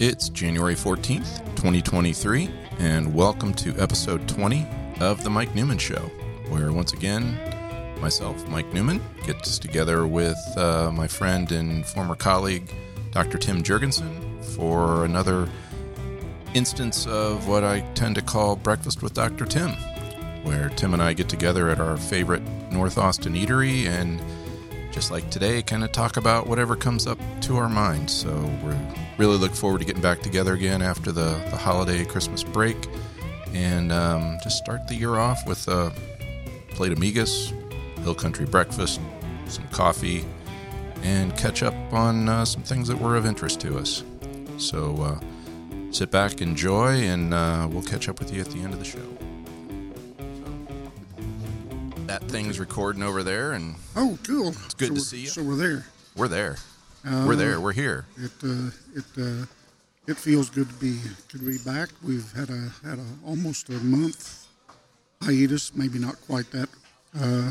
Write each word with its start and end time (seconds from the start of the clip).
It's 0.00 0.28
January 0.28 0.76
14th, 0.76 1.38
2023, 1.56 2.48
and 2.78 3.12
welcome 3.12 3.52
to 3.54 3.76
episode 3.80 4.28
20 4.28 4.64
of 5.00 5.24
The 5.24 5.30
Mike 5.30 5.56
Newman 5.56 5.78
Show, 5.78 6.08
where 6.50 6.70
once 6.70 6.92
again, 6.92 7.36
myself, 8.00 8.46
Mike 8.46 8.72
Newman, 8.72 9.02
gets 9.26 9.58
together 9.58 10.06
with 10.06 10.38
uh, 10.56 10.92
my 10.92 11.08
friend 11.08 11.50
and 11.50 11.84
former 11.84 12.14
colleague, 12.14 12.72
Dr. 13.10 13.38
Tim 13.38 13.60
Jurgensen, 13.60 14.44
for 14.54 15.04
another 15.04 15.48
instance 16.54 17.04
of 17.08 17.48
what 17.48 17.64
I 17.64 17.80
tend 17.94 18.14
to 18.14 18.22
call 18.22 18.54
Breakfast 18.54 19.02
with 19.02 19.14
Dr. 19.14 19.46
Tim, 19.46 19.70
where 20.44 20.68
Tim 20.68 20.94
and 20.94 21.02
I 21.02 21.12
get 21.12 21.28
together 21.28 21.70
at 21.70 21.80
our 21.80 21.96
favorite 21.96 22.42
North 22.70 22.98
Austin 22.98 23.34
eatery 23.34 23.86
and 23.86 24.20
just 24.98 25.12
like 25.12 25.30
today, 25.30 25.62
kind 25.62 25.84
of 25.84 25.92
talk 25.92 26.16
about 26.16 26.48
whatever 26.48 26.74
comes 26.74 27.06
up 27.06 27.20
to 27.40 27.56
our 27.56 27.68
mind. 27.68 28.10
So 28.10 28.34
we 28.64 28.74
really 29.16 29.36
look 29.36 29.54
forward 29.54 29.78
to 29.78 29.84
getting 29.84 30.02
back 30.02 30.22
together 30.22 30.54
again 30.54 30.82
after 30.82 31.12
the, 31.12 31.40
the 31.50 31.56
holiday 31.56 32.04
Christmas 32.04 32.42
break 32.42 32.76
and 33.54 33.92
um, 33.92 34.38
just 34.42 34.58
start 34.58 34.88
the 34.88 34.96
year 34.96 35.14
off 35.14 35.46
with 35.46 35.68
a 35.68 35.92
plate 36.70 36.90
of 36.90 36.98
migas, 36.98 37.52
hill 38.02 38.12
country 38.12 38.44
breakfast, 38.44 39.00
some 39.46 39.68
coffee, 39.68 40.24
and 41.04 41.36
catch 41.36 41.62
up 41.62 41.74
on 41.92 42.28
uh, 42.28 42.44
some 42.44 42.64
things 42.64 42.88
that 42.88 42.98
were 42.98 43.14
of 43.14 43.24
interest 43.24 43.60
to 43.60 43.78
us. 43.78 44.02
So 44.56 44.96
uh, 45.00 45.20
sit 45.92 46.10
back, 46.10 46.40
enjoy, 46.40 47.02
and 47.02 47.32
uh, 47.32 47.68
we'll 47.70 47.84
catch 47.84 48.08
up 48.08 48.18
with 48.18 48.34
you 48.34 48.40
at 48.40 48.48
the 48.48 48.58
end 48.58 48.72
of 48.72 48.80
the 48.80 48.84
show. 48.84 49.27
That 52.08 52.22
thing's 52.24 52.58
recording 52.58 53.02
over 53.02 53.22
there, 53.22 53.52
and 53.52 53.74
Oh, 53.94 54.18
cool. 54.26 54.48
It's 54.48 54.72
good 54.72 54.88
so 54.88 54.94
to 54.94 55.00
see 55.02 55.18
you. 55.20 55.26
So 55.28 55.42
we're 55.42 55.56
there. 55.56 55.84
we're 56.16 56.26
there. 56.26 56.56
we're 57.04 57.36
there. 57.36 57.60
We're 57.60 57.72
here. 57.72 58.06
It 58.16 58.32
uh, 58.42 58.70
it 58.94 59.04
uh, 59.18 59.44
it 60.06 60.16
feels 60.16 60.48
good 60.48 60.70
to 60.70 60.74
be 60.76 60.96
good 61.30 61.40
to 61.40 61.46
be 61.46 61.58
back. 61.66 61.90
We've 62.02 62.32
had 62.32 62.48
a 62.48 62.72
had 62.82 62.98
a 62.98 63.04
almost 63.26 63.68
a 63.68 63.72
month 63.74 64.46
hiatus, 65.22 65.74
maybe 65.74 65.98
not 65.98 66.16
quite 66.26 66.50
that. 66.52 66.70
Uh, 67.14 67.50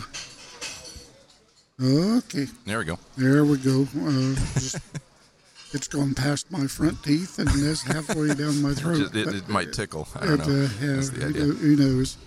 okay, 2.17 2.47
There 2.66 2.80
we 2.80 2.86
go. 2.86 2.97
there 3.16 3.45
we 3.45 3.58
go. 3.59 3.83
Uh, 3.95 4.33
just, 4.55 4.80
it's 5.71 5.88
gone 5.88 6.16
past 6.16 6.49
my 6.52 6.66
front 6.66 7.03
teeth 7.03 7.38
and 7.38 7.47
is 7.49 7.83
halfway 7.83 8.33
down 8.33 8.59
my 8.64 8.73
throat. 8.73 8.97
Just- 8.97 9.16
it, 9.16 9.27
it 9.36 9.49
might 9.49 9.71
tickle. 9.71 10.08
I 10.16 10.25
don't 10.25 10.42
it, 10.42 10.47
know. 10.47 10.53
Uh, 10.66 10.69
yeah, 10.81 10.95
That's 10.95 11.09
the 11.11 11.25
idea. 11.27 11.44
who 11.44 11.75
knows? 11.75 12.17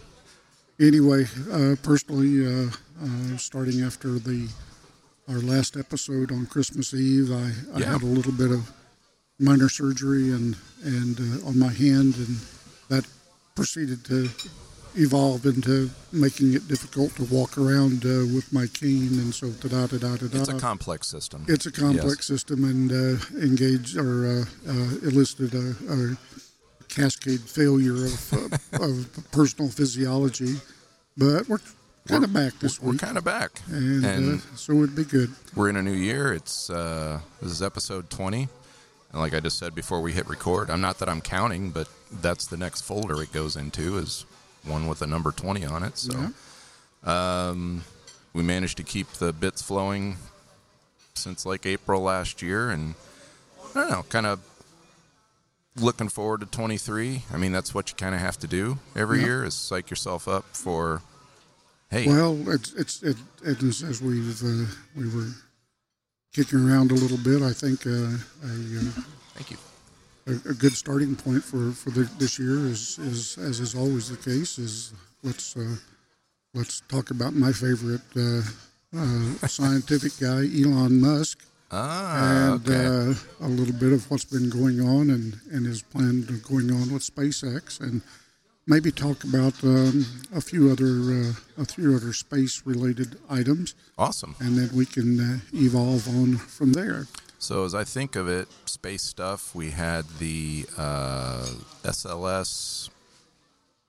Anyway, 0.80 1.26
uh, 1.52 1.76
personally, 1.82 2.46
uh, 2.46 2.70
uh, 3.02 3.36
starting 3.36 3.82
after 3.82 4.18
the 4.18 4.48
our 5.28 5.38
last 5.38 5.76
episode 5.76 6.32
on 6.32 6.46
Christmas 6.46 6.92
Eve, 6.94 7.30
I, 7.30 7.52
I 7.76 7.80
Yeah. 7.80 7.92
had 7.92 8.02
a 8.02 8.06
little 8.06 8.32
bit 8.32 8.50
of 8.50 8.72
minor 9.38 9.68
surgery 9.68 10.32
and 10.32 10.56
and 10.82 11.20
uh, 11.20 11.48
on 11.48 11.58
my 11.58 11.68
hand, 11.72 12.14
and 12.16 12.40
that 12.88 13.04
proceeded 13.54 14.04
to 14.06 14.30
evolve 14.96 15.44
into 15.44 15.90
making 16.12 16.54
it 16.54 16.66
difficult 16.66 17.14
to 17.16 17.24
walk 17.24 17.56
around 17.58 18.04
uh, 18.04 18.24
with 18.34 18.50
my 18.50 18.66
cane, 18.66 19.20
and 19.20 19.34
so 19.34 19.50
da 19.50 19.68
da 19.68 19.86
da 19.86 19.98
da 20.16 20.26
da. 20.28 20.38
It's 20.40 20.48
a 20.48 20.54
complex 20.58 21.06
system. 21.08 21.44
It's 21.46 21.66
a 21.66 21.70
complex 21.72 22.26
system 22.26 22.64
and 22.64 22.90
uh, 22.90 23.20
engaged 23.38 23.96
or 23.98 24.26
uh, 24.26 24.44
uh, 24.66 24.72
elicited 25.10 25.54
a, 25.54 25.76
a 25.92 26.16
cascade 26.90 27.40
failure 27.40 28.04
of, 28.06 28.32
uh, 28.32 28.84
of 28.84 29.28
personal 29.32 29.70
physiology. 29.70 30.56
But 31.16 31.48
we're 31.48 31.60
kind 32.08 32.24
of 32.24 32.32
back 32.32 32.54
this 32.60 32.80
we're 32.80 32.92
week, 32.92 33.00
kind 33.00 33.18
of 33.18 33.24
back, 33.24 33.60
and, 33.68 34.04
and 34.04 34.38
uh, 34.40 34.56
so 34.56 34.72
it'd 34.74 34.96
be 34.96 35.04
good. 35.04 35.30
we're 35.54 35.68
in 35.68 35.76
a 35.76 35.82
new 35.82 35.92
year. 35.92 36.32
It's 36.32 36.70
uh, 36.70 37.20
this 37.42 37.52
is 37.52 37.62
episode 37.62 38.10
twenty, 38.10 38.48
and 39.12 39.20
like 39.20 39.34
I 39.34 39.40
just 39.40 39.58
said 39.58 39.74
before 39.74 40.00
we 40.00 40.12
hit 40.12 40.28
record, 40.28 40.70
I'm 40.70 40.80
not 40.80 40.98
that 40.98 41.08
I'm 41.08 41.20
counting, 41.20 41.70
but 41.70 41.88
that's 42.10 42.46
the 42.46 42.56
next 42.56 42.82
folder 42.82 43.22
it 43.22 43.32
goes 43.32 43.56
into 43.56 43.98
is 43.98 44.24
one 44.64 44.86
with 44.86 45.00
the 45.00 45.06
number 45.06 45.32
twenty 45.32 45.64
on 45.64 45.82
it. 45.82 45.98
So 45.98 46.30
um, 47.04 47.84
we 48.32 48.42
managed 48.42 48.76
to 48.78 48.82
keep 48.82 49.08
the 49.14 49.32
bits 49.32 49.62
flowing 49.62 50.16
since 51.14 51.44
like 51.44 51.66
April 51.66 52.00
last 52.02 52.40
year, 52.40 52.70
and 52.70 52.94
I 53.74 53.80
don't 53.80 53.90
know, 53.90 54.04
kind 54.08 54.26
of 54.26 54.40
looking 55.76 56.08
forward 56.08 56.40
to 56.40 56.46
23. 56.46 57.22
I 57.32 57.36
mean, 57.36 57.52
that's 57.52 57.74
what 57.74 57.90
you 57.90 57.96
kind 57.96 58.14
of 58.14 58.20
have 58.20 58.38
to 58.38 58.46
do 58.46 58.78
every 58.96 59.18
Yeah. 59.20 59.26
year 59.26 59.44
is 59.44 59.54
psych 59.54 59.90
yourself 59.90 60.26
up 60.28 60.44
for, 60.56 61.02
hey, 61.90 62.06
Well, 62.06 62.36
it's 62.48 62.72
it's 62.74 63.02
it, 63.02 63.16
it 63.44 63.62
is, 63.62 63.82
as 63.82 64.00
we've 64.02 64.42
uh, 64.42 64.66
we 64.96 65.08
were 65.08 65.28
kicking 66.32 66.68
around 66.68 66.90
a 66.90 66.94
little 66.94 67.18
bit. 67.18 67.42
I 67.42 67.52
think 67.52 67.86
uh, 67.86 67.90
a, 68.44 68.48
thank 69.34 69.50
you. 69.50 69.56
uh, 70.28 70.32
a, 70.46 70.50
a 70.50 70.54
good 70.54 70.72
starting 70.76 71.16
point 71.16 71.42
for 71.44 71.72
for 71.72 71.90
the, 71.90 72.02
this 72.18 72.38
year 72.38 72.66
is 72.66 72.98
is 72.98 73.38
as 73.38 73.60
is 73.60 73.74
always 73.74 74.08
the 74.10 74.16
case 74.16 74.58
is 74.58 74.92
let's 75.22 75.56
uh, 75.56 75.76
let's 76.54 76.80
talk 76.88 77.10
about 77.10 77.32
my 77.34 77.52
favorite 77.52 78.02
uh, 78.16 78.42
uh, 78.96 79.46
scientific 79.46 80.12
guy, 80.18 80.46
Elon 80.60 81.00
Musk. 81.00 81.38
Ah, 81.72 82.54
and 82.54 82.68
okay. 82.68 82.84
uh, 82.84 83.46
a 83.46 83.48
little 83.48 83.74
bit 83.74 83.92
of 83.92 84.10
what's 84.10 84.24
been 84.24 84.50
going 84.50 84.80
on 84.80 85.10
and, 85.10 85.38
and 85.52 85.66
his 85.66 85.82
plan 85.82 86.26
going 86.48 86.70
on 86.72 86.92
with 86.92 87.02
SpaceX, 87.02 87.80
and 87.80 88.02
maybe 88.66 88.90
talk 88.90 89.22
about 89.22 89.62
um, 89.62 90.04
a 90.34 90.40
few 90.40 90.70
other 90.70 91.30
uh, 91.30 91.62
a 91.62 91.64
few 91.64 91.94
other 91.94 92.12
space 92.12 92.62
related 92.64 93.18
items, 93.28 93.74
awesome. 93.96 94.34
and 94.40 94.58
then 94.58 94.70
we 94.74 94.84
can 94.84 95.20
uh, 95.20 95.38
evolve 95.54 96.08
on 96.08 96.36
from 96.36 96.72
there. 96.72 97.06
So 97.38 97.64
as 97.64 97.74
I 97.74 97.84
think 97.84 98.16
of 98.16 98.28
it, 98.28 98.48
space 98.66 99.02
stuff, 99.02 99.54
we 99.54 99.70
had 99.70 100.04
the 100.18 100.66
uh, 100.76 101.46
SLS 101.84 102.90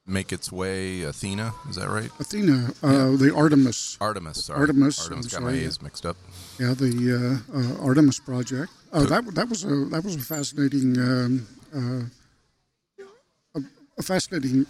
make 0.06 0.32
its 0.34 0.52
way, 0.52 1.04
Athena, 1.04 1.54
is 1.70 1.76
that 1.76 1.90
right? 1.90 2.10
Athena, 2.20 2.72
uh, 2.84 3.16
the 3.18 3.34
Artemis, 3.36 3.98
Artemis, 4.02 4.46
sorry. 4.46 4.60
Artemis, 4.62 5.00
Artemis 5.02 5.28
got 5.28 5.42
my 5.44 5.52
sorry. 5.52 5.66
A's 5.66 5.82
mixed 5.82 6.06
up. 6.06 6.18
yeah, 6.60 6.74
the 6.74 7.42
uh, 7.54 7.58
uh, 7.58 7.86
Artemis 7.88 8.20
project. 8.20 8.72
Oh, 8.94 9.06
that 9.06 9.26
that 9.36 9.48
was 9.50 9.64
a 9.64 9.86
that 9.86 10.04
was 10.04 10.16
a 10.16 10.20
fascinating 10.20 10.98
um, 11.00 11.48
uh, 11.74 13.60
a, 13.60 13.64
a 14.00 14.04
fascinating 14.04 14.66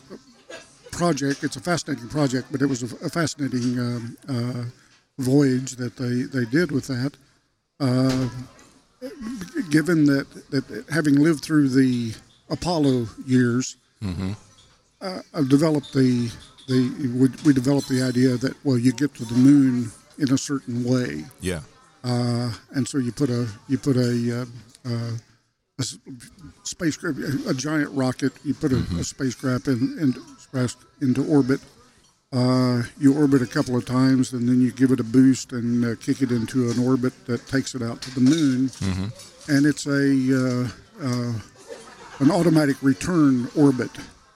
project. 0.91 1.43
It's 1.43 1.55
a 1.55 1.61
fascinating 1.61 2.09
project, 2.09 2.47
but 2.51 2.61
it 2.61 2.67
was 2.67 2.83
a, 2.83 3.05
a 3.05 3.09
fascinating 3.09 3.79
um, 3.79 4.17
uh, 4.27 4.63
voyage 5.17 5.77
that 5.77 5.95
they, 5.97 6.23
they 6.23 6.45
did 6.45 6.71
with 6.71 6.87
that. 6.87 7.13
Uh, 7.79 8.29
given 9.71 10.05
that, 10.05 10.27
that 10.51 10.85
having 10.91 11.15
lived 11.15 11.43
through 11.43 11.69
the 11.69 12.13
Apollo 12.49 13.07
years, 13.25 13.77
uh, 15.01 15.21
I've 15.33 15.49
developed 15.49 15.93
the 15.93 16.31
the 16.67 16.89
we, 17.19 17.29
we 17.45 17.53
developed 17.53 17.89
the 17.89 18.01
idea 18.03 18.37
that 18.37 18.53
well, 18.63 18.77
you 18.77 18.91
get 18.93 19.13
to 19.15 19.25
the 19.25 19.33
moon 19.35 19.91
in 20.17 20.31
a 20.31 20.37
certain 20.37 20.83
way, 20.83 21.25
Yeah. 21.41 21.61
uh, 22.03 22.51
and 22.75 22.87
so 22.87 22.97
you 22.99 23.11
put 23.11 23.29
a 23.29 23.47
you 23.67 23.77
put 23.77 23.97
a, 23.97 24.41
uh, 24.41 24.45
uh, 24.85 25.11
a 25.79 25.83
spacecraft, 26.63 27.17
a, 27.19 27.49
a 27.49 27.53
giant 27.53 27.89
rocket. 27.91 28.33
You 28.43 28.53
put 28.53 28.71
a, 28.71 28.83
a 28.99 29.03
spacecraft 29.03 29.67
in, 29.67 29.97
in, 29.99 30.15
into 31.01 31.25
orbit. 31.25 31.59
Uh, 32.33 32.83
you 32.97 33.13
orbit 33.17 33.41
a 33.41 33.47
couple 33.47 33.75
of 33.75 33.83
times, 33.85 34.31
and 34.33 34.47
then 34.47 34.61
you 34.61 34.71
give 34.71 34.91
it 34.91 34.99
a 34.99 35.03
boost 35.03 35.51
and 35.51 35.83
uh, 35.83 35.95
kick 35.99 36.21
it 36.21 36.31
into 36.31 36.69
an 36.69 36.79
orbit 36.79 37.13
that 37.25 37.45
takes 37.47 37.75
it 37.75 37.81
out 37.81 38.01
to 38.01 38.11
the 38.15 38.21
moon. 38.21 38.69
And 39.49 39.65
it's 39.65 39.85
a 39.87 40.03
uh, 40.31 40.67
uh, 41.03 41.33
an 42.19 42.31
automatic 42.31 42.77
return 42.81 43.49
orbit, 43.57 43.89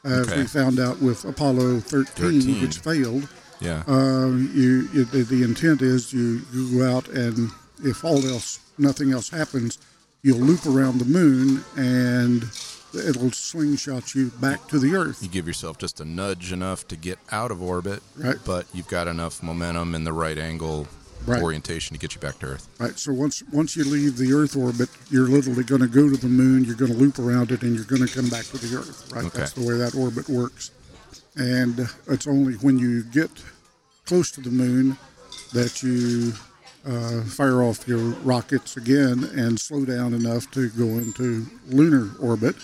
as 0.05 0.27
Okay. 0.27 0.37
we 0.41 0.47
found 0.47 0.79
out 0.79 1.01
with 1.01 1.25
Apollo 1.25 1.79
13, 1.81 2.41
13. 2.41 2.61
which 2.61 2.77
failed. 2.77 3.27
Yeah. 3.59 3.83
Uh, 3.87 4.27
you, 4.27 4.87
you 4.93 5.05
the, 5.05 5.23
the 5.23 5.43
intent 5.43 5.81
is 5.81 6.13
you, 6.13 6.41
you 6.53 6.79
go 6.79 6.95
out 6.97 7.07
and 7.09 7.49
if 7.83 8.03
all 8.05 8.25
else 8.25 8.59
nothing 8.77 9.11
else 9.11 9.29
happens, 9.29 9.77
you'll 10.21 10.39
loop 10.39 10.65
around 10.65 10.99
the 10.99 11.05
moon 11.05 11.63
and 11.77 12.43
it'll 12.93 13.31
slingshot 13.31 14.13
you 14.15 14.29
back 14.41 14.67
to 14.69 14.79
the 14.79 14.95
Earth. 14.95 15.21
you 15.21 15.27
give 15.29 15.47
yourself 15.47 15.77
just 15.77 15.99
a 15.99 16.05
nudge 16.05 16.51
enough 16.53 16.87
to 16.87 16.95
get 16.95 17.17
out 17.31 17.51
of 17.51 17.61
orbit, 17.61 18.01
Right. 18.17 18.37
but 18.45 18.65
you've 18.73 18.87
got 18.87 19.07
enough 19.07 19.41
momentum 19.43 19.95
and 19.95 20.05
the 20.07 20.13
right 20.13 20.37
angle 20.37 20.87
Right. 21.27 21.41
orientation 21.41 21.95
to 21.95 21.99
get 21.99 22.15
you 22.15 22.21
back 22.21 22.39
to 22.39 22.47
Earth. 22.47 22.67
Right. 22.79 22.97
So 22.97 23.13
once 23.13 23.43
once 23.51 23.75
you 23.75 23.83
leave 23.83 24.17
the 24.17 24.33
Earth 24.33 24.55
orbit, 24.55 24.89
you're 25.09 25.27
literally 25.27 25.63
going 25.63 25.81
to 25.81 25.87
go 25.87 26.09
to 26.09 26.17
the 26.17 26.27
moon. 26.27 26.63
You're 26.63 26.75
going 26.75 26.91
to 26.91 26.97
loop 26.97 27.19
around 27.19 27.51
it, 27.51 27.63
and 27.63 27.75
you're 27.75 27.85
going 27.85 28.05
to 28.05 28.13
come 28.13 28.29
back 28.29 28.45
to 28.45 28.57
the 28.57 28.77
Earth. 28.77 29.11
Right. 29.11 29.25
Okay. 29.25 29.39
That's 29.39 29.53
the 29.53 29.67
way 29.67 29.77
that 29.77 29.95
orbit 29.95 30.29
works. 30.29 30.71
And 31.35 31.79
it's 32.07 32.27
only 32.27 32.53
when 32.55 32.79
you 32.79 33.03
get 33.03 33.29
close 34.05 34.31
to 34.31 34.41
the 34.41 34.51
moon 34.51 34.97
that 35.53 35.83
you 35.83 36.33
uh, 36.87 37.21
fire 37.23 37.63
off 37.63 37.87
your 37.87 38.11
rockets 38.23 38.77
again 38.77 39.23
and 39.35 39.59
slow 39.59 39.85
down 39.85 40.13
enough 40.13 40.49
to 40.51 40.69
go 40.69 40.85
into 40.85 41.45
lunar 41.67 42.09
orbit. 42.19 42.55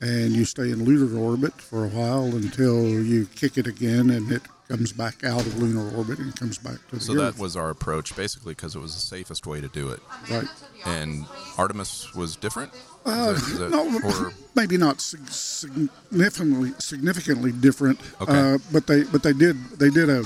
And 0.00 0.30
you 0.30 0.44
stay 0.44 0.70
in 0.70 0.84
lunar 0.84 1.18
orbit 1.18 1.60
for 1.60 1.84
a 1.84 1.88
while 1.88 2.26
until 2.26 2.88
you 2.88 3.26
kick 3.26 3.58
it 3.58 3.66
again 3.66 4.10
and 4.10 4.30
it 4.30 4.42
comes 4.68 4.92
back 4.92 5.24
out 5.24 5.40
of 5.40 5.56
lunar 5.58 5.88
orbit 5.96 6.18
and 6.18 6.34
comes 6.36 6.58
back 6.58 6.76
to 6.90 6.96
the 6.96 7.00
So 7.00 7.12
Earth. 7.14 7.36
that 7.36 7.42
was 7.42 7.56
our 7.56 7.70
approach, 7.70 8.14
basically, 8.14 8.52
because 8.54 8.74
it 8.76 8.80
was 8.80 8.94
the 8.94 9.00
safest 9.00 9.46
way 9.46 9.60
to 9.60 9.68
do 9.68 9.88
it. 9.88 10.00
right. 10.30 10.46
And 10.84 11.24
Artemis 11.56 12.14
was 12.14 12.36
different. 12.36 12.72
Is 12.74 12.80
Uh, 13.06 13.32
that- 13.32 13.36
is 13.36 13.58
that- 13.58 13.70
no, 13.70 14.30
maybe 14.54 14.76
not 14.76 15.00
significantly 15.00 16.72
significantly 16.78 17.52
different. 17.52 17.98
Okay. 18.20 18.32
Uh, 18.54 18.58
but 18.72 18.86
they 18.86 19.04
but 19.04 19.22
they 19.22 19.32
did 19.32 19.56
they 19.78 19.90
did 19.90 20.08
a 20.10 20.22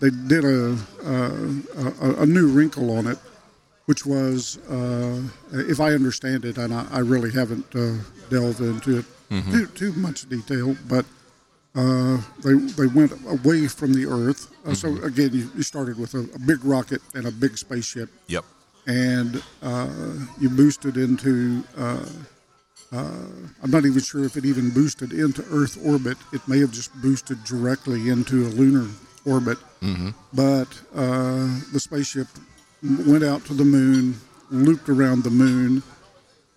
they, 0.00 0.10
did 0.10 0.44
a, 0.44 0.76
uh, 1.04 1.90
a 2.00 2.22
a 2.22 2.26
new 2.26 2.46
wrinkle 2.48 2.90
on 2.96 3.06
it, 3.06 3.18
which 3.86 4.06
was 4.06 4.58
uh, 4.70 5.20
if 5.52 5.80
I 5.80 5.92
understand 5.94 6.44
it, 6.44 6.58
and 6.58 6.72
I, 6.72 6.86
I 6.90 6.98
really 7.00 7.32
haven't 7.32 7.66
uh, 7.74 7.94
delved 8.30 8.60
into 8.60 8.98
it 8.98 9.04
too, 9.50 9.66
too 9.66 9.92
much 9.94 10.28
detail, 10.28 10.76
but. 10.88 11.04
Uh, 11.74 12.20
they 12.42 12.54
they 12.54 12.86
went 12.86 13.12
away 13.28 13.68
from 13.68 13.92
the 13.92 14.06
Earth. 14.06 14.50
Uh, 14.66 14.74
So 14.74 14.88
again, 15.04 15.30
you, 15.32 15.50
you 15.56 15.62
started 15.62 15.98
with 15.98 16.14
a, 16.14 16.24
a 16.34 16.38
big 16.38 16.64
rocket 16.64 17.00
and 17.14 17.26
a 17.26 17.30
big 17.30 17.56
spaceship, 17.58 18.08
yep. 18.26 18.44
and 18.86 19.42
uh, 19.62 19.88
you 20.40 20.48
boosted 20.50 20.96
into. 20.96 21.62
Uh, 21.76 22.04
uh, 22.90 23.26
I'm 23.62 23.70
not 23.70 23.84
even 23.84 24.00
sure 24.00 24.24
if 24.24 24.36
it 24.38 24.46
even 24.46 24.70
boosted 24.70 25.12
into 25.12 25.44
Earth 25.50 25.76
orbit. 25.84 26.16
It 26.32 26.40
may 26.48 26.58
have 26.60 26.72
just 26.72 26.90
boosted 27.02 27.44
directly 27.44 28.08
into 28.08 28.46
a 28.46 28.50
lunar 28.60 28.88
orbit. 29.26 29.58
But 30.32 30.68
uh, 30.94 31.46
the 31.72 31.78
spaceship 31.80 32.26
went 33.06 33.24
out 33.24 33.44
to 33.44 33.54
the 33.54 33.64
moon, 33.64 34.16
looped 34.50 34.88
around 34.88 35.22
the 35.22 35.30
moon, 35.30 35.82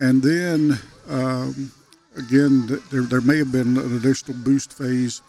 and 0.00 0.22
then 0.22 0.78
um, 1.08 1.70
again, 2.16 2.66
there, 2.90 3.02
there 3.02 3.20
may 3.20 3.38
have 3.38 3.52
been 3.52 3.76
an 3.76 3.96
additional 3.96 4.36
boost 4.38 4.72
phase. 4.72 5.20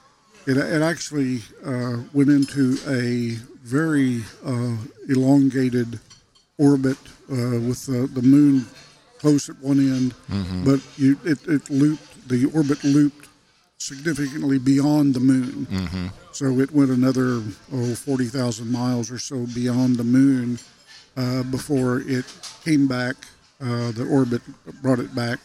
It, 0.45 0.57
it 0.57 0.81
actually 0.81 1.41
uh, 1.65 1.97
went 2.13 2.29
into 2.29 2.77
a 2.87 3.35
very 3.63 4.23
uh, 4.45 4.75
elongated 5.07 5.99
orbit 6.57 6.97
uh, 7.31 7.59
with 7.59 7.85
the, 7.85 8.07
the 8.13 8.21
moon 8.21 8.65
close 9.19 9.49
at 9.49 9.57
one 9.59 9.79
end, 9.79 10.13
but 10.65 10.81
you, 10.97 11.17
it, 11.23 11.39
it 11.47 11.69
looped, 11.69 12.27
the 12.27 12.45
orbit 12.53 12.83
looped 12.83 13.29
significantly 13.77 14.57
beyond 14.59 15.13
the 15.13 15.19
moon. 15.21 15.65
So 16.33 16.59
it 16.59 16.71
went 16.71 16.89
another, 16.89 17.41
oh, 17.71 17.95
40,000 17.95 18.69
miles 18.69 19.09
or 19.11 19.19
so 19.19 19.45
beyond 19.53 19.95
the 19.95 20.03
moon 20.03 20.59
uh, 21.15 21.43
before 21.43 22.01
it 22.01 22.25
came 22.65 22.87
back. 22.87 23.15
Uh, 23.61 23.91
the 23.91 24.05
orbit 24.09 24.41
brought 24.81 24.99
it 24.99 25.15
back 25.15 25.39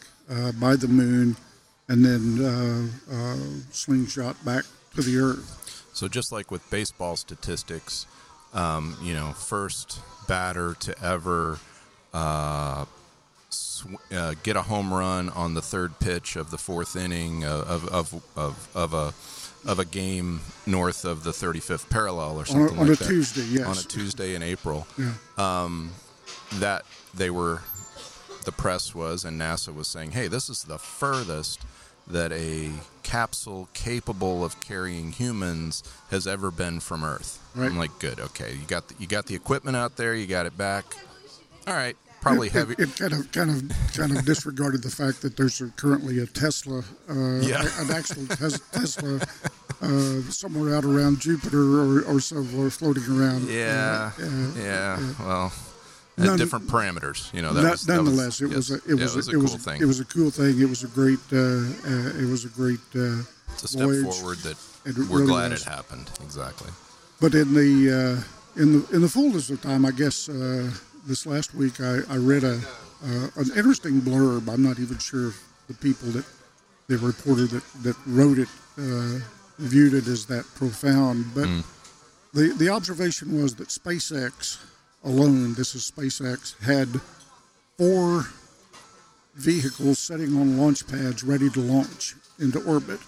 by 0.59 0.75
the 0.75 0.87
moon 0.87 1.35
and 1.87 2.05
then 2.05 2.45
uh, 2.45 3.13
uh, 3.15 3.35
slingshot 3.71 4.43
back 4.45 4.63
to 4.95 5.01
the 5.01 5.17
Earth. 5.17 5.89
So 5.93 6.07
just 6.07 6.31
like 6.31 6.51
with 6.51 6.67
baseball 6.69 7.15
statistics, 7.17 8.05
um, 8.53 8.95
you 9.01 9.13
know, 9.13 9.31
first 9.31 9.99
batter 10.27 10.75
to 10.81 11.03
ever 11.03 11.59
uh, 12.13 12.85
sw- 13.49 13.85
uh, 14.11 14.35
get 14.43 14.55
a 14.55 14.61
home 14.61 14.93
run 14.93 15.29
on 15.29 15.55
the 15.55 15.61
third 15.61 15.99
pitch 15.99 16.35
of 16.35 16.51
the 16.51 16.57
fourth 16.57 16.95
inning 16.95 17.43
of 17.43 17.87
of 17.89 18.23
of, 18.37 18.69
of 18.75 18.93
a 18.93 19.13
of 19.69 19.77
a 19.79 19.85
game 19.85 20.39
north 20.65 21.03
of 21.03 21.23
the 21.23 21.31
35th 21.31 21.89
parallel 21.89 22.37
or 22.37 22.39
On 22.39 22.45
something 22.45 22.77
a, 22.77 22.81
on 22.81 22.87
like 22.87 22.95
a 22.97 23.03
that. 23.03 23.09
Tuesday, 23.09 23.43
yes. 23.49 23.65
On 23.67 23.77
a 23.77 23.81
Tuesday 23.87 24.35
in 24.35 24.41
April. 24.41 24.87
Yeah. 24.97 25.11
that 26.59 26.85
they 27.13 27.29
were 27.29 27.61
the 28.45 28.51
press 28.51 28.93
was 28.95 29.25
and 29.25 29.39
NASA 29.39 29.73
was 29.73 29.87
saying, 29.87 30.11
"Hey, 30.11 30.27
this 30.27 30.49
is 30.49 30.63
the 30.63 30.77
furthest 30.77 31.61
that 32.07 32.31
a 32.31 32.71
capsule 33.03 33.69
capable 33.73 34.43
of 34.43 34.59
carrying 34.59 35.11
humans 35.11 35.83
has 36.11 36.25
ever 36.27 36.49
been 36.51 36.79
from 36.79 37.03
Earth." 37.03 37.39
Right. 37.55 37.67
I'm 37.69 37.77
like, 37.77 37.97
"Good, 37.99 38.19
okay. 38.19 38.53
You 38.53 38.65
got 38.67 38.87
the, 38.87 38.95
you 38.99 39.07
got 39.07 39.25
the 39.27 39.35
equipment 39.35 39.77
out 39.77 39.95
there. 39.97 40.13
You 40.15 40.25
got 40.27 40.45
it 40.45 40.57
back. 40.57 40.85
All 41.67 41.73
right, 41.75 41.95
probably 42.21 42.47
it, 42.47 42.53
heavy." 42.53 42.73
It, 42.73 42.89
it 42.89 42.95
kind 42.97 43.13
of, 43.13 43.31
kind 43.31 43.49
of, 43.51 43.77
kind 43.93 44.17
of 44.17 44.25
disregarded 44.25 44.81
the 44.83 44.89
fact 44.89 45.21
that 45.21 45.37
there's 45.37 45.61
currently 45.75 46.19
a 46.19 46.25
Tesla, 46.25 46.79
uh, 47.09 47.39
Yeah. 47.41 47.67
an 47.79 47.91
actual 47.91 48.25
tes- 48.27 48.59
Tesla, 48.71 49.19
uh, 49.81 50.21
somewhere 50.31 50.75
out 50.75 50.83
around 50.85 51.19
Jupiter 51.19 51.61
or, 51.61 52.01
or 52.03 52.19
somewhere 52.19 52.69
floating 52.69 53.03
around. 53.07 53.47
yeah, 53.47 54.11
Uh, 54.19 54.23
uh, 54.25 54.51
yeah. 54.57 55.13
Well, 55.19 55.53
at 56.19 56.25
None- 56.25 56.37
different 56.37 56.67
parameters. 56.67 57.33
You 57.33 57.41
know, 57.41 57.53
that 57.53 57.61
Not- 57.63 57.71
was, 57.71 57.85
that 57.85 58.01
was- 58.01 58.05
nonetheless, 58.09 58.41
it 58.41 58.49
was 58.49 58.71
a, 58.71 58.75
it 58.75 58.81
Yeah, 58.87 58.95
was, 59.03 59.15
a 59.27 59.31
a, 59.31 59.33
it 59.33 59.37
was 59.41 59.51
cool 59.51 59.59
thing. 59.59 59.81
It 59.81 59.85
was 59.85 59.99
a 59.99 60.05
cool 60.05 60.31
thing. 60.31 60.59
It 60.59 60.69
was 60.69 60.83
a 60.83 60.87
great. 60.87 61.19
Uh, 61.31 61.37
uh, 61.37 62.21
it 62.23 62.29
was 62.29 62.45
a 62.45 62.49
great. 62.49 62.79
Uh, 62.95 63.23
it's 63.53 63.63
a 63.63 63.67
step 63.67 63.83
voyage. 63.85 64.05
forward 64.05 64.37
that 64.39 64.57
we're 64.85 65.03
really 65.19 65.27
glad 65.27 65.51
was. 65.51 65.61
it 65.61 65.67
happened. 65.69 66.09
Exactly. 66.23 66.69
But 67.19 67.33
in 67.35 67.53
the 67.53 67.71
uh, 68.57 68.61
in 68.61 68.79
the 68.79 68.95
in 68.95 69.01
the 69.01 69.09
fullness 69.09 69.49
of 69.49 69.61
time, 69.61 69.85
I 69.85 69.91
guess 69.91 70.29
uh, 70.29 70.69
this 71.05 71.25
last 71.25 71.53
week 71.53 71.79
I, 71.81 71.99
I 72.09 72.17
read 72.17 72.43
a 72.43 72.59
uh, 73.03 73.27
an 73.37 73.49
interesting 73.55 74.01
blurb. 74.01 74.47
I'm 74.49 74.63
not 74.63 74.79
even 74.79 74.97
sure 74.99 75.29
if 75.29 75.43
the 75.67 75.73
people 75.75 76.09
that 76.09 76.25
the 76.87 76.97
reporter 76.97 77.45
that, 77.47 77.63
that 77.83 77.95
wrote 78.07 78.39
it 78.39 78.47
uh, 78.77 79.19
viewed 79.59 79.93
it 79.93 80.07
as 80.07 80.25
that 80.27 80.45
profound. 80.55 81.25
But 81.35 81.47
the 82.33 82.53
the 82.57 82.69
observation 82.69 83.41
was 83.41 83.55
that 83.55 83.67
SpaceX 83.69 84.57
alone, 85.03 85.53
this 85.55 85.75
is 85.75 85.89
SpaceX, 85.89 86.59
had 86.61 86.89
four 87.77 88.25
vehicles 89.35 89.99
sitting 89.99 90.35
on 90.37 90.57
launch 90.57 90.85
pads 90.87 91.23
ready 91.23 91.49
to 91.51 91.59
launch 91.59 92.15
into 92.39 92.59
orbit. 92.63 92.99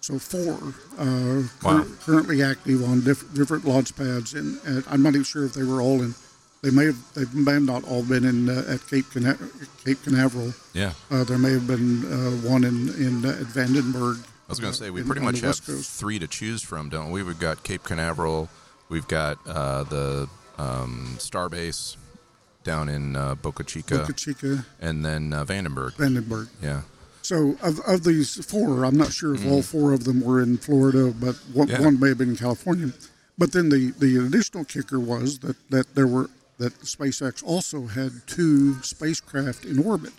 So 0.00 0.18
four 0.18 0.54
uh, 0.98 1.42
Wow. 1.62 1.82
cur- 1.84 1.88
currently 2.04 2.42
active 2.42 2.82
on 2.84 3.02
diff- 3.02 3.32
different 3.34 3.64
launch 3.66 3.94
pads, 3.96 4.34
and, 4.34 4.58
I'm 4.88 5.02
not 5.02 5.10
even 5.10 5.24
sure 5.24 5.44
if 5.44 5.52
they 5.52 5.62
were 5.62 5.80
all 5.82 6.02
in. 6.02 6.14
They 6.62 6.70
may 6.70 6.86
have 6.86 7.14
they 7.14 7.24
may 7.32 7.52
have 7.52 7.62
not 7.62 7.84
all 7.84 8.02
been 8.02 8.24
in 8.24 8.48
uh, 8.50 8.64
at 8.68 8.86
Cape 8.88 9.06
Cana- 9.12 9.38
Cape 9.84 10.02
Canaveral. 10.02 10.52
Yeah. 10.74 10.92
Uh, 11.10 11.24
there 11.24 11.38
may 11.38 11.52
have 11.52 11.66
been 11.66 12.04
uh, 12.04 12.30
one 12.48 12.64
in 12.64 12.88
in 12.96 13.24
uh, 13.24 13.30
at 13.30 13.46
Vandenberg. 13.46 14.18
I 14.22 14.50
was 14.52 14.58
going 14.60 14.72
to 14.72 14.78
say 14.78 14.90
we 14.90 15.00
in- 15.00 15.06
pretty 15.06 15.22
much 15.22 15.40
have 15.40 15.56
three 15.58 16.18
to 16.18 16.26
choose 16.26 16.62
from, 16.62 16.88
don't 16.90 17.10
we? 17.12 17.22
We've 17.22 17.38
got 17.38 17.62
Cape 17.62 17.82
Canaveral, 17.84 18.48
we've 18.90 19.08
got 19.08 19.38
uh, 19.46 19.84
the 19.84 20.28
um, 20.60 21.14
Starbase 21.18 21.96
down 22.64 22.88
in 22.88 23.16
uh, 23.16 23.34
Boca 23.36 23.64
Chica, 23.64 23.98
Boca 23.98 24.12
Chica, 24.12 24.66
and 24.80 25.04
then 25.04 25.32
uh, 25.32 25.44
Vandenberg. 25.44 25.92
Vandenberg. 25.92 26.48
Yeah, 26.62 26.82
So 27.22 27.56
of, 27.62 27.80
of 27.86 28.04
these 28.04 28.44
four, 28.44 28.84
I'm 28.84 28.96
not 28.98 29.12
sure 29.12 29.34
if 29.34 29.46
all 29.46 29.62
four 29.62 29.92
of 29.92 30.04
them 30.04 30.20
were 30.20 30.42
in 30.42 30.58
Florida, 30.58 31.12
but 31.18 31.36
one, 31.52 31.68
Mm. 31.68 31.70
Yeah. 31.72 31.84
one 31.86 32.00
may 32.00 32.08
have 32.08 32.18
been 32.18 32.30
in 32.30 32.36
California. 32.36 32.92
But 33.38 33.52
then 33.52 33.70
the, 33.70 33.92
the 33.98 34.18
additional 34.26 34.64
kicker 34.64 35.00
was 35.00 35.38
that, 35.38 35.56
that 35.70 35.94
there 35.94 36.06
were 36.06 36.28
that 36.58 36.74
SpaceX 36.82 37.42
also 37.42 37.86
had 37.86 38.12
two 38.26 38.74
spacecraft 38.82 39.64
in 39.64 39.78
orbit 39.82 40.12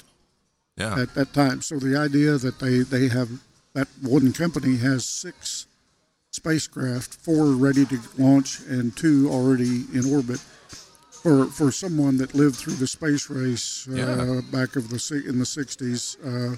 yeah, 0.76 1.00
at 1.00 1.14
that 1.14 1.34
time. 1.34 1.62
So 1.62 1.78
the 1.78 1.96
idea 1.96 2.32
that 2.40 2.58
they, 2.60 2.80
they 2.80 3.10
have 3.10 3.30
that 3.76 3.88
one 4.02 4.34
company 4.34 4.78
has 4.78 5.06
six 5.06 5.68
spacecraft, 6.32 7.14
four 7.14 7.48
ready 7.52 7.86
to 7.86 8.00
launch 8.18 8.62
and 8.62 8.96
two 8.96 9.30
already 9.30 9.86
in 9.94 10.12
orbit. 10.12 10.40
For, 11.24 11.46
for 11.46 11.72
someone 11.72 12.18
that 12.18 12.34
lived 12.34 12.56
through 12.56 12.74
the 12.76 12.88
space 12.88 13.30
race 13.30 13.88
uh, 13.88 13.94
Yeah. 13.94 14.42
back 14.52 14.76
of 14.76 14.90
the 14.90 15.24
in 15.28 15.38
the 15.38 15.46
'60s, 15.46 16.18
uh, 16.26 16.56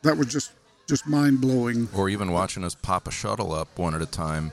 that 0.00 0.16
was 0.16 0.28
just 0.28 0.52
just 0.88 1.06
mind 1.06 1.42
blowing. 1.42 1.86
or 1.94 2.08
even 2.08 2.32
watching 2.32 2.64
us 2.64 2.74
pop 2.74 3.06
a 3.06 3.10
shuttle 3.10 3.52
up 3.52 3.68
one 3.78 3.94
at 3.94 4.00
a 4.00 4.06
time, 4.06 4.50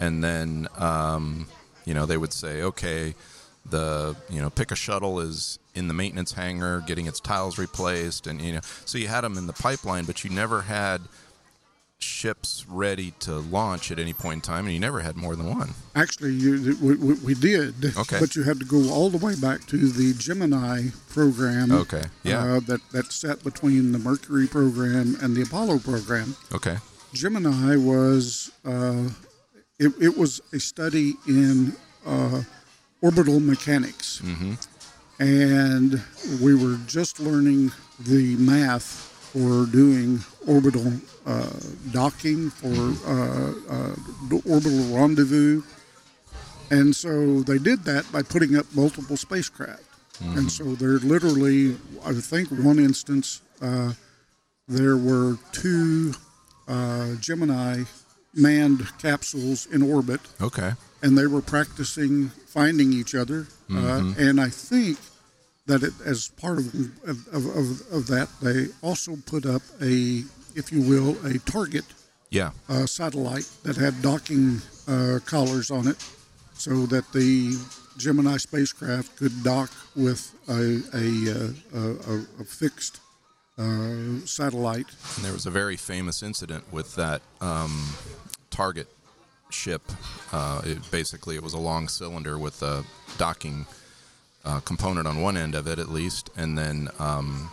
and 0.00 0.22
then 0.22 0.68
um, 0.76 1.46
you 1.86 1.94
know 1.94 2.04
they 2.04 2.18
would 2.18 2.34
say, 2.34 2.60
okay, 2.60 3.14
the 3.64 4.14
you 4.28 4.42
know 4.42 4.50
pick 4.50 4.70
a 4.70 4.76
shuttle 4.76 5.18
is 5.20 5.58
in 5.74 5.88
the 5.88 5.94
maintenance 5.94 6.32
hangar 6.32 6.82
getting 6.86 7.06
its 7.06 7.20
tiles 7.20 7.56
replaced, 7.56 8.26
and 8.26 8.42
you 8.42 8.52
know 8.52 8.60
so 8.84 8.98
you 8.98 9.08
had 9.08 9.22
them 9.22 9.38
in 9.38 9.46
the 9.46 9.54
pipeline, 9.54 10.04
but 10.04 10.24
you 10.24 10.28
never 10.28 10.60
had 10.60 11.00
ships 12.02 12.64
ready 12.68 13.12
to 13.20 13.36
launch 13.38 13.90
at 13.90 13.98
any 13.98 14.12
point 14.12 14.34
in 14.34 14.40
time, 14.40 14.64
and 14.66 14.74
you 14.74 14.80
never 14.80 15.00
had 15.00 15.16
more 15.16 15.36
than 15.36 15.46
one. 15.48 15.74
Actually, 15.94 16.32
you, 16.32 16.76
we, 16.80 16.94
we, 16.96 17.14
we 17.14 17.34
did, 17.34 17.96
Okay. 17.96 18.18
but 18.20 18.34
you 18.36 18.42
had 18.42 18.58
to 18.58 18.64
go 18.64 18.90
all 18.90 19.10
the 19.10 19.18
way 19.18 19.34
back 19.34 19.66
to 19.66 19.76
the 19.76 20.12
Gemini 20.14 20.88
program. 21.08 21.70
Okay, 21.72 22.02
yeah. 22.22 22.38
Uh, 22.56 22.60
that 22.60 22.80
that 22.92 23.12
sat 23.12 23.42
between 23.44 23.92
the 23.92 23.98
Mercury 23.98 24.46
program 24.46 25.16
and 25.20 25.36
the 25.36 25.42
Apollo 25.42 25.80
program. 25.80 26.36
Okay. 26.52 26.76
Gemini 27.12 27.76
was 27.76 28.50
uh, 28.64 29.08
it, 29.78 29.92
it 30.00 30.16
was 30.16 30.40
a 30.52 30.60
study 30.60 31.14
in 31.26 31.74
uh, 32.06 32.42
orbital 33.02 33.40
mechanics, 33.40 34.22
and 35.18 36.02
we 36.40 36.54
were 36.54 36.78
just 36.86 37.20
learning 37.20 37.72
the 37.98 38.36
math 38.36 39.09
for 39.32 39.66
doing 39.66 40.20
orbital 40.46 40.92
uh, 41.26 41.50
docking 41.92 42.50
for 42.50 42.74
uh, 43.06 43.52
uh, 43.70 43.94
orbital 44.48 44.96
rendezvous, 44.96 45.62
and 46.70 46.94
so 46.94 47.40
they 47.42 47.58
did 47.58 47.84
that 47.84 48.10
by 48.12 48.22
putting 48.22 48.56
up 48.56 48.66
multiple 48.74 49.16
spacecraft. 49.16 49.82
And 50.22 50.52
so 50.52 50.64
there 50.74 50.98
literally, 50.98 51.76
I 52.04 52.12
think, 52.12 52.48
one 52.50 52.78
instance, 52.78 53.40
uh, 53.62 53.92
there 54.68 54.96
were 54.98 55.38
two 55.52 56.12
uh, 56.68 57.14
Gemini 57.20 57.84
manned 58.34 58.86
capsules 58.98 59.64
in 59.66 59.80
orbit, 59.82 60.20
Okay. 60.40 60.72
and 61.02 61.16
they 61.16 61.26
were 61.26 61.40
practicing 61.40 62.28
finding 62.46 62.92
each 62.92 63.14
other. 63.14 63.46
Uh, 63.72 64.12
and 64.18 64.40
I 64.40 64.50
think 64.50 64.98
that 65.66 65.82
it, 65.82 65.92
as 66.04 66.28
part 66.28 66.58
of, 66.58 66.74
of, 67.04 67.26
of, 67.34 67.92
of 67.92 68.06
that, 68.08 68.28
they 68.42 68.66
also 68.82 69.16
put 69.26 69.46
up 69.46 69.62
a, 69.80 70.22
if 70.54 70.72
you 70.72 70.82
will, 70.82 71.16
a 71.26 71.38
target 71.40 71.84
Yeah. 72.30 72.50
uh, 72.68 72.86
satellite 72.86 73.48
that 73.62 73.76
had 73.76 74.02
docking 74.02 74.60
uh, 74.88 75.18
collars 75.26 75.70
on 75.70 75.86
it, 75.88 75.96
so 76.54 76.86
that 76.86 77.12
the 77.12 77.56
Gemini 77.96 78.38
spacecraft 78.38 79.16
could 79.16 79.42
dock 79.42 79.70
with 79.94 80.32
a 80.48 80.80
a, 80.94 81.06
uh, 81.30 82.12
a, 82.12 82.42
a, 82.42 82.44
fixed 82.44 83.00
uh, 83.58 84.24
satellite. 84.24 84.86
And 85.16 85.24
there 85.24 85.32
was 85.32 85.46
a 85.46 85.50
very 85.50 85.76
famous 85.76 86.22
incident 86.22 86.64
with 86.72 86.94
that 86.96 87.20
um, 87.40 87.94
target 88.50 88.88
ship. 89.50 89.82
Uh, 90.32 90.62
it, 90.64 90.90
basically, 90.90 91.36
it 91.36 91.42
was 91.42 91.52
a 91.54 91.58
long 91.58 91.88
cylinder 91.88 92.38
with 92.38 92.62
a 92.62 92.84
docking 93.18 93.66
uh, 94.44 94.60
component 94.60 95.06
on 95.06 95.20
one 95.20 95.36
end 95.36 95.54
of 95.54 95.66
it, 95.66 95.78
at 95.78 95.88
least, 95.88 96.30
and 96.36 96.56
then 96.56 96.88
um, 96.98 97.50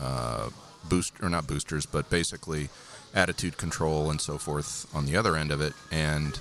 uh, 0.00 0.50
boost 0.88 1.14
or 1.22 1.28
not 1.28 1.46
boosters, 1.46 1.86
but 1.86 2.10
basically 2.10 2.68
attitude 3.14 3.56
control 3.56 4.10
and 4.10 4.20
so 4.20 4.38
forth 4.38 4.86
on 4.94 5.06
the 5.06 5.16
other 5.16 5.36
end 5.36 5.50
of 5.50 5.60
it. 5.60 5.72
And 5.90 6.38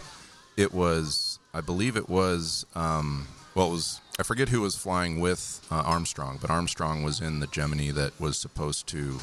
it 0.58 0.74
was, 0.74 1.40
I 1.54 1.62
believe, 1.62 1.96
it 1.96 2.10
was. 2.10 2.66
Um, 2.76 3.28
well, 3.54 3.68
it 3.68 3.72
was. 3.72 4.02
I 4.20 4.24
forget 4.24 4.50
who 4.50 4.62
was 4.62 4.76
flying 4.76 5.20
with 5.20 5.66
uh, 5.70 5.76
Armstrong, 5.86 6.38
but 6.42 6.50
Armstrong 6.50 7.04
was 7.04 7.20
in 7.20 7.40
the 7.40 7.48
Gemini 7.48 7.92
that 7.92 8.20
was 8.20 8.38
supposed 8.38 8.88
to 8.88 9.20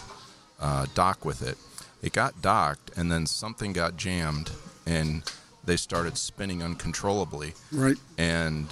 uh, 0.61 0.87
dock 0.95 1.25
with 1.25 1.43
it. 1.43 1.57
It 2.03 2.13
got 2.13 2.43
docked, 2.43 2.91
and 2.97 3.11
then 3.11 3.27
something 3.27 3.73
got 3.73 3.97
jammed, 3.97 4.51
and 4.87 5.23
they 5.65 5.77
started 5.77 6.19
spinning 6.19 6.63
uncontrollably. 6.63 7.55
Right. 7.71 7.97
And 8.19 8.67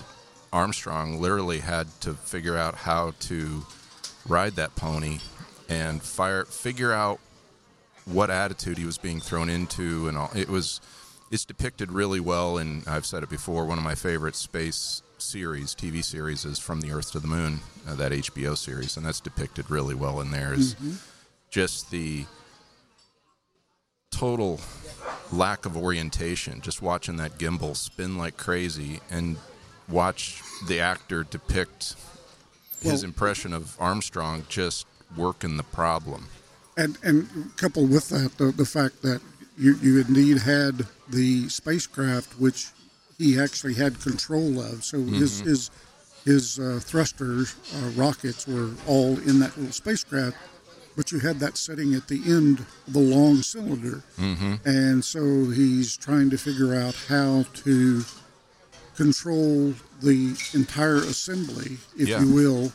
Armstrong 0.53 1.21
literally 1.21 1.61
had 1.61 1.89
to 2.01 2.15
figure 2.15 2.57
out 2.57 2.75
how 2.75 3.13
to 3.21 3.65
ride 4.27 4.55
that 4.57 4.75
pony 4.75 5.19
and 5.69 6.03
fire, 6.03 6.45
figure 6.45 6.93
out 6.93 7.21
what 8.05 8.31
attitude 8.31 8.79
he 8.79 8.85
was 8.85 8.99
being 8.99 9.21
thrown 9.21 9.49
into, 9.49 10.09
and 10.09 10.17
all. 10.17 10.31
It 10.35 10.49
was, 10.49 10.81
it's 11.31 11.45
depicted 11.45 11.93
really 11.93 12.21
well, 12.21 12.59
and 12.59 12.87
I've 12.89 13.07
said 13.07 13.23
it 13.23 13.31
before. 13.31 13.65
One 13.65 13.79
of 13.79 13.85
my 13.85 13.95
favorite 13.95 14.35
space 14.35 15.03
series, 15.19 15.75
TV 15.75 16.05
series, 16.05 16.45
is 16.45 16.59
From 16.59 16.81
the 16.81 16.93
Earth 16.93 17.13
to 17.13 17.21
the 17.21 17.29
Moon, 17.29 17.61
uh, 17.87 17.95
that 17.95 18.11
HBO 18.13 18.57
series, 18.57 18.97
and 18.97 19.07
that's 19.07 19.21
depicted 19.21 19.71
really 19.71 19.95
well 19.95 20.21
in 20.21 20.31
there. 20.33 20.53
Is 20.55 20.75
just 21.51 21.91
the 21.91 22.25
total 24.11 24.61
lack 25.33 25.67
of 25.67 25.77
orientation. 25.77 26.61
Just 26.61 26.83
watching 26.83 27.17
that 27.17 27.39
gimbal 27.39 27.77
spin 27.77 28.19
like 28.19 28.37
crazy 28.37 29.01
and 29.11 29.37
watch 29.91 30.43
the 30.67 30.81
actor 30.81 31.25
depict 31.25 31.97
his 32.81 32.93
Well- 32.93 33.05
impression 33.05 33.53
of 33.53 33.77
Armstrong 33.79 34.47
just 34.49 34.87
working 35.17 35.57
the 35.57 35.63
problem. 35.63 36.29
And 36.77 36.97
and 37.03 37.57
coupled 37.57 37.91
with 37.91 38.09
that, 38.09 38.39
the, 38.39 38.53
the 38.53 38.65
fact 38.65 39.03
that 39.03 39.21
you, 39.59 39.77
you 39.83 40.01
indeed 40.01 40.39
had 40.39 40.87
the 41.09 41.49
spacecraft, 41.49 42.39
which 42.41 42.69
he 43.19 43.39
actually 43.39 43.75
had 43.75 44.01
control 44.01 44.61
of. 44.61 44.85
So 44.85 45.03
his 45.03 45.41
his 45.41 45.71
his 46.25 46.59
uh, 46.59 46.81
thruster 46.83 47.41
uh, 47.41 47.89
rockets 47.97 48.47
were 48.47 48.71
all 48.87 49.19
in 49.19 49.41
that 49.41 49.57
little 49.59 49.73
spacecraft, 49.73 50.37
but 50.97 51.13
you 51.13 51.19
had 51.19 51.41
that 51.41 51.57
setting 51.59 51.95
at 51.95 52.09
the 52.09 52.23
end 52.27 52.61
of 52.61 52.93
the 52.93 53.01
long 53.01 53.43
cylinder, 53.43 54.03
mm-hmm. 54.19 54.55
and 54.65 55.05
so 55.05 55.51
he's 55.51 55.97
trying 55.97 56.31
to 56.31 56.39
figure 56.39 56.75
out 56.75 56.95
how 57.09 57.45
to 57.65 58.05
control 59.05 59.73
the 60.03 60.37
entire 60.53 60.97
assembly, 60.97 61.79
if 61.97 62.09
Yeah. 62.09 62.21
you 62.23 62.31
will, 62.33 62.73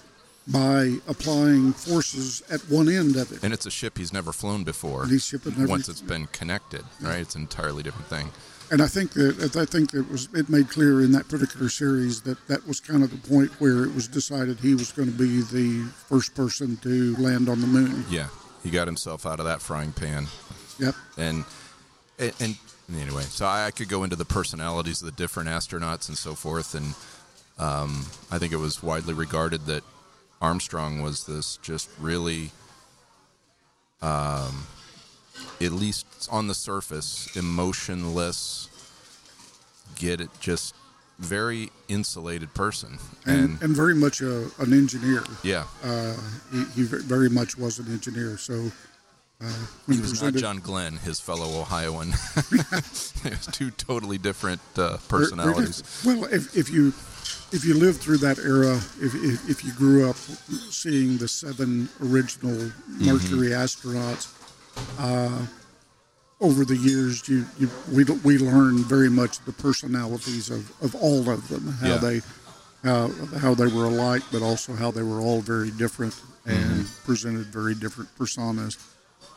by 0.48 0.98
applying 1.08 1.74
forces 1.74 2.42
at 2.50 2.62
one 2.70 2.90
end 2.90 3.16
of 3.16 3.32
it. 3.32 3.40
And 3.44 3.54
it's 3.54 3.66
a 3.68 3.72
ship 3.72 3.98
he's 3.98 4.12
never 4.14 4.32
flown 4.32 4.64
before. 4.64 5.04
And 5.04 5.12
he's 5.12 5.26
ship 5.26 5.46
never- 5.46 5.68
Once 5.68 5.88
it's 5.88 6.02
been 6.02 6.26
connected, 6.28 6.84
right? 7.02 7.20
It's 7.20 7.36
an 7.36 7.42
entirely 7.42 7.84
different 7.84 8.10
thing. 8.10 8.32
And 8.72 8.82
I 8.82 8.88
think 8.88 9.12
that 9.14 9.56
I 9.56 9.66
think 9.66 9.94
it 9.94 10.10
was 10.10 10.28
it 10.34 10.50
made 10.50 10.68
clear 10.72 11.00
in 11.02 11.12
that 11.12 11.28
particular 11.28 11.70
series 11.70 12.22
that 12.22 12.40
that 12.48 12.68
was 12.68 12.80
kind 12.80 13.04
of 13.04 13.12
the 13.12 13.22
point 13.30 13.52
where 13.62 13.84
it 13.86 13.94
was 13.94 14.08
decided 14.08 14.60
he 14.60 14.74
was 14.74 14.92
going 14.92 15.12
to 15.12 15.18
be 15.28 15.42
the 15.42 15.86
first 16.10 16.34
person 16.34 16.78
to 16.78 17.16
land 17.18 17.48
on 17.48 17.62
the 17.62 17.68
moon. 17.68 18.06
Yeah, 18.10 18.30
he 18.64 18.72
got 18.72 18.88
himself 18.88 19.24
out 19.28 19.40
of 19.40 19.46
that 19.46 19.62
frying 19.62 19.92
pan. 19.92 20.28
Yep. 20.80 20.96
and 21.18 21.46
and, 22.18 22.34
and 22.40 22.56
anyway, 22.94 23.24
so 23.24 23.46
I, 23.46 23.66
I 23.68 23.72
could 23.72 23.90
go 23.90 24.04
into 24.04 24.16
the 24.16 24.26
personalities 24.26 25.02
of 25.02 25.06
the 25.08 25.12
different 25.12 25.50
astronauts 25.50 26.08
and 26.10 26.18
so 26.18 26.34
forth, 26.36 26.76
and 26.76 26.94
um, 27.58 28.06
I 28.32 28.38
think 28.38 28.54
it 28.54 28.58
was 28.58 28.84
widely 28.84 29.14
regarded 29.14 29.66
that 29.68 29.84
Armstrong 30.42 31.02
was 31.02 31.26
this 31.26 31.58
just 31.62 31.90
really, 32.00 32.52
um, 34.02 34.68
at 35.62 35.72
least 35.72 36.06
on 36.32 36.48
the 36.48 36.54
surface, 36.54 37.36
emotionless, 37.36 38.70
get 39.96 40.20
it, 40.22 40.30
just 40.40 40.76
very 41.18 41.72
insulated 41.88 42.54
person, 42.54 42.98
And, 43.26 43.40
and, 43.52 43.62
and 43.62 43.76
very 43.76 43.96
much 43.96 44.22
a, 44.22 44.44
an 44.60 44.74
engineer. 44.74 45.24
yeah, 45.44 45.64
Uh, 45.82 46.14
he, 46.52 46.64
he 46.76 46.84
very 46.84 47.30
much 47.30 47.58
was 47.58 47.80
an 47.80 47.88
engineer. 47.88 48.38
So 48.38 48.70
uh, 49.42 49.52
he 49.88 50.00
was 50.00 50.22
not 50.22 50.34
John 50.36 50.60
Glenn, 50.60 50.98
his 50.98 51.20
fellow 51.20 51.60
Ohioan. 51.62 52.10
it 52.52 53.24
was 53.32 53.48
two 53.52 53.72
totally 53.72 54.18
different 54.18 54.62
uh, 54.78 54.98
Very- 54.98 54.98
very 54.98 55.00
personalities. 55.24 55.82
different. 55.82 56.22
Well, 56.22 56.34
if, 56.34 56.56
if 56.58 56.70
you 56.70 56.94
if 57.52 57.64
you 57.64 57.74
lived 57.76 58.02
through 58.02 58.18
that 58.18 58.40
era, 58.40 58.76
if, 59.02 59.14
if, 59.16 59.50
if 59.50 59.64
you 59.66 59.72
grew 59.74 60.10
up 60.10 60.16
seeing 60.72 61.18
the 61.18 61.28
seven 61.28 61.88
original 62.02 62.72
Mercury 63.00 63.50
astronauts, 63.50 64.32
uh, 65.00 65.46
over 66.42 66.66
the 66.66 66.76
years, 66.76 67.28
you, 67.30 67.46
you 67.58 67.70
we 67.92 68.04
we 68.24 68.38
learned 68.38 68.86
very 68.86 69.10
much 69.10 69.40
the 69.46 69.54
personalities 69.54 70.50
of, 70.50 70.70
of 70.82 70.94
all 70.96 71.30
of 71.30 71.48
them, 71.50 71.72
how 71.82 71.88
Yeah. 71.88 71.98
they 71.98 72.22
how 72.84 73.08
how 73.40 73.54
they 73.54 73.68
were 73.68 73.86
alike, 73.86 74.24
but 74.32 74.42
also 74.42 74.74
how 74.74 74.92
they 74.92 75.04
were 75.04 75.22
all 75.22 75.42
very 75.42 75.72
different 75.72 76.14
and 76.46 76.86
presented 77.06 77.48
very 77.48 77.74
different 77.74 78.10
personas, 78.18 78.78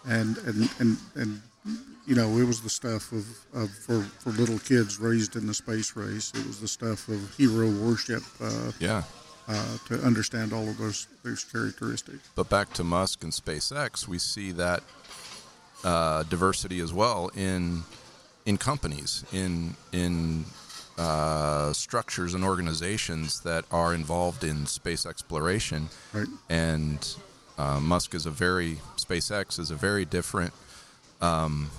and 0.09 0.37
and 0.39 0.71
and 0.81 0.97
and 1.15 1.43
you 2.07 2.15
know 2.15 2.39
it 2.39 2.45
was 2.47 2.61
the 2.63 2.71
stuff 2.71 3.13
of, 3.13 3.27
of 3.55 3.71
for 3.71 4.01
for 4.21 4.31
little 4.31 4.59
kids 4.59 4.99
raised 4.99 5.37
in 5.37 5.47
the 5.47 5.55
space 5.55 5.95
race. 5.97 6.33
It 6.35 6.47
was 6.47 6.61
the 6.61 6.69
stuff 6.69 7.09
of 7.09 7.35
hero 7.37 7.71
worship 7.71 8.23
uh, 8.41 8.73
Yeah. 8.81 9.03
uh, 9.47 9.79
to 9.89 9.95
understand 10.03 10.53
all 10.53 10.69
of 10.69 10.79
those 10.79 11.07
those 11.25 11.45
characteristics. 11.45 12.29
But 12.35 12.49
back 12.49 12.73
to 12.75 12.85
Musk 12.85 13.23
and 13.25 13.33
SpaceX, 13.33 14.09
we 14.09 14.19
see 14.19 14.53
that 14.53 14.83
uh, 15.85 16.23
diversity 16.25 16.81
as 16.81 16.93
well 16.93 17.31
in 17.35 17.83
in 18.47 18.57
companies, 18.57 19.25
in 19.33 19.75
in 19.93 20.45
uh, 20.97 21.73
structures 21.73 22.35
and 22.35 22.43
organizations 22.43 23.41
that 23.43 23.65
are 23.71 23.95
involved 23.95 24.43
in 24.43 24.67
space 24.67 25.07
exploration. 25.07 25.89
Right. 26.13 26.27
And 26.49 26.99
uh, 27.59 27.81
Musk 27.81 28.15
is 28.15 28.25
a 28.27 28.31
very 28.31 28.79
SpaceX 28.97 29.59
is 29.59 29.71
a 29.71 29.75
very 29.77 30.05
different 30.05 30.53
um, 31.21 31.71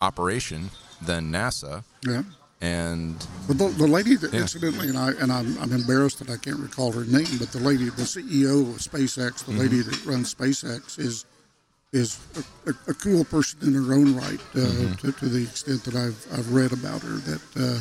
operation 0.00 0.70
than 1.02 1.30
NASA. 1.32 1.84
Yeah. 2.02 2.22
And 2.60 3.18
the, 3.48 3.54
the 3.54 3.86
lady 3.86 4.16
that 4.16 4.32
Yeah. 4.32 4.40
incidentally, 4.40 4.88
and 4.88 4.96
I 4.96 5.10
and 5.12 5.30
I'm, 5.30 5.58
I'm 5.58 5.72
embarrassed 5.72 6.18
that 6.20 6.30
I 6.30 6.36
can't 6.38 6.58
recall 6.58 6.90
her 6.92 7.04
name, 7.04 7.36
but 7.38 7.52
the 7.52 7.58
lady, 7.60 7.84
the 7.84 8.02
CEO 8.02 8.62
of 8.74 8.78
SpaceX, 8.80 9.44
the 9.44 9.52
lady 9.52 9.80
Mm-hmm. 9.80 9.90
that 9.90 10.06
runs 10.06 10.34
SpaceX, 10.34 10.98
is 10.98 11.26
is 11.92 12.18
a, 12.66 12.70
a, 12.70 12.74
a 12.92 12.94
cool 12.94 13.24
person 13.24 13.58
in 13.62 13.74
her 13.74 13.92
own 13.94 14.16
right. 14.16 14.40
Uh, 14.54 14.60
Mm-hmm. 14.60 14.94
to, 15.06 15.12
to 15.12 15.26
the 15.28 15.42
extent 15.42 15.84
that 15.84 15.94
I've 15.94 16.26
I've 16.32 16.50
read 16.52 16.72
about 16.72 17.02
her, 17.02 17.16
that 17.30 17.42
uh, 17.56 17.80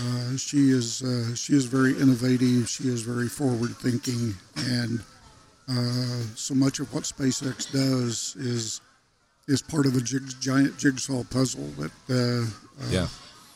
uh, 0.00 0.36
she 0.38 0.70
is 0.70 1.02
uh, 1.02 1.34
she 1.34 1.52
is 1.54 1.66
very 1.66 1.92
innovative. 1.92 2.70
She 2.70 2.84
is 2.88 3.02
very 3.02 3.28
forward 3.28 3.76
thinking, 3.76 4.34
and 4.56 5.02
uh, 5.70 6.22
so 6.34 6.54
much 6.54 6.80
of 6.80 6.92
what 6.92 7.04
SpaceX 7.04 7.70
does 7.72 8.34
is 8.36 8.80
is 9.48 9.62
part 9.62 9.86
of 9.86 9.96
a 9.96 10.00
jig, 10.00 10.22
giant 10.40 10.76
jigsaw 10.78 11.22
puzzle 11.24 11.68
that. 11.78 11.92
Uh, 12.08 12.46
uh, 12.82 12.90
yeah, 12.90 13.08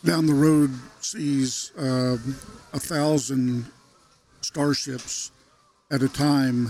down 0.05 0.27
the 0.27 0.35
road 0.35 0.71
sees 1.01 1.73
um, 1.79 2.37
a 2.73 2.79
thousand 2.79 3.67
starships 4.43 5.31
at 5.91 6.03
a 6.03 6.09
time 6.09 6.69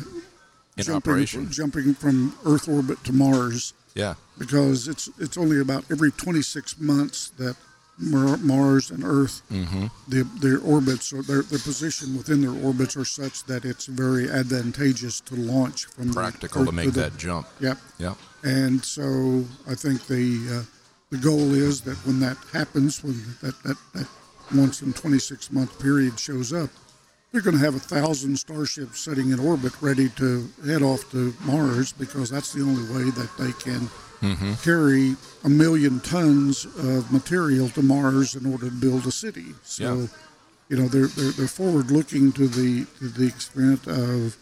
in 0.77 0.85
jumping, 0.85 1.13
operation. 1.13 1.51
jumping 1.51 1.95
from 1.95 2.37
Earth 2.45 2.69
orbit 2.69 3.03
to 3.05 3.13
Mars 3.13 3.75
Yeah, 3.95 4.15
because 4.39 4.89
it's 4.89 5.09
it's 5.19 5.37
only 5.37 5.61
about 5.61 5.85
every 5.91 6.11
26 6.13 6.79
months 6.79 7.31
that 7.39 7.57
Mars 7.99 8.91
and 8.91 9.05
Earth 9.05 9.43
mm-hmm. 9.51 9.87
the, 10.09 10.25
their 10.41 10.59
orbits 10.59 11.13
or 11.13 11.23
their, 11.23 11.43
their 11.43 11.59
position 11.61 12.17
within 12.17 12.41
their 12.41 12.65
orbits 12.65 12.97
are 12.97 13.05
such 13.05 13.45
that 13.45 13.65
it's 13.65 13.87
very 13.87 14.29
advantageous 14.29 15.21
to 15.21 15.37
launch 15.37 15.87
from 15.87 16.09
the 16.09 16.15
practical 16.15 16.65
to 16.65 16.69
Earth 16.69 16.75
make 16.75 16.93
the- 16.93 17.01
that 17.01 17.17
jump. 17.17 17.47
Yep. 17.61 17.79
Yep. 17.99 18.17
And 18.43 18.85
so 18.85 19.45
I 19.69 19.75
think 19.75 20.07
the 20.07 20.61
uh, 20.61 20.63
the 21.11 21.17
goal 21.19 21.55
is 21.55 21.81
that 21.83 21.97
when 22.07 22.21
that 22.21 22.37
happens, 22.53 23.03
when 23.03 23.23
that, 23.41 23.55
that, 23.63 23.77
that 23.95 24.09
once 24.55 24.83
in 24.83 24.93
26 24.93 25.53
month 25.53 25.79
period 25.81 26.19
shows 26.19 26.53
up, 26.53 26.71
they're 27.35 27.43
going 27.43 27.59
to 27.59 27.65
have 27.65 27.75
a 27.75 27.81
thousand 27.81 28.39
starships 28.39 29.01
sitting 29.01 29.31
in 29.33 29.41
orbit 29.41 29.73
ready 29.83 30.09
to 30.11 30.49
head 30.65 30.83
off 30.83 31.11
to 31.11 31.35
Mars 31.45 31.93
because 31.93 32.31
that's 32.31 32.53
the 32.53 32.63
only 32.63 32.85
way 32.95 33.11
that 33.11 33.29
they 33.37 33.51
can 33.61 33.91
Mm-hmm. 34.23 34.55
carry 34.63 35.17
a 35.43 35.51
million 35.51 36.01
tons 36.01 36.65
of 36.65 37.13
material 37.13 37.69
to 37.71 37.83
Mars 37.83 38.35
in 38.35 38.51
order 38.51 38.71
to 38.71 38.73
build 38.73 39.07
a 39.07 39.11
city. 39.11 39.49
So, 39.65 39.83
Yeah. 39.85 40.07
you 40.71 40.77
know, 40.79 40.89
they're, 40.89 41.09
they're, 41.09 41.33
they're 41.33 41.47
forward 41.49 41.91
looking 41.91 42.33
to 42.33 42.49
the 42.49 42.87
to 43.01 43.09
the 43.09 43.27
extent 43.27 43.87
of 43.87 44.39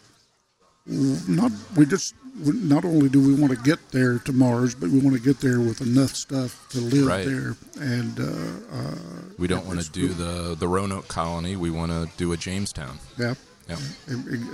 not 0.86 1.50
we 1.74 1.84
just 1.84 2.14
not 2.34 2.84
only 2.84 3.08
do 3.08 3.20
we 3.20 3.34
want 3.34 3.52
to 3.52 3.62
get 3.62 3.78
there 3.90 4.18
to 4.20 4.32
Mars, 4.32 4.74
but 4.74 4.88
we 4.88 4.98
want 4.98 5.14
to 5.16 5.22
get 5.22 5.40
there 5.40 5.60
with 5.60 5.80
enough 5.80 6.14
stuff 6.16 6.66
to 6.70 6.78
live 6.80 7.06
Right. 7.06 7.26
there. 7.26 7.56
And 7.80 8.18
uh, 8.18 8.76
uh, 8.76 8.94
We 9.38 9.46
don't 9.48 9.66
want 9.66 9.80
to 9.82 9.90
do 9.90 10.08
the 10.08 10.54
the 10.58 10.66
Roanoke 10.68 11.08
colony. 11.08 11.56
We 11.56 11.70
want 11.70 11.92
to 11.92 12.08
do 12.16 12.32
a 12.32 12.36
Jamestown. 12.36 12.98
yeah, 13.18 13.34
Yeah. 13.68 13.76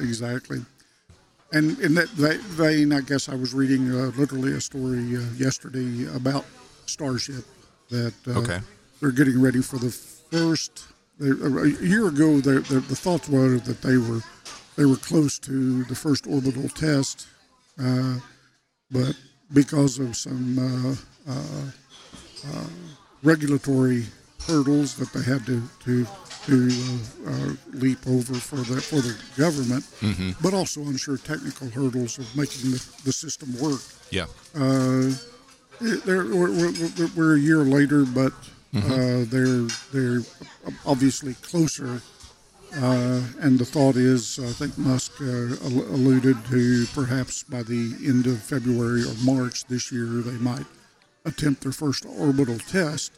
Exactly. 0.01 0.65
And 1.53 1.79
in 1.81 1.95
that 1.95 2.09
ve- 2.11 2.37
vein, 2.63 2.93
I 2.93 3.01
guess 3.01 3.29
I 3.29 3.35
was 3.35 3.55
reading 3.55 3.91
uh, 3.91 4.11
literally 4.19 4.53
a 4.53 4.61
story 4.61 5.17
uh, 5.17 5.21
yesterday 5.37 6.07
about 6.15 6.45
Starship 6.87 7.45
that 7.91 8.13
uh, 8.27 8.41
Okay. 8.41 8.61
they're 9.01 9.13
getting 9.13 9.41
ready 9.41 9.63
for 9.63 9.79
the 9.79 9.91
first. 9.91 10.85
they- 11.19 11.31
A 11.31 11.67
year 11.87 12.07
ago, 12.09 12.41
the, 12.41 12.61
the, 12.61 12.81
the 12.81 12.97
thoughts 12.97 13.29
were 13.29 13.59
that 13.61 13.81
they 13.83 13.97
were 13.97 14.21
they 14.77 14.85
were 14.85 14.97
close 15.11 15.39
to 15.41 15.85
the 15.85 15.95
first 15.95 16.27
orbital 16.27 16.69
test, 16.69 17.27
uh, 17.27 17.38
but 18.91 19.15
because 19.53 19.99
of 19.99 20.17
some 20.17 20.59
uh, 20.59 21.33
uh, 21.33 21.71
uh, 22.53 22.65
regulatory 23.23 24.05
hurdles 24.47 24.95
that 24.97 25.13
they 25.13 25.23
had 25.23 25.45
to 25.47 25.63
to 25.85 26.07
to 26.47 26.69
uh, 27.27 27.31
uh, 27.31 27.53
leap 27.73 27.99
over 28.07 28.35
for 28.35 28.57
the 28.57 28.81
for 28.81 28.97
the 29.01 29.15
government, 29.37 29.85
but 30.43 30.55
also 30.55 30.81
I'm 30.83 30.97
sure 30.97 31.17
technical 31.19 31.69
hurdles 31.69 32.19
of 32.19 32.27
making 32.37 32.71
the, 32.73 32.85
the 33.05 33.13
system 33.13 33.59
work. 33.61 33.81
Yeah. 34.11 34.27
Uh, 34.55 35.13
they're, 35.81 36.25
we're, 36.25 36.51
we're, 36.51 37.09
we're 37.17 37.37
a 37.37 37.39
year 37.39 37.59
later, 37.59 38.05
but 38.05 38.33
uh, 38.75 39.25
they're 39.29 39.67
they're 39.93 40.21
obviously 40.87 41.35
closer. 41.35 42.01
Uh, 42.77 43.23
and 43.41 43.59
the 43.59 43.65
thought 43.65 43.97
is, 43.97 44.39
I 44.39 44.53
think 44.53 44.77
Musk 44.77 45.13
uh, 45.21 45.25
alluded 45.25 46.37
to 46.47 46.87
perhaps 46.95 47.43
by 47.43 47.63
the 47.63 47.95
end 48.05 48.27
of 48.27 48.43
February 48.43 49.03
or 49.05 49.15
March 49.25 49.65
this 49.67 49.91
year, 49.91 50.05
they 50.07 50.37
might 50.39 50.67
attempt 51.25 51.63
their 51.63 51.73
first 51.73 52.05
orbital 52.07 52.59
test. 52.59 53.13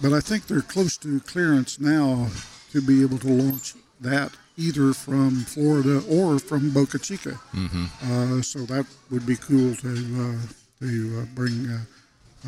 But 0.00 0.12
I 0.12 0.20
think 0.20 0.46
they're 0.46 0.62
close 0.62 0.96
to 0.98 1.20
clearance 1.20 1.78
now 1.78 2.28
to 2.72 2.80
be 2.80 3.02
able 3.02 3.18
to 3.18 3.28
launch 3.28 3.74
that 4.00 4.32
either 4.56 4.92
from 4.94 5.40
Florida 5.42 6.02
or 6.10 6.38
from 6.38 6.70
Boca 6.70 6.98
Chica. 6.98 7.38
Uh, 7.54 8.40
so 8.42 8.60
that 8.60 8.86
would 9.10 9.26
be 9.26 9.36
cool 9.36 9.74
to 9.76 9.88
uh, 9.90 10.46
to 10.80 11.20
uh, 11.20 11.24
bring 11.34 11.68
uh, 11.68 11.78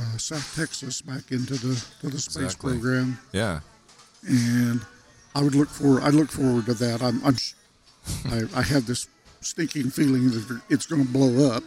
uh, 0.00 0.16
South 0.18 0.56
Texas 0.56 1.02
back 1.02 1.30
into 1.30 1.54
the 1.54 1.74
to 2.00 2.08
the 2.08 2.18
space 2.18 2.44
Exactly. 2.44 2.72
program, 2.72 3.18
Yeah. 3.32 3.60
and 4.26 4.80
I 5.34 5.42
would 5.42 5.54
look 5.54 5.68
for 5.68 6.00
I 6.00 6.08
look 6.10 6.30
forward 6.30 6.66
to 6.66 6.74
that. 6.74 7.02
I'm, 7.02 7.20
I'm 7.24 7.36
sh- 7.36 7.54
I, 8.26 8.42
I 8.54 8.62
have 8.62 8.86
this 8.86 9.08
stinking 9.40 9.90
feeling 9.90 10.30
that 10.30 10.60
it's 10.70 10.86
going 10.86 11.04
to 11.06 11.12
blow 11.12 11.50
up 11.50 11.62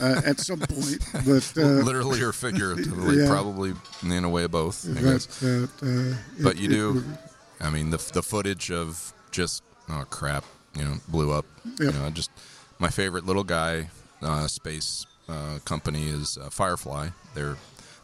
uh, 0.00 0.20
at 0.24 0.38
some 0.40 0.60
point, 0.60 0.98
but 1.26 1.52
uh, 1.56 1.82
Literally 1.84 2.20
or 2.22 2.32
figuratively, 2.32 3.18
Yeah. 3.22 3.28
probably 3.28 3.72
in 4.02 4.24
a 4.24 4.28
way 4.28 4.44
of 4.44 4.50
both. 4.50 4.84
Guess. 5.02 5.26
but, 5.40 5.86
uh, 5.86 6.14
But 6.42 6.56
it- 6.56 6.60
you 6.62 6.68
do. 6.68 6.92
would- 6.94 7.18
I 7.60 7.70
mean, 7.70 7.90
the 7.90 7.98
the 8.12 8.22
footage 8.22 8.70
of 8.70 9.12
just 9.30 9.62
oh 9.88 10.04
crap, 10.10 10.44
you 10.76 10.84
know, 10.84 10.96
blew 11.08 11.30
up. 11.32 11.46
Yep. 11.64 11.78
You 11.80 11.92
know, 12.00 12.10
just 12.10 12.30
my 12.78 12.88
favorite 12.90 13.24
little 13.26 13.44
guy 13.44 13.88
uh, 14.22 14.46
space 14.48 15.06
uh, 15.28 15.58
company 15.64 16.08
is 16.08 16.36
uh, 16.36 16.50
Firefly. 16.50 17.08
They're 17.34 17.56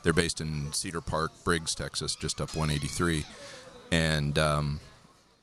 they're 0.02 0.12
based 0.14 0.40
in 0.40 0.72
Cedar 0.72 1.00
Park, 1.02 1.32
Briggs, 1.44 1.74
Texas, 1.74 2.14
just 2.14 2.40
up 2.40 2.54
183, 2.54 3.26
and 3.90 4.38
um, 4.38 4.80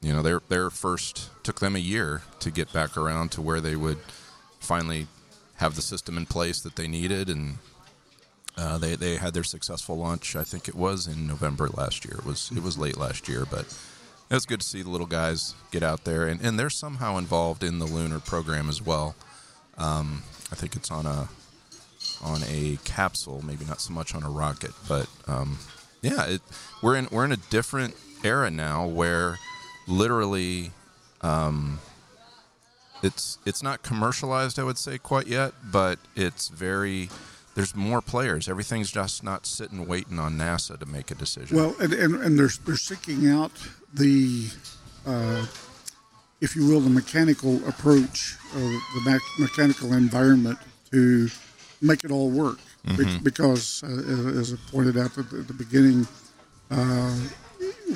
you 0.01 0.13
know, 0.13 0.21
their 0.21 0.41
their 0.47 0.69
first 0.69 1.29
took 1.43 1.59
them 1.59 1.75
a 1.75 1.79
year 1.79 2.21
to 2.39 2.51
get 2.51 2.71
back 2.71 2.97
around 2.97 3.31
to 3.31 3.41
where 3.41 3.61
they 3.61 3.75
would 3.75 3.99
finally 4.59 5.07
have 5.55 5.75
the 5.75 5.81
system 5.81 6.17
in 6.17 6.25
place 6.25 6.59
that 6.61 6.75
they 6.75 6.87
needed 6.87 7.29
and. 7.29 7.57
Uh, 8.59 8.75
they 8.79 8.95
they 8.95 9.17
had 9.17 9.35
their 9.35 9.43
successful 9.43 9.95
launch. 9.95 10.35
I 10.35 10.43
think 10.43 10.67
it 10.67 10.73
was 10.73 11.05
in 11.05 11.27
November 11.27 11.67
last 11.67 12.03
year. 12.03 12.15
It 12.17 12.25
was 12.25 12.51
it 12.55 12.63
was 12.63 12.75
late 12.75 12.97
last 12.97 13.29
year, 13.29 13.45
but 13.45 13.65
it 14.29 14.33
was 14.33 14.47
good 14.47 14.61
to 14.61 14.67
see 14.67 14.81
the 14.81 14.89
little 14.89 15.05
guys 15.05 15.53
get 15.69 15.83
out 15.83 16.05
there, 16.05 16.27
and, 16.27 16.41
and 16.41 16.57
they're 16.57 16.71
somehow 16.71 17.17
involved 17.17 17.63
in 17.63 17.77
the 17.77 17.85
lunar 17.85 18.19
program 18.19 18.67
as 18.67 18.81
well. 18.81 19.15
Um, 19.77 20.23
I 20.51 20.55
think 20.55 20.75
it's 20.75 20.89
on 20.89 21.05
a 21.05 21.29
on 22.21 22.41
a 22.47 22.79
capsule, 22.83 23.43
maybe 23.45 23.63
not 23.63 23.79
so 23.79 23.93
much 23.93 24.15
on 24.15 24.23
a 24.23 24.29
rocket, 24.29 24.71
but 24.87 25.07
um, 25.27 25.59
yeah, 26.01 26.25
it, 26.25 26.41
we're 26.81 26.95
in 26.95 27.07
we're 27.11 27.25
in 27.25 27.31
a 27.31 27.37
different 27.37 27.95
era 28.23 28.49
now 28.49 28.85
where 28.87 29.37
literally 29.87 30.71
um, 31.21 31.79
it's 33.03 33.37
it's 33.45 33.63
not 33.63 33.83
commercialized, 33.83 34.59
I 34.59 34.63
would 34.63 34.77
say, 34.77 34.97
quite 34.97 35.27
yet, 35.27 35.53
but 35.71 35.99
it's 36.15 36.47
very 36.49 37.09
there's 37.57 37.75
more 37.75 38.01
players. 38.03 38.47
Everything's 38.47 38.91
just 38.91 39.23
not 39.23 39.47
sitting 39.47 39.87
waiting 39.87 40.19
on 40.19 40.37
NASA 40.37 40.77
to 40.79 40.85
make 40.85 41.09
a 41.09 41.15
decision. 41.15 41.57
Well, 41.57 41.75
and, 41.79 41.91
and, 41.91 42.13
and 42.21 42.37
they're, 42.37 42.51
they're 42.65 42.75
seeking 42.75 43.27
out 43.31 43.51
the, 43.91 44.45
uh, 45.07 45.43
if 46.39 46.55
you 46.55 46.67
will, 46.67 46.81
the 46.81 46.91
mechanical 46.91 47.55
approach 47.67 48.35
of 48.53 48.61
the 48.61 49.01
me- 49.07 49.19
mechanical 49.39 49.93
environment 49.93 50.59
to 50.91 51.29
make 51.81 52.03
it 52.03 52.11
all 52.11 52.29
work. 52.29 52.59
Be- 52.95 53.17
because, 53.23 53.81
uh, 53.83 54.39
as 54.39 54.53
I 54.53 54.57
pointed 54.71 54.95
out 54.95 55.17
at 55.17 55.27
the, 55.31 55.39
at 55.39 55.47
the 55.47 55.53
beginning, 55.53 56.07
uh, 56.69 57.15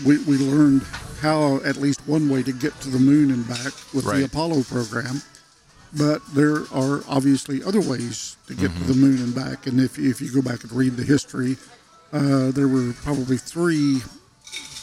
we, 0.05 0.17
we 0.23 0.37
learned 0.37 0.83
how 1.21 1.57
at 1.63 1.77
least 1.77 2.01
one 2.07 2.29
way 2.29 2.41
to 2.43 2.51
get 2.51 2.79
to 2.81 2.89
the 2.89 2.99
moon 2.99 3.31
and 3.31 3.47
back 3.47 3.73
with 3.93 4.05
Right. 4.05 4.19
the 4.19 4.25
Apollo 4.25 4.63
program. 4.63 5.21
But 5.93 6.21
there 6.33 6.63
are 6.73 7.03
obviously 7.07 7.61
other 7.63 7.81
ways 7.81 8.37
to 8.47 8.53
get 8.55 8.71
to 8.75 8.83
the 8.85 8.93
moon 8.93 9.17
and 9.17 9.35
back. 9.35 9.67
And 9.67 9.79
if, 9.79 9.99
if 9.99 10.21
you 10.21 10.31
go 10.33 10.41
back 10.41 10.63
and 10.63 10.71
read 10.71 10.95
the 10.95 11.03
history, 11.03 11.57
uh, 12.13 12.51
there 12.51 12.67
were 12.69 12.93
probably 13.03 13.37
three 13.37 14.01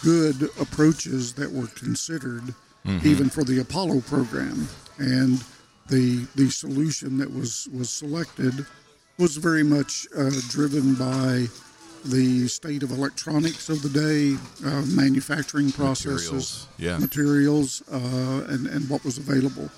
good 0.02 0.50
approaches 0.60 1.32
that 1.34 1.50
were 1.50 1.66
considered 1.68 2.54
even 3.04 3.28
for 3.28 3.44
the 3.44 3.58
Apollo 3.60 4.00
program. 4.02 4.66
And 4.98 5.42
the 5.88 6.26
the 6.36 6.48
solution 6.50 7.18
that 7.18 7.32
was, 7.32 7.68
was 7.72 7.90
selected 7.90 8.64
was 9.18 9.36
very 9.36 9.62
much 9.62 10.06
uh, 10.16 10.30
driven 10.48 10.94
by 10.94 11.46
the 12.04 12.48
state 12.48 12.82
of 12.82 12.90
electronics 12.90 13.68
of 13.68 13.82
the 13.82 13.88
day, 13.88 14.36
uh, 14.66 14.82
manufacturing 14.86 15.72
processes, 15.72 16.22
Materials, 16.30 16.68
yeah. 16.78 16.98
materials, 16.98 17.82
uh, 17.92 18.52
and, 18.52 18.66
and 18.66 18.88
what 18.88 19.04
was 19.04 19.18
available. 19.18 19.70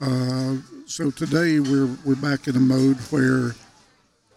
Uh, 0.00 0.56
so 0.86 1.10
today 1.10 1.60
we're 1.60 1.94
we're 2.04 2.16
back 2.16 2.48
in 2.48 2.56
a 2.56 2.60
mode 2.60 2.96
where 3.10 3.54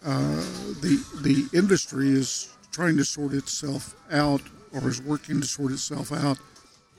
uh, 0.04 0.42
the 0.82 1.02
the 1.22 1.48
industry 1.56 2.10
is 2.10 2.54
trying 2.70 2.96
to 2.96 3.04
sort 3.04 3.32
itself 3.32 3.94
out 4.12 4.42
or 4.74 4.88
is 4.88 5.00
working 5.00 5.40
to 5.40 5.46
sort 5.46 5.72
itself 5.72 6.12
out 6.12 6.38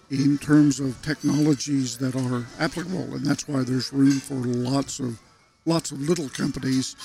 in 0.09 0.37
terms 0.37 0.79
of 0.79 0.99
technologies 1.01 1.97
that 1.97 2.15
are 2.15 2.45
applicable, 2.59 3.15
and 3.15 3.25
that's 3.25 3.47
why 3.47 3.63
there's 3.63 3.91
room 3.93 4.19
for 4.19 4.35
lots 4.35 4.99
of 4.99 5.19
lots 5.65 5.91
of 5.91 5.99
little 6.01 6.29
companies 6.29 6.95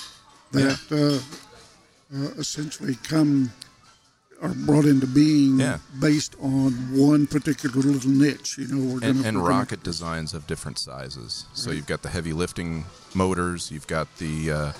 that 0.51 0.79
uh, 0.91 1.21
uh, 2.13 2.29
essentially 2.37 2.95
come 3.07 3.51
are 4.41 4.49
brought 4.49 4.85
into 4.85 5.05
being 5.05 5.59
Yeah. 5.59 5.77
based 5.99 6.35
on 6.41 6.71
one 6.97 7.27
particular 7.27 7.75
little 7.79 8.09
niche. 8.09 8.57
You 8.57 8.67
know, 8.67 8.91
and, 8.93 9.01
gonna, 9.01 9.27
and 9.27 9.37
we're 9.37 9.49
gonna- 9.49 9.59
rocket 9.59 9.83
designs 9.83 10.33
of 10.33 10.47
different 10.47 10.79
sizes. 10.79 11.45
So 11.53 11.69
you've 11.69 11.85
got 11.85 12.01
the 12.01 12.09
heavy 12.09 12.33
lifting 12.33 12.85
motors, 13.13 13.69
you've 13.69 13.85
got 13.85 14.07
the 14.17 14.51
uh, 14.51 14.71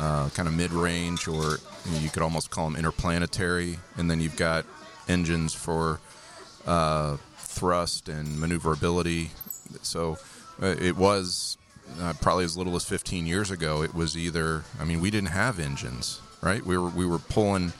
uh, 0.00 0.28
kind 0.30 0.48
of 0.48 0.54
mid 0.54 0.72
range, 0.72 1.28
or 1.28 1.58
you, 1.86 1.92
know, 1.92 1.98
you 2.00 2.08
could 2.10 2.22
almost 2.24 2.50
call 2.50 2.64
them 2.68 2.76
interplanetary, 2.76 3.78
and 3.96 4.10
then 4.10 4.20
you've 4.20 4.36
got 4.36 4.66
engines 5.06 5.54
for 5.54 6.00
uh, 6.66 7.16
thrust 7.38 8.08
and 8.08 8.38
maneuverability. 8.40 9.30
So 9.82 10.18
uh, 10.60 10.74
it 10.78 10.96
was 10.96 11.56
uh, 12.00 12.14
probably 12.20 12.44
as 12.44 12.56
little 12.56 12.74
as 12.74 12.84
15 12.84 13.26
years 13.26 13.50
ago. 13.52 13.82
It 13.82 13.94
was 13.94 14.16
either, 14.16 14.64
I 14.80 14.84
mean, 14.84 15.00
we 15.00 15.10
didn't 15.12 15.30
have 15.30 15.58
engines, 15.60 16.20
right? 16.40 16.64
We 16.64 16.76
were 16.78 16.88
we 16.88 17.06
were 17.06 17.18
pulling 17.18 17.72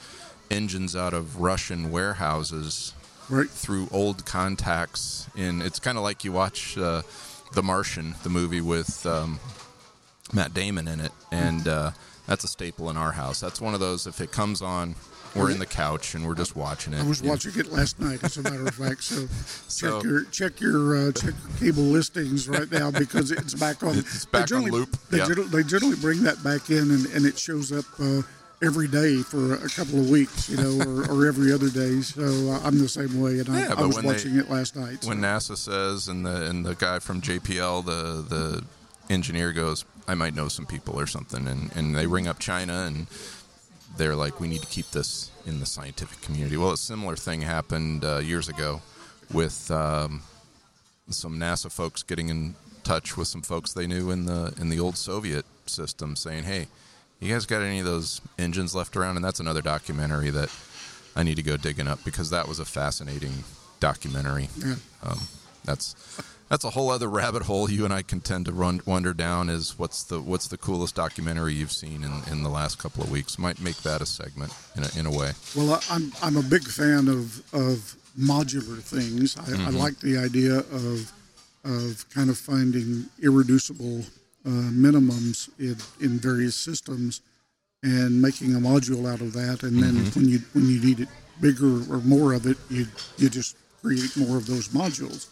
engines 0.51 0.95
out 0.95 1.13
of 1.13 1.41
Russian 1.41 1.91
warehouses 1.91 2.93
right. 3.29 3.49
through 3.49 3.87
old 3.91 4.25
contacts 4.25 5.27
in 5.35 5.61
it's 5.61 5.79
kind 5.79 5.97
of 5.97 6.03
like 6.03 6.23
you 6.23 6.31
watch 6.31 6.77
uh, 6.77 7.03
the 7.53 7.61
martian 7.61 8.15
the 8.23 8.29
movie 8.29 8.61
with 8.61 9.05
um, 9.05 9.39
matt 10.33 10.53
damon 10.53 10.87
in 10.87 10.99
it 10.99 11.11
and 11.31 11.67
uh, 11.67 11.91
that's 12.29 12.43
a 12.43 12.47
staple 12.47 12.91
in 12.91 12.95
our 12.95 13.11
house. 13.11 13.39
That's 13.39 13.59
one 13.59 13.73
of 13.73 13.79
those. 13.79 14.05
If 14.05 14.21
it 14.21 14.31
comes 14.31 14.61
on, 14.61 14.93
we're 15.35 15.49
in 15.49 15.57
the 15.57 15.65
couch 15.65 16.13
and 16.13 16.27
we're 16.27 16.35
just 16.35 16.55
watching 16.55 16.93
it. 16.93 16.99
I 16.99 17.03
was 17.03 17.23
know. 17.23 17.31
watching 17.31 17.53
it 17.57 17.71
last 17.71 17.99
night, 17.99 18.23
as 18.23 18.37
a 18.37 18.43
matter 18.43 18.67
of 18.67 18.75
fact. 18.75 19.03
So, 19.03 19.25
So- 19.67 19.97
check 19.97 20.03
your 20.03 20.23
check 20.25 20.61
your 20.61 20.95
uh, 20.95 21.11
check 21.11 21.33
your 21.41 21.71
cable 21.71 21.83
listings 21.83 22.47
right 22.47 22.71
now 22.71 22.91
because 22.91 23.31
it's 23.31 23.55
back 23.55 23.81
on. 23.81 23.97
It's 23.97 24.25
back 24.25 24.47
they 24.47 24.55
on 24.57 24.65
loop, 24.65 24.95
They, 25.09 25.17
yeah. 25.17 25.25
generally, 25.25 25.49
they 25.49 25.63
generally 25.63 25.95
bring 25.95 26.21
that 26.21 26.43
back 26.43 26.69
in, 26.69 26.91
and, 26.91 27.07
and 27.07 27.25
it 27.25 27.39
shows 27.39 27.71
up 27.71 27.85
uh, 27.99 28.21
every 28.61 28.87
day 28.87 29.21
for 29.21 29.53
a 29.55 29.69
couple 29.69 29.99
of 29.99 30.09
weeks, 30.09 30.49
you 30.49 30.57
know, 30.57 30.83
or, 30.85 31.09
or 31.11 31.27
every 31.27 31.51
other 31.53 31.69
day. 31.69 32.01
So 32.01 32.23
uh, 32.51 32.59
I'm 32.63 32.77
the 32.79 32.89
same 32.89 33.19
way, 33.21 33.39
and 33.39 33.49
I, 33.49 33.59
Yeah, 33.61 33.73
I 33.77 33.85
was 33.85 33.95
when 33.95 34.05
they- 34.05 34.11
watching 34.13 34.35
it 34.37 34.49
last 34.49 34.75
night. 34.75 35.03
so- 35.03 35.09
when 35.09 35.19
NASA 35.19 35.55
says 35.57 36.07
and 36.07 36.25
the 36.25 36.49
and 36.49 36.65
the 36.65 36.75
guy 36.75 36.99
from 36.99 37.21
JPL, 37.21 37.85
the 37.85 38.21
the 38.35 38.63
engineer 39.13 39.53
goes, 39.53 39.85
I 40.07 40.13
might 40.15 40.35
know 40.35 40.47
some 40.49 40.65
people 40.65 40.99
or 40.99 41.07
something, 41.07 41.47
and 41.47 41.71
and 41.75 41.95
they 41.95 42.05
ring 42.07 42.27
up 42.27 42.39
China 42.39 42.83
and 42.85 43.07
they're 43.97 44.15
like, 44.15 44.39
we 44.39 44.47
need 44.47 44.61
to 44.61 44.67
keep 44.67 44.91
this 44.91 45.31
in 45.45 45.59
the 45.59 45.65
scientific 45.65 46.21
community. 46.21 46.55
Well, 46.57 46.71
a 46.71 46.77
similar 46.77 47.15
thing 47.15 47.41
happened 47.41 48.05
uh, 48.05 48.17
years 48.19 48.47
ago 48.47 48.81
with 49.33 49.69
um, 49.71 50.21
some 51.09 51.37
NASA 51.39 51.71
folks 51.71 52.03
getting 52.03 52.29
in 52.29 52.55
touch 52.83 53.17
with 53.17 53.27
some 53.27 53.41
folks 53.41 53.73
they 53.73 53.87
knew 53.87 54.11
in 54.11 54.25
the 54.25 54.53
in 54.59 54.69
the 54.69 54.79
old 54.79 54.97
Soviet 54.97 55.45
system, 55.65 56.15
saying, 56.17 56.43
hey. 56.43 56.67
You 57.19 57.33
guys 57.33 57.45
got 57.45 57.61
any 57.61 57.79
of 57.79 57.85
those 57.85 58.21
engines 58.37 58.73
left 58.73 58.95
around? 58.95 59.17
And 59.17 59.25
that's 59.25 59.39
another 59.39 59.61
documentary 59.61 60.29
that 60.29 60.49
I 61.15 61.23
need 61.23 61.35
to 61.35 61.43
go 61.43 61.57
digging 61.57 61.87
up 61.87 62.03
because 62.05 62.29
that 62.29 62.47
was 62.47 62.59
a 62.59 62.65
fascinating 62.65 63.43
documentary. 63.79 64.49
Yeah. 64.57 64.75
Um, 65.03 65.19
that's 65.65 65.95
that's 66.49 66.63
a 66.63 66.71
whole 66.71 66.89
other 66.89 67.07
rabbit 67.07 67.43
hole 67.43 67.69
you 67.69 67.85
and 67.85 67.93
I 67.93 68.01
can 68.01 68.21
tend 68.21 68.45
to 68.45 68.53
run 68.53 68.81
wander 68.85 69.13
down. 69.13 69.49
Is 69.49 69.77
what's 69.77 70.03
the 70.03 70.21
what's 70.21 70.47
the 70.47 70.57
coolest 70.57 70.95
documentary 70.95 71.53
you've 71.53 71.71
seen 71.71 72.03
in, 72.03 72.21
in 72.31 72.43
the 72.43 72.49
last 72.49 72.79
couple 72.79 73.03
of 73.03 73.11
weeks? 73.11 73.37
Might 73.37 73.61
make 73.61 73.77
that 73.83 74.01
a 74.01 74.05
segment 74.05 74.53
in 74.75 74.83
a, 74.83 74.99
in 74.99 75.05
a 75.05 75.11
way. 75.11 75.31
Well, 75.55 75.81
I'm 75.89 76.11
I'm 76.23 76.37
a 76.37 76.43
big 76.43 76.63
fan 76.63 77.07
of 77.07 77.39
of 77.53 77.95
modular 78.17 78.81
things. 78.81 79.37
I, 79.37 79.67
I 79.67 79.69
like 79.69 79.99
the 79.99 80.17
idea 80.17 80.59
of 80.59 81.11
of 81.65 82.05
kind 82.09 82.29
of 82.29 82.37
finding 82.37 83.05
irreducible 83.21 84.03
uh, 84.45 84.49
minimums 84.49 85.49
in, 85.59 85.75
in 86.03 86.17
various 86.19 86.55
systems 86.55 87.21
and 87.83 88.21
making 88.21 88.55
a 88.55 88.59
module 88.59 89.11
out 89.11 89.21
of 89.21 89.33
that. 89.33 89.63
And 89.63 89.81
then 89.81 89.95
when 90.13 90.27
you 90.27 90.39
when 90.53 90.67
you 90.67 90.81
need 90.81 90.99
it 91.01 91.09
bigger 91.41 91.81
or 91.91 91.99
more 91.99 92.33
of 92.33 92.45
it, 92.45 92.57
you 92.69 92.87
you 93.17 93.29
just 93.29 93.55
create 93.81 94.15
more 94.17 94.37
of 94.37 94.45
those 94.47 94.69
modules. 94.69 95.27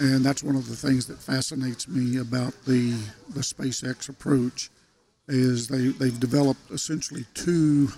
And 0.00 0.24
that's 0.24 0.42
one 0.42 0.56
of 0.56 0.68
the 0.68 0.74
things 0.76 1.06
that 1.06 1.18
fascinates 1.18 1.86
me 1.88 2.18
about 2.18 2.54
the 2.64 2.92
the 3.30 3.40
SpaceX 3.40 4.08
approach 4.08 4.70
is 5.28 5.68
they 5.68 5.88
they've 5.88 6.18
developed 6.20 6.70
essentially 6.70 7.24
two 7.34 7.88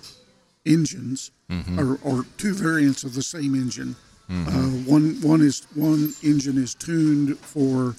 engines 0.65 1.31
or, 1.79 1.97
or 2.03 2.25
two 2.37 2.53
variants 2.53 3.03
of 3.03 3.13
the 3.13 3.23
same 3.23 3.55
engine. 3.55 3.95
Uh, 4.29 4.67
one 4.85 5.15
one 5.21 5.41
is 5.41 5.65
one 5.75 6.13
engine 6.23 6.57
is 6.57 6.75
tuned 6.75 7.37
for 7.39 7.95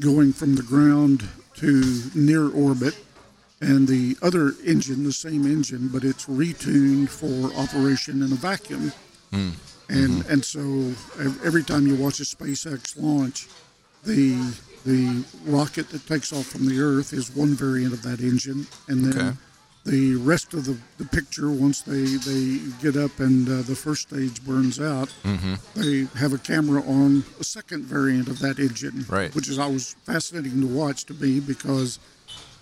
going 0.00 0.32
from 0.32 0.54
the 0.56 0.62
ground 0.62 1.28
to 1.60 2.10
near 2.14 2.50
orbit, 2.50 2.96
and 3.60 3.86
the 3.86 4.16
other 4.22 4.54
engine, 4.64 5.04
the 5.04 5.12
same 5.12 5.44
engine, 5.46 5.88
but 5.88 6.04
it's 6.04 6.26
retuned 6.26 7.08
for 7.08 7.54
operation 7.58 8.22
in 8.22 8.32
a 8.32 8.36
vacuum. 8.36 8.92
Hmm. 9.30 9.50
And 9.88 10.22
mm-hmm. 10.22 10.32
and 10.32 10.44
so 10.44 10.60
every 11.44 11.62
time 11.64 11.86
you 11.86 11.96
watch 11.96 12.20
a 12.20 12.24
SpaceX 12.24 13.00
launch, 13.00 13.48
the 14.04 14.54
the 14.86 15.24
rocket 15.44 15.90
that 15.90 16.06
takes 16.06 16.32
off 16.32 16.46
from 16.46 16.66
the 16.66 16.80
Earth 16.80 17.12
is 17.12 17.34
one 17.34 17.54
variant 17.54 17.92
of 17.92 18.02
that 18.02 18.20
engine, 18.20 18.66
and 18.88 19.04
then 19.04 19.28
Okay. 19.28 19.36
The 19.84 20.14
rest 20.16 20.52
of 20.54 20.66
the, 20.66 20.76
the 20.98 21.04
picture, 21.06 21.50
once 21.50 21.80
they, 21.82 22.02
they 22.04 22.58
get 22.82 22.96
up 22.96 23.18
and 23.18 23.48
uh, 23.48 23.62
the 23.62 23.74
first 23.74 24.08
stage 24.08 24.42
burns 24.44 24.78
out, 24.80 25.12
they 25.74 26.06
have 26.16 26.32
a 26.32 26.38
camera 26.38 26.82
on 26.82 27.24
a 27.40 27.44
second 27.44 27.84
variant 27.84 28.28
of 28.28 28.38
that 28.40 28.58
engine, 28.58 29.04
Right. 29.08 29.34
which 29.34 29.48
is 29.48 29.58
always 29.58 29.94
fascinating 30.04 30.60
to 30.60 30.66
watch 30.66 31.04
to 31.06 31.14
me 31.14 31.40
because 31.40 31.98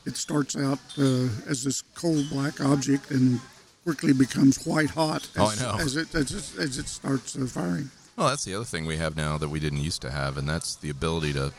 it 0.07 0.17
starts 0.17 0.57
out 0.57 0.79
uh, 0.97 1.29
as 1.49 1.65
this 1.65 1.83
coal 1.95 2.23
black 2.31 2.61
object 2.61 3.11
and 3.11 3.41
quickly 3.85 4.13
becomes 4.13 4.65
white 4.65 4.91
hot 4.91 5.29
Oh, 5.37 5.51
as, 5.51 5.61
know. 5.61 5.77
as, 5.79 5.97
it, 5.97 6.15
as, 6.15 6.31
it, 6.31 6.59
as 6.61 6.79
it 6.79 6.87
starts 6.89 7.37
uh, 7.37 7.47
firing. 7.47 7.91
Well, 8.17 8.29
that's 8.29 8.45
the 8.45 8.55
other 8.55 8.65
thing 8.65 8.87
we 8.87 8.97
have 8.97 9.17
now 9.17 9.39
that 9.39 9.49
we 9.49 9.61
didn't 9.61 9.81
used 9.81 10.03
to 10.03 10.11
have, 10.11 10.37
and 10.37 10.49
that's 10.49 10.77
the 10.77 10.91
ability 10.91 11.33
to. 11.35 11.53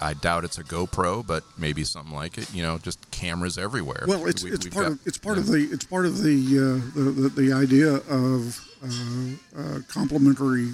I 0.00 0.14
doubt 0.14 0.44
it's 0.44 0.58
a 0.58 0.64
GoPro, 0.64 1.26
but 1.26 1.44
maybe 1.58 1.84
something 1.84 2.14
like 2.14 2.38
it. 2.38 2.52
You 2.54 2.62
know, 2.62 2.78
just 2.78 3.10
cameras 3.10 3.58
everywhere. 3.58 4.04
Well, 4.06 4.26
it's 4.26 4.42
We- 4.42 4.52
it's 4.52 4.66
part 4.66 4.84
got- 4.86 4.92
of 4.92 5.00
it's 5.06 5.18
part 5.18 5.36
yeah. 5.36 5.42
of 5.42 5.48
the 5.48 5.68
it's 5.70 5.84
part 5.84 6.06
of 6.06 6.22
the 6.22 6.36
uh, 6.58 6.94
the, 6.98 7.10
the 7.10 7.28
the 7.28 7.52
idea 7.52 7.94
of 8.08 8.60
uh, 8.82 9.60
uh, 9.60 9.78
complementary 9.88 10.70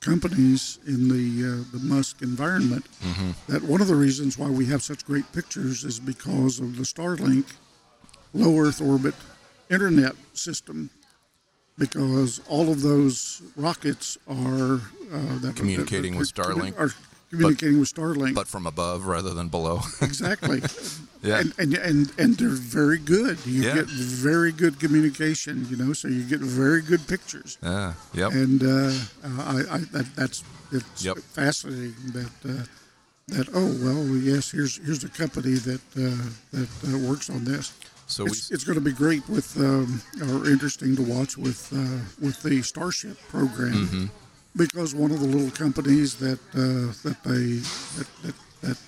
companies 0.00 0.78
in 0.86 1.08
the 1.08 1.46
uh, 1.46 1.64
the 1.76 1.82
Musk 1.84 2.22
environment. 2.22 2.86
Mm-hmm. 3.02 3.52
That 3.52 3.62
one 3.62 3.80
of 3.80 3.86
the 3.88 3.94
reasons 3.96 4.36
why 4.38 4.48
we 4.50 4.66
have 4.66 4.82
such 4.82 5.04
great 5.04 5.30
pictures 5.32 5.84
is 5.84 6.00
because 6.00 6.58
of 6.58 6.76
the 6.76 6.82
Starlink 6.84 7.44
low 8.34 8.58
Earth 8.58 8.80
orbit 8.80 9.14
internet 9.70 10.14
system. 10.34 10.90
Because 11.78 12.42
all 12.46 12.70
of 12.70 12.82
those 12.82 13.40
rockets 13.56 14.18
are 14.28 14.74
uh, 14.74 15.38
that 15.40 15.54
Communicating 15.56 16.16
with 16.16 16.34
that- 16.34 16.42
Starlink. 16.44 16.78
Are 16.78 16.90
communicating 17.30 17.78
with 17.80 17.92
Starlink. 17.94 18.34
but 18.34 18.48
from 18.48 18.66
above 18.66 19.06
rather 19.06 19.32
than 19.34 19.48
below. 19.48 19.80
Exactly. 20.02 20.60
Yeah. 21.22 21.40
And, 21.40 21.52
and 21.58 21.74
and 21.74 22.12
and 22.18 22.36
they're 22.38 22.48
very 22.48 22.98
good. 22.98 23.38
You 23.46 23.62
Yeah. 23.62 23.74
get 23.74 23.86
very 23.86 24.52
good 24.52 24.80
communication, 24.80 25.66
you 25.70 25.76
know, 25.76 25.92
so 25.92 26.08
you 26.08 26.22
get 26.24 26.40
very 26.40 26.82
good 26.82 27.06
pictures. 27.06 27.58
yeah. 27.62 27.92
Yep. 28.14 28.32
And 28.32 28.62
uh, 28.62 28.92
I, 29.24 29.56
I 29.76 29.78
that 29.92 30.06
that's 30.16 30.42
it's 30.72 31.04
Yep. 31.04 31.18
fascinating 31.18 31.94
that 32.14 32.32
uh, 32.44 32.64
that 33.28 33.48
oh 33.54 33.70
well 33.84 34.02
yes 34.16 34.50
here's 34.50 34.78
here's 34.84 35.04
a 35.04 35.08
company 35.08 35.54
that 35.68 35.82
uh, 35.96 36.30
that 36.52 36.68
uh, 36.88 36.98
works 37.08 37.28
on 37.30 37.44
this. 37.44 37.72
So 38.06 38.24
we. 38.24 38.30
It's, 38.30 38.50
it's 38.50 38.64
going 38.64 38.78
to 38.78 38.84
be 38.84 38.92
great 39.04 39.28
with 39.28 39.56
um, 39.60 40.02
or 40.22 40.48
interesting 40.50 40.96
to 40.96 41.02
watch 41.02 41.36
with 41.36 41.70
uh, 41.72 42.00
with 42.24 42.42
the 42.42 42.62
Starship 42.62 43.16
program 43.28 43.72
Mm-hmm. 43.86 44.06
Because 44.56 44.94
one 44.94 45.10
of 45.10 45.20
the 45.20 45.26
little 45.26 45.50
companies 45.50 46.16
that 46.16 46.38
uh, 46.54 46.92
that 47.04 47.16
they 47.24 47.60
that, 47.98 48.08
that 48.22 48.34
that 48.62 48.78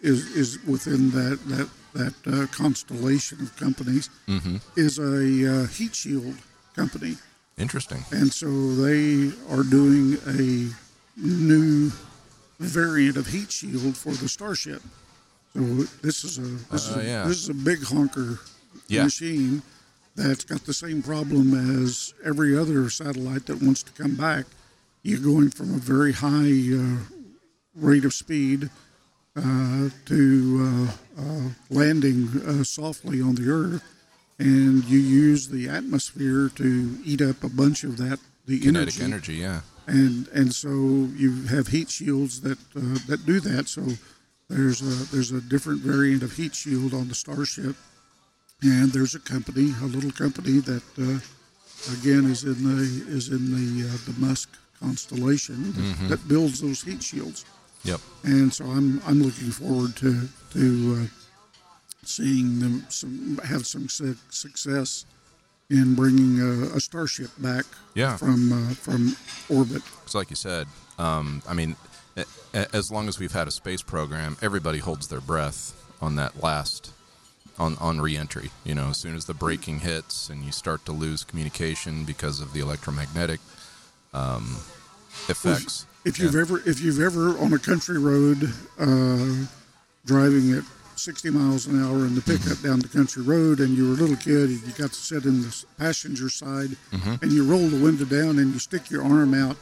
is 0.00 0.26
is 0.36 0.58
within 0.66 1.10
that 1.10 1.38
that 1.46 1.68
that 1.94 2.14
uh, 2.32 2.46
constellation 2.48 3.40
of 3.40 3.54
companies 3.56 4.08
Mm-hmm. 4.28 4.56
is 4.76 4.98
a 4.98 5.62
uh, 5.62 5.66
heat 5.66 5.94
shield 5.94 6.36
company, 6.76 7.16
Interesting. 7.58 8.04
and 8.12 8.32
so 8.32 8.46
they 8.76 9.32
are 9.50 9.64
doing 9.64 10.16
a 10.26 10.70
new 11.16 11.90
variant 12.60 13.16
of 13.16 13.26
heat 13.26 13.50
shield 13.50 13.96
for 13.96 14.12
the 14.12 14.28
Starship. 14.28 14.82
So 15.54 15.60
this 16.02 16.22
is 16.24 16.38
a 16.38 16.42
this, 16.42 16.88
Uh, 16.88 16.90
is, 16.92 16.96
a, 16.96 17.04
yeah. 17.04 17.24
this 17.26 17.38
is 17.38 17.48
a 17.48 17.54
big 17.54 17.82
honker 17.82 18.38
Yeah. 18.86 19.04
machine 19.04 19.62
that's 20.14 20.44
got 20.44 20.64
the 20.64 20.72
same 20.74 21.02
problem 21.02 21.54
as 21.84 22.14
every 22.24 22.56
other 22.56 22.88
satellite 22.90 23.46
that 23.46 23.60
wants 23.60 23.82
to 23.82 23.92
come 23.92 24.14
back. 24.14 24.46
You're 25.02 25.20
going 25.20 25.50
from 25.50 25.74
a 25.74 25.78
very 25.78 26.12
high 26.12 26.52
uh, 26.76 26.98
rate 27.74 28.04
of 28.04 28.12
speed 28.12 28.70
uh, 29.36 29.88
to 30.06 30.90
uh, 31.18 31.20
uh, 31.22 31.48
landing 31.70 32.28
uh, 32.46 32.64
softly 32.64 33.20
on 33.22 33.36
the 33.36 33.48
Earth, 33.48 33.82
and 34.38 34.84
you 34.84 34.98
use 34.98 35.48
the 35.48 35.68
atmosphere 35.68 36.50
to 36.56 36.98
eat 37.04 37.22
up 37.22 37.42
a 37.44 37.48
bunch 37.48 37.84
of 37.84 37.96
that 37.96 38.18
the 38.46 38.60
Kinetic 38.60 39.00
energy 39.00 39.04
energy. 39.04 39.34
Yeah. 39.34 39.60
and 39.86 40.28
and 40.28 40.52
so 40.54 40.68
you 40.68 41.44
have 41.46 41.68
heat 41.68 41.90
shields 41.90 42.40
that 42.42 42.58
uh, 42.76 42.98
that 43.06 43.24
do 43.24 43.40
that. 43.40 43.68
So 43.68 43.82
there's 44.48 44.82
a 44.82 45.10
there's 45.12 45.30
a 45.32 45.40
different 45.40 45.80
variant 45.80 46.22
of 46.22 46.32
heat 46.36 46.54
shield 46.54 46.92
on 46.92 47.08
the 47.08 47.14
Starship, 47.14 47.76
and 48.62 48.92
there's 48.92 49.14
a 49.14 49.20
company, 49.20 49.72
a 49.80 49.86
little 49.86 50.10
company 50.10 50.58
that 50.58 50.82
uh, 50.98 51.20
again 51.98 52.30
is 52.30 52.44
in 52.44 52.64
the 52.64 52.82
is 53.08 53.28
in 53.28 53.52
the 53.54 53.88
uh, 53.88 53.96
the 54.06 54.18
Musk 54.18 54.50
constellation 54.80 55.72
that, 55.72 56.08
that 56.08 56.28
builds 56.28 56.60
those 56.60 56.82
heat 56.82 57.02
shields. 57.02 57.44
Yep. 57.84 58.00
And 58.24 58.52
so 58.52 58.64
I'm 58.66 59.00
I'm 59.06 59.22
looking 59.22 59.50
forward 59.50 59.96
to 59.96 60.28
to 60.52 60.98
uh, 61.02 61.06
seeing 62.04 62.58
them 62.60 62.84
some 62.88 63.38
have 63.44 63.66
some 63.66 63.88
su- 63.88 64.16
success 64.30 65.04
in 65.70 65.94
bringing 65.94 66.40
a, 66.40 66.76
a 66.76 66.80
starship 66.80 67.30
back 67.38 67.64
Yeah. 67.94 68.16
from 68.16 68.52
uh, 68.52 68.74
from 68.74 69.16
orbit. 69.48 69.82
Because, 70.00 70.14
like 70.14 70.30
you 70.30 70.36
said, 70.36 70.66
um, 70.98 71.42
I 71.48 71.54
mean, 71.54 71.76
as 72.52 72.90
long 72.90 73.08
as 73.08 73.18
we've 73.18 73.32
had 73.32 73.48
a 73.48 73.52
space 73.52 73.82
program, 73.82 74.36
everybody 74.42 74.78
holds 74.80 75.08
their 75.08 75.20
breath 75.20 75.72
on 76.02 76.16
that 76.16 76.42
last 76.42 76.92
on 77.58 77.76
on 77.78 78.00
reentry. 78.00 78.50
You 78.64 78.74
know, 78.74 78.88
as 78.90 78.98
soon 78.98 79.14
as 79.16 79.24
the 79.26 79.34
braking 79.34 79.80
hits 79.80 80.28
and 80.28 80.44
you 80.44 80.52
start 80.52 80.84
to 80.86 80.92
lose 80.92 81.24
communication 81.24 82.04
because 82.04 82.40
of 82.40 82.52
the 82.52 82.60
electromagnetic 82.60 83.40
um, 84.12 84.56
effects. 85.28 85.86
If 86.04 86.18
you've 86.18 86.36
ever 86.36 86.62
if 86.66 86.80
you've 86.80 87.00
ever 87.00 87.38
on 87.38 87.52
a 87.52 87.58
country 87.58 87.98
road 87.98 88.50
uh, 88.78 89.46
driving 90.06 90.52
at 90.52 90.64
60 90.96 91.30
miles 91.30 91.66
an 91.66 91.82
hour 91.82 91.98
in 92.06 92.14
the 92.14 92.20
pickup 92.22 92.60
down 92.62 92.78
the 92.80 92.88
country 92.88 93.22
road, 93.22 93.60
and 93.60 93.76
you 93.76 93.84
were 93.88 93.94
a 93.94 93.96
little 93.96 94.16
kid, 94.16 94.50
and 94.50 94.62
you 94.62 94.72
got 94.72 94.90
to 94.90 95.00
sit 95.00 95.24
in 95.24 95.42
the 95.42 95.64
passenger 95.78 96.28
side, 96.28 96.76
and 97.22 97.32
you 97.32 97.44
roll 97.44 97.68
the 97.68 97.82
window 97.82 98.04
down, 98.04 98.38
and 98.38 98.52
you 98.52 98.58
stick 98.58 98.90
your 98.90 99.02
arm 99.04 99.32
out, 99.34 99.56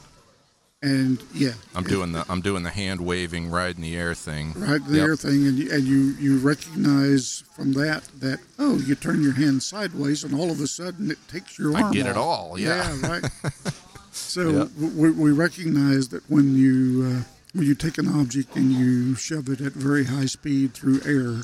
and 0.81 1.21
yeah, 1.33 1.51
I'm 1.75 1.83
doing 1.83 2.11
the 2.13 2.25
I'm 2.29 2.39
doing 2.41 2.63
the 2.63 2.69
hand 2.69 2.99
waving, 3.01 3.49
ride 3.51 3.75
in 3.75 3.81
the 3.81 3.95
air 3.97 4.15
thing. 4.15 4.53
right 4.55 4.83
the 4.85 4.95
Yep. 4.97 5.07
air 5.07 5.15
thing, 5.17 5.45
and 5.47 5.57
you, 5.57 5.71
and 5.71 5.83
you 5.83 5.97
you 6.19 6.37
recognize 6.39 7.43
from 7.53 7.73
that 7.73 8.03
that 8.19 8.39
oh, 8.59 8.77
you 8.77 8.95
turn 8.95 9.21
your 9.21 9.33
hand 9.33 9.61
sideways, 9.63 10.23
and 10.23 10.33
all 10.37 10.51
of 10.51 10.59
a 10.61 10.67
sudden 10.67 11.11
it 11.11 11.17
takes 11.29 11.57
your 11.59 11.75
I 11.77 11.81
arm. 11.83 11.93
get 11.93 12.05
it 12.05 12.15
off. 12.17 12.51
all, 12.51 12.59
yeah. 12.59 12.95
right. 13.01 13.23
So 14.11 14.49
Yep. 14.49 14.69
we, 14.95 15.11
we 15.11 15.31
recognize 15.31 16.09
that 16.09 16.29
when 16.29 16.55
you 16.55 17.03
uh, 17.05 17.23
when 17.53 17.65
you 17.65 17.75
take 17.75 17.97
an 17.97 18.07
object 18.07 18.55
and 18.55 18.71
you 18.71 19.15
shove 19.15 19.49
it 19.49 19.59
at 19.61 19.73
very 19.73 20.05
high 20.05 20.25
speed 20.27 20.73
through 20.73 21.01
air, 21.05 21.43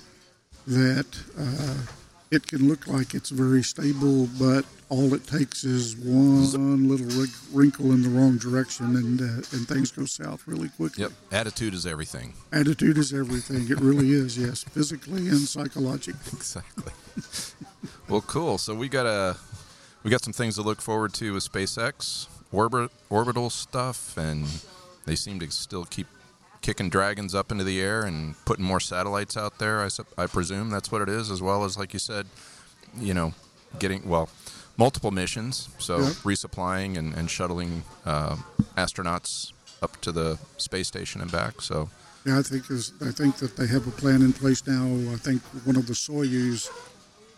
that 0.68 1.08
uh, 1.38 1.92
it 2.32 2.48
can 2.48 2.68
look 2.68 2.88
like 2.88 3.14
it's 3.14 3.30
very 3.30 3.64
stable, 3.64 4.28
but 4.40 4.66
all 4.90 5.14
it 5.16 5.26
takes 5.26 5.64
is 5.64 5.96
one 5.96 6.88
little 6.88 7.26
wrinkle 7.52 7.92
in 7.92 8.04
the 8.04 8.10
wrong 8.10 8.38
direction, 8.38 8.96
and 8.96 9.22
uh, 9.22 9.26
and 9.52 9.68
things 9.68 9.92
go 9.92 10.06
south 10.06 10.48
really 10.48 10.70
quickly. 10.70 11.04
Yep. 11.04 11.12
Attitude 11.32 11.74
is 11.74 11.86
everything. 11.86 12.34
Attitude 12.52 12.98
is 12.98 13.14
everything. 13.14 13.70
It 13.70 13.80
really 13.80 14.12
is. 14.12 14.38
Yes, 14.38 14.64
physically 14.64 15.28
and 15.28 15.40
psychologically. 15.40 16.38
Exactly. 16.38 16.94
well, 18.10 18.22
cool. 18.22 18.58
So 18.58 18.76
we 18.76 18.90
got 18.90 19.06
a 19.08 19.38
we 20.04 20.12
got 20.12 20.24
some 20.24 20.34
things 20.34 20.56
to 20.56 20.62
look 20.62 20.82
forward 20.82 21.14
to 21.16 21.34
with 21.34 21.52
SpaceX 21.52 22.28
orbit 22.56 22.92
orbital 23.10 23.50
stuff, 23.50 24.18
and 24.18 24.46
they 25.06 25.16
seem 25.16 25.40
to 25.40 25.52
still 25.52 25.86
keep 25.86 26.08
kicking 26.62 26.90
dragons 26.90 27.36
up 27.36 27.52
into 27.52 27.64
the 27.64 27.80
air 27.82 28.02
and 28.04 28.34
putting 28.46 28.66
more 28.66 28.80
satellites 28.80 29.38
out 29.38 29.60
there. 29.60 29.82
I, 29.82 29.90
I 30.18 30.26
presume 30.28 30.70
that's 30.70 30.92
what 30.92 31.02
it 31.02 31.10
is, 31.10 31.30
as 31.30 31.42
well 31.42 31.64
as 31.64 31.78
like 31.78 31.94
you 31.94 32.00
said, 32.00 32.26
you 32.98 33.14
know, 33.14 33.34
getting 33.80 34.08
well 34.08 34.30
multiple 34.78 35.12
missions. 35.12 35.70
So 35.78 36.00
Yeah. 36.00 36.10
resupplying 36.24 36.98
and, 36.98 37.14
and 37.14 37.30
shuttling 37.30 37.84
uh, 38.06 38.38
astronauts 38.78 39.52
up 39.82 40.00
to 40.02 40.12
the 40.12 40.38
space 40.58 40.88
station 40.88 41.22
and 41.22 41.32
back. 41.32 41.62
So 41.62 41.90
Yeah, 42.26 42.40
I 42.40 42.42
think 42.42 42.72
is 42.72 42.92
I 43.02 43.12
think 43.12 43.38
that 43.38 43.56
they 43.56 43.68
have 43.68 43.86
a 43.88 43.92
plan 43.92 44.22
in 44.24 44.34
place 44.34 44.66
now. 44.66 44.86
I 45.14 45.18
think 45.18 45.42
one 45.66 45.76
of 45.76 45.86
the 45.86 45.94
Soyuz 45.94 46.70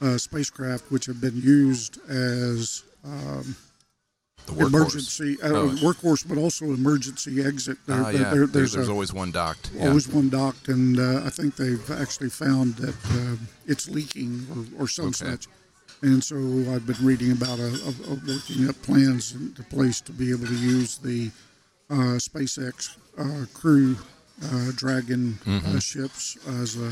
uh, 0.02 0.18
spacecraft, 0.18 0.90
which 0.92 1.06
have 1.08 1.20
been 1.20 1.36
used 1.36 2.00
as 2.10 2.84
um, 3.04 3.56
workhorse. 4.54 4.68
emergency 4.68 5.38
uh, 5.42 5.48
Oh. 5.50 5.70
workhorse, 5.82 6.28
but 6.28 6.38
also 6.38 6.66
emergency 6.66 7.44
exit. 7.44 7.78
There- 7.86 8.04
Ah, 8.04 8.10
yeah. 8.10 8.32
there- 8.34 8.48
there's 8.48 8.74
there's 8.74 8.88
a- 8.88 8.92
always 8.92 9.14
one 9.14 9.32
docked. 9.32 9.70
Yeah. 9.76 9.88
always 9.90 10.08
one 10.08 10.30
docked, 10.30 10.68
and 10.70 11.00
uh, 11.00 11.22
I 11.26 11.30
think 11.30 11.56
they've 11.56 11.90
actually 11.92 12.30
found 12.30 12.76
that 12.78 12.96
uh, 13.12 13.36
it's 13.66 13.88
leaking 13.90 14.48
or, 14.78 14.84
or 14.84 14.88
some 14.88 15.08
Okay. 15.08 15.26
such. 15.32 15.48
And 16.02 16.24
so 16.24 16.36
I've 16.72 16.86
been 16.86 17.04
reading 17.04 17.32
about 17.32 17.58
a, 17.60 17.70
a, 17.70 18.14
a 18.14 18.16
working 18.28 18.70
up 18.70 18.80
plans 18.84 19.34
into 19.34 19.64
place 19.64 20.00
to 20.02 20.12
be 20.12 20.30
able 20.32 20.46
to 20.48 20.56
use 20.56 20.98
the 21.00 21.32
uh, 21.90 22.20
SpaceX 22.20 22.90
uh, 23.18 23.46
Crew 23.54 23.98
uh, 24.44 24.72
Dragon 24.76 25.40
Mm-hmm. 25.46 25.78
uh, 25.78 25.80
ships 25.80 26.38
as 26.62 26.76
a 26.78 26.92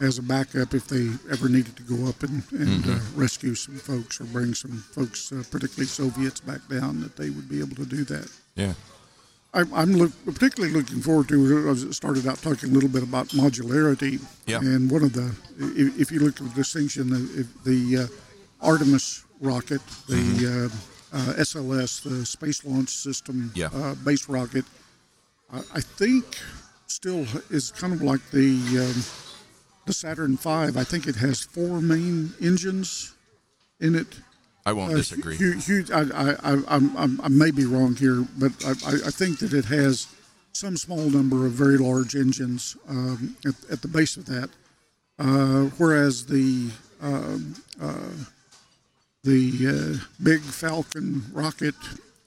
as 0.00 0.18
a 0.18 0.22
backup 0.22 0.74
if 0.74 0.86
they 0.88 1.08
ever 1.30 1.48
needed 1.48 1.76
to 1.76 1.82
go 1.82 2.06
up 2.08 2.22
and, 2.22 2.42
and 2.52 2.84
Mm-hmm. 2.84 2.90
uh, 2.92 3.20
rescue 3.20 3.54
some 3.54 3.76
folks 3.76 4.20
or 4.20 4.24
bring 4.24 4.54
some 4.54 4.84
folks, 4.92 5.32
uh, 5.32 5.42
particularly 5.50 5.86
Soviets, 5.86 6.40
back 6.40 6.60
down. 6.68 7.00
That 7.00 7.16
they 7.16 7.30
would 7.30 7.48
be 7.48 7.60
able 7.60 7.76
to 7.76 7.86
do 7.86 8.04
that. 8.04 8.30
yeah. 8.54 8.74
I'm, 9.54 9.72
I'm 9.72 9.92
look, 9.94 10.12
particularly 10.26 10.74
looking 10.74 11.00
forward 11.00 11.28
to. 11.28 11.70
I 11.70 11.90
started 11.92 12.26
out 12.26 12.36
talking 12.42 12.68
a 12.70 12.72
little 12.72 12.90
bit 12.90 13.02
about 13.02 13.28
modularity, 13.28 14.20
Yeah. 14.46 14.58
and 14.58 14.90
one 14.90 15.02
of 15.02 15.14
the, 15.14 15.34
if, 15.58 15.98
if 15.98 16.12
you 16.12 16.20
look 16.20 16.38
at 16.40 16.48
the 16.48 16.54
distinction, 16.54 17.08
the, 17.08 17.40
if 17.40 17.64
the 17.64 17.96
uh, 18.04 18.06
Artemis 18.60 19.24
rocket, 19.40 19.80
the 20.08 20.16
Mm-hmm. 20.16 20.66
uh, 20.66 21.18
uh, 21.18 21.32
SLS, 21.40 22.02
the 22.02 22.26
Space 22.26 22.64
Launch 22.66 22.90
System 22.90 23.50
Yeah. 23.54 23.68
uh, 23.72 23.94
base 23.94 24.28
rocket, 24.28 24.66
I, 25.50 25.58
I 25.76 25.80
think 25.80 26.24
still 26.86 27.24
is 27.48 27.70
kind 27.70 27.94
of 27.94 28.02
like 28.02 28.20
the 28.32 28.50
um, 28.84 29.02
the 29.86 29.92
Saturn 29.92 30.36
V. 30.36 30.48
I 30.50 30.84
think 30.84 31.06
it 31.06 31.16
has 31.16 31.40
four 31.42 31.80
main 31.80 32.34
engines 32.42 33.14
in 33.80 33.94
it. 33.94 34.18
I 34.66 34.72
won't 34.72 34.92
Uh, 34.92 34.96
disagree. 34.96 35.36
hu- 35.36 35.52
Huge. 35.58 35.90
I, 35.92 36.00
I, 36.02 36.30
I, 36.54 36.62
I'm, 36.68 37.20
I'm, 37.22 37.38
may 37.38 37.52
be 37.52 37.64
wrong 37.64 37.94
here, 37.94 38.26
but 38.36 38.52
I, 38.64 38.70
I 38.70 38.92
I 39.06 39.10
think 39.10 39.38
that 39.38 39.52
it 39.52 39.66
has 39.66 40.08
some 40.52 40.76
small 40.76 41.08
number 41.10 41.46
of 41.46 41.52
very 41.52 41.78
large 41.78 42.16
engines 42.16 42.76
um, 42.88 43.36
at, 43.46 43.54
at 43.70 43.82
the 43.82 43.88
base 43.88 44.16
of 44.16 44.24
that, 44.26 44.50
uh, 45.20 45.64
whereas 45.78 46.26
the 46.26 46.70
um, 47.00 47.54
uh, 47.80 48.10
the 49.22 50.00
uh, 50.00 50.04
big 50.22 50.40
Falcon 50.40 51.22
rocket 51.32 51.74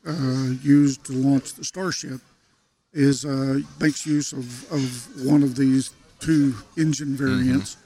uh, 0.08 0.54
used 0.64 1.04
to 1.06 1.14
launch 1.14 1.56
the 1.56 1.64
Starship 1.66 2.22
is 2.94 3.26
uh, 3.26 3.60
makes 3.82 4.06
use 4.06 4.32
of, 4.32 4.72
of 4.72 5.26
one 5.26 5.44
of 5.44 5.56
these 5.56 5.92
two 6.20 6.56
engine 6.78 7.16
variants. 7.16 7.78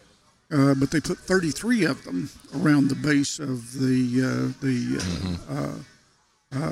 Uh, 0.51 0.75
but 0.75 0.91
they 0.91 0.99
put 1.01 1.17
33 1.17 1.85
of 1.85 2.03
them 2.03 2.29
around 2.55 2.89
the 2.89 2.95
base 2.95 3.39
of 3.39 3.73
the 3.73 4.21
uh, 4.21 4.53
the 4.63 5.01
uh, 5.49 6.71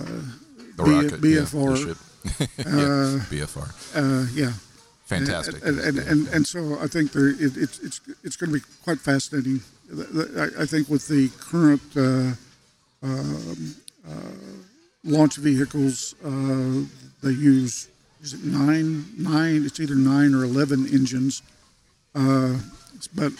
the 0.78 0.84
B- 0.84 0.91
rocket, 0.91 1.12
yeah, 1.13 1.41
BFR. 1.41 1.97
yeah, 2.39 3.45
BFR. 3.45 3.67
uh, 3.95 4.28
yeah. 4.34 4.54
Fantastic. 5.06 5.65
And, 5.65 5.80
and, 5.80 6.00
and, 6.00 6.28
and 6.30 6.47
so 6.47 6.80
I 6.80 6.88
think 6.88 7.12
there, 7.12 7.30
it, 7.30 7.58
it's 7.58 7.80
it's 7.80 8.00
it's 8.24 8.36
going 8.38 8.54
to 8.54 8.60
be 8.60 8.65
quite 8.84 9.00
fascinating. 9.00 9.62
I, 10.38 10.63
I 10.63 10.65
think 10.65 10.88
with 10.88 11.08
the 11.08 11.30
current 11.39 11.82
uh, 11.97 12.34
um, 13.04 13.76
uh, 14.08 14.12
launch 15.04 15.36
vehicles, 15.38 16.15
uh, 16.24 16.86
they 17.24 17.32
use 17.34 17.89
is 18.22 18.34
it 18.34 18.44
nine 18.44 19.06
nine? 19.18 19.66
It's 19.66 19.80
either 19.80 19.96
nine 19.96 20.34
or 20.34 20.44
eleven 20.44 20.88
engines, 20.88 21.42
uh, 22.16 22.58
but 23.16 23.32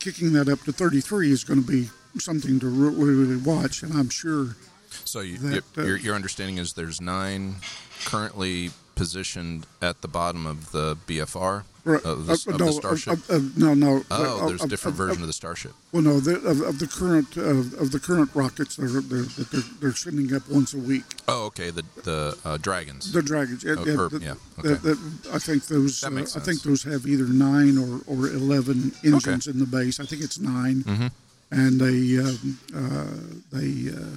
kicking 0.00 0.32
that 0.34 0.48
up 0.48 0.60
to 0.62 0.72
thirty 0.72 1.00
three 1.00 1.30
is 1.30 1.44
going 1.44 1.62
to 1.64 1.66
be 1.66 1.88
something 2.18 2.60
to 2.60 2.66
really, 2.68 3.14
really 3.14 3.36
watch. 3.36 3.82
And 3.82 3.92
I'm 3.94 4.08
sure 4.10 4.56
so 5.04 5.20
you, 5.20 5.38
that, 5.38 5.54
you- 5.76 5.82
uh, 5.82 5.86
your, 5.86 5.96
your 5.98 6.14
understanding 6.14 6.58
is 6.58 6.72
there's 6.74 7.00
nine 7.00 7.56
currently 8.04 8.70
positioned 8.94 9.66
at 9.82 10.00
the 10.02 10.08
bottom 10.08 10.46
of 10.46 10.70
the 10.72 10.96
BFR 11.06 11.64
Right, 11.86 12.02
of 12.02 12.26
the, 12.26 12.32
uh, 12.32 12.54
of 12.54 12.60
no, 12.60 12.64
the 12.66 12.70
uh, 12.70 12.72
Starship. 12.72 13.18
uh, 13.28 13.34
uh, 13.34 13.40
no, 13.58 13.74
no. 13.74 14.02
oh, 14.10 14.40
uh, 14.44 14.46
there's 14.48 14.62
uh, 14.62 14.64
a 14.64 14.68
different 14.68 14.94
uh, 14.98 15.04
version 15.04 15.20
of 15.22 15.26
the 15.26 15.34
Starship. 15.34 15.72
Well, 15.92 16.00
no, 16.02 16.18
the, 16.18 16.36
of, 16.36 16.62
of 16.62 16.78
the 16.78 16.86
current 16.86 17.36
of, 17.36 17.74
of 17.74 17.90
the 17.92 18.00
current 18.00 18.30
rockets 18.34 18.76
that, 18.76 18.84
are, 18.84 19.00
they're, 19.02 19.22
that 19.22 19.50
they're, 19.52 19.60
they're 19.80 19.92
sending 19.92 20.34
up 20.34 20.48
once 20.48 20.72
a 20.72 20.78
week. 20.78 21.04
Oh, 21.28 21.44
okay. 21.46 21.68
The 21.68 21.82
the 22.04 22.38
uh, 22.42 22.56
dragons. 22.56 23.12
The 23.12 23.20
dragons, 23.22 23.62
yeah, 23.64 23.74
Oh, 23.76 23.84
yeah, 23.84 23.96
or- 23.98 24.08
yeah, 24.18 24.34
okay. 24.60 24.74
the- 24.80 24.98
I 25.34 25.38
think 25.38 25.66
those. 25.66 26.00
That 26.00 26.12
makes 26.12 26.34
uh, 26.34 26.40
I 26.40 26.42
think 26.42 26.62
those 26.62 26.82
have 26.84 27.06
either 27.06 27.24
nine 27.26 27.76
or, 27.76 28.00
or 28.06 28.28
eleven 28.28 28.92
engines 29.04 29.46
in 29.46 29.58
the 29.58 29.66
base. 29.66 30.00
I 30.00 30.04
think 30.06 30.22
it's 30.22 30.38
9 30.38 30.84
Mm-hmm. 30.84 31.06
and 31.50 31.80
they 31.80 32.18
um, 32.18 32.58
uh, 32.74 33.58
they, 33.58 33.90
uh, 33.90 34.16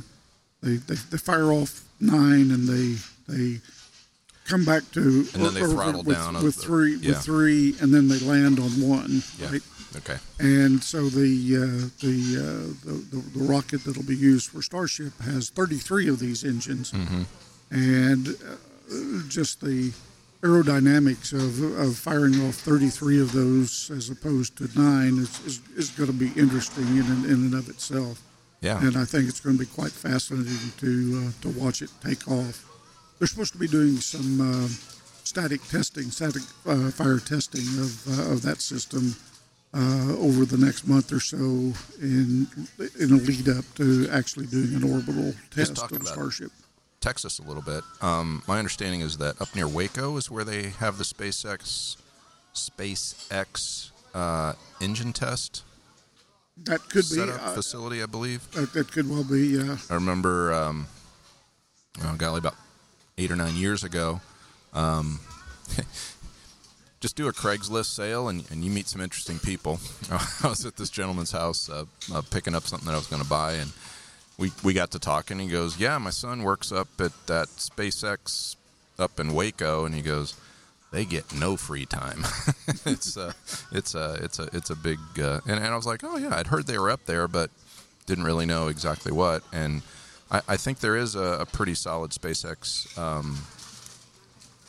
they 0.64 0.78
they 0.78 0.96
they 1.12 1.18
fire 1.18 1.52
off 1.52 1.84
nine, 2.00 2.50
and 2.52 2.66
they 2.66 2.96
they 3.28 3.60
come 4.48 4.66
back 4.66 4.84
to 4.94 5.00
And 5.34 5.46
then 5.46 5.54
they 5.54 5.60
throttle 5.62 6.04
with, 6.04 6.16
down 6.18 6.34
with 6.36 6.56
the- 6.56 6.62
three 6.62 6.96
yeah. 6.98 7.10
with 7.10 7.24
three, 7.24 7.76
and 7.82 7.94
then 7.94 8.08
they 8.08 8.20
land 8.20 8.60
on 8.60 8.70
one. 8.82 9.22
Yeah. 9.40 9.52
Right? 9.52 9.62
Okay. 9.96 10.18
And 10.40 10.84
so 10.84 11.10
the 11.10 11.56
uh, 11.56 11.90
the, 12.06 12.16
uh, 12.38 12.86
the, 12.86 12.94
the 13.16 13.40
the 13.40 13.44
rocket 13.46 13.84
that'll 13.84 14.04
be 14.04 14.16
used 14.16 14.50
for 14.52 14.62
Starship 14.62 15.18
has 15.22 15.50
33 15.50 16.08
of 16.10 16.20
these 16.20 16.44
engines, 16.44 16.92
Mm-hmm. 16.92 17.24
and 17.72 18.28
uh, 18.30 19.28
just 19.28 19.62
the 19.62 19.92
aerodynamics 20.44 21.34
of, 21.34 21.62
of 21.80 21.98
firing 21.98 22.36
off 22.48 22.56
33 22.56 23.20
of 23.22 23.32
those 23.34 23.90
as 23.92 24.10
opposed 24.10 24.56
to 24.58 24.70
nine 24.80 25.18
is, 25.18 25.40
is, 25.46 25.60
is 25.76 25.90
going 25.90 26.08
to 26.08 26.14
be 26.14 26.32
interesting 26.40 26.86
in, 26.88 27.06
and- 27.06 27.26
in 27.26 27.32
and 27.34 27.54
of 27.56 27.68
itself. 27.70 28.22
Yeah. 28.62 28.80
And 28.82 28.98
I 28.98 29.06
think 29.06 29.28
it's 29.30 29.40
going 29.40 29.58
to 29.58 29.64
be 29.64 29.70
quite 29.70 29.92
fascinating 29.92 30.72
to 30.78 31.28
uh, 31.28 31.32
to 31.44 31.60
watch 31.60 31.82
it 31.82 31.90
take 32.04 32.28
off. 32.28 32.66
They're 33.20 33.28
supposed 33.28 33.54
to 33.54 33.60
be 33.60 33.68
doing 33.68 33.98
some 33.98 34.42
uh, 34.42 34.68
static 35.24 35.62
testing, 35.70 36.12
static 36.12 36.44
uh, 36.66 36.92
fire 36.92 37.20
testing 37.20 37.62
of 37.80 38.08
uh, 38.08 38.34
of 38.34 38.42
that 38.44 38.62
system 38.62 39.16
uh, 39.74 40.16
over 40.18 40.46
the 40.46 40.58
next 40.58 40.88
month 40.88 41.12
or 41.12 41.20
so, 41.20 41.36
in 42.00 42.48
in 43.00 43.12
a 43.12 43.16
lead 43.16 43.50
up 43.50 43.66
to 43.76 44.08
actually 44.12 44.46
doing 44.48 44.74
an 44.76 44.84
orbital 44.84 45.34
test 45.52 45.78
about- 45.78 46.06
Starship. 46.08 46.52
Texas 47.00 47.38
a 47.38 47.44
little 47.44 47.62
bit. 47.62 47.84
Um, 48.02 48.42
my 48.48 48.58
understanding 48.58 49.02
is 49.02 49.18
that 49.20 49.40
up 49.40 49.56
near 49.56 49.68
Waco 49.68 50.18
is 50.18 50.32
where 50.32 50.44
they 50.44 50.70
have 50.80 50.98
the 50.98 51.04
SpaceX 51.04 51.96
SpaceX 52.56 53.92
uh, 54.16 54.54
engine 54.82 55.14
test 55.14 55.64
That 56.64 56.82
could 56.90 57.06
be 57.14 57.22
uh, 57.22 57.54
facility, 57.54 58.02
I 58.02 58.08
believe. 58.08 58.50
that, 58.52 58.74
that 58.74 58.92
could 58.92 59.10
well 59.10 59.24
be. 59.24 59.48
Yeah, 59.48 59.78
I 59.90 59.94
remember, 59.94 60.52
um, 60.54 60.88
oh, 62.04 62.16
golly, 62.18 62.40
about 62.40 62.56
eight 63.18 63.32
or 63.32 63.36
nine 63.36 63.56
years 63.56 63.84
ago, 63.84 64.22
um, 64.74 65.20
just 67.00 67.16
do 67.16 67.28
a 67.28 67.34
Craigslist 67.34 67.96
sale 67.96 68.30
and, 68.30 68.50
and 68.52 68.64
you 68.64 68.72
meet 68.72 68.88
some 68.88 69.02
interesting 69.02 69.40
people. 69.40 69.80
I 70.12 70.48
was 70.48 70.66
at 70.66 70.78
this 70.78 70.90
gentleman's 70.90 71.32
house 71.32 71.70
uh, 71.70 71.86
uh, 72.14 72.22
picking 72.30 72.56
up 72.56 72.64
something 72.64 72.88
that 72.88 72.94
I 72.94 72.98
was 72.98 73.08
going 73.08 73.22
to 73.22 73.30
buy, 73.30 73.54
and 73.54 73.72
we, 74.38 74.52
we 74.64 74.74
got 74.74 74.92
to 74.92 75.00
talking. 75.00 75.40
He 75.40 75.48
goes, 75.48 75.80
Yeah, 75.80 75.98
my 75.98 76.10
son 76.10 76.44
works 76.44 76.72
up 76.72 76.88
at 77.00 77.12
that 77.28 77.48
SpaceX 77.48 78.56
up 79.00 79.20
in 79.20 79.34
Waco, 79.34 79.86
and 79.86 79.94
he 79.94 80.02
goes, 80.02 80.36
They 80.92 81.06
get 81.06 81.34
no 81.34 81.58
free 81.58 81.86
time. 81.86 82.24
it's 82.86 83.18
a, 83.18 83.34
it's 83.72 83.96
a, 83.96 84.20
it's 84.22 84.40
a, 84.40 84.50
it's 84.54 84.70
a 84.70 84.76
big, 84.76 85.00
uh, 85.20 85.42
and, 85.46 85.60
and 85.60 85.68
I 85.68 85.76
was 85.76 85.86
like, 85.86 86.04
Oh, 86.04 86.18
yeah, 86.18 86.36
I'd 86.36 86.48
heard 86.48 86.68
they 86.68 86.78
were 86.78 86.90
up 86.90 87.06
there, 87.06 87.28
but 87.28 87.52
didn't 88.06 88.24
really 88.24 88.46
know 88.46 88.68
exactly 88.68 89.12
what. 89.12 89.44
And 89.52 89.82
I, 90.30 90.42
I 90.48 90.58
think 90.58 90.80
there 90.80 90.96
is 90.96 91.16
a, 91.16 91.40
a 91.42 91.46
pretty 91.46 91.74
solid 91.74 92.12
SpaceX 92.12 92.98
um, 92.98 93.38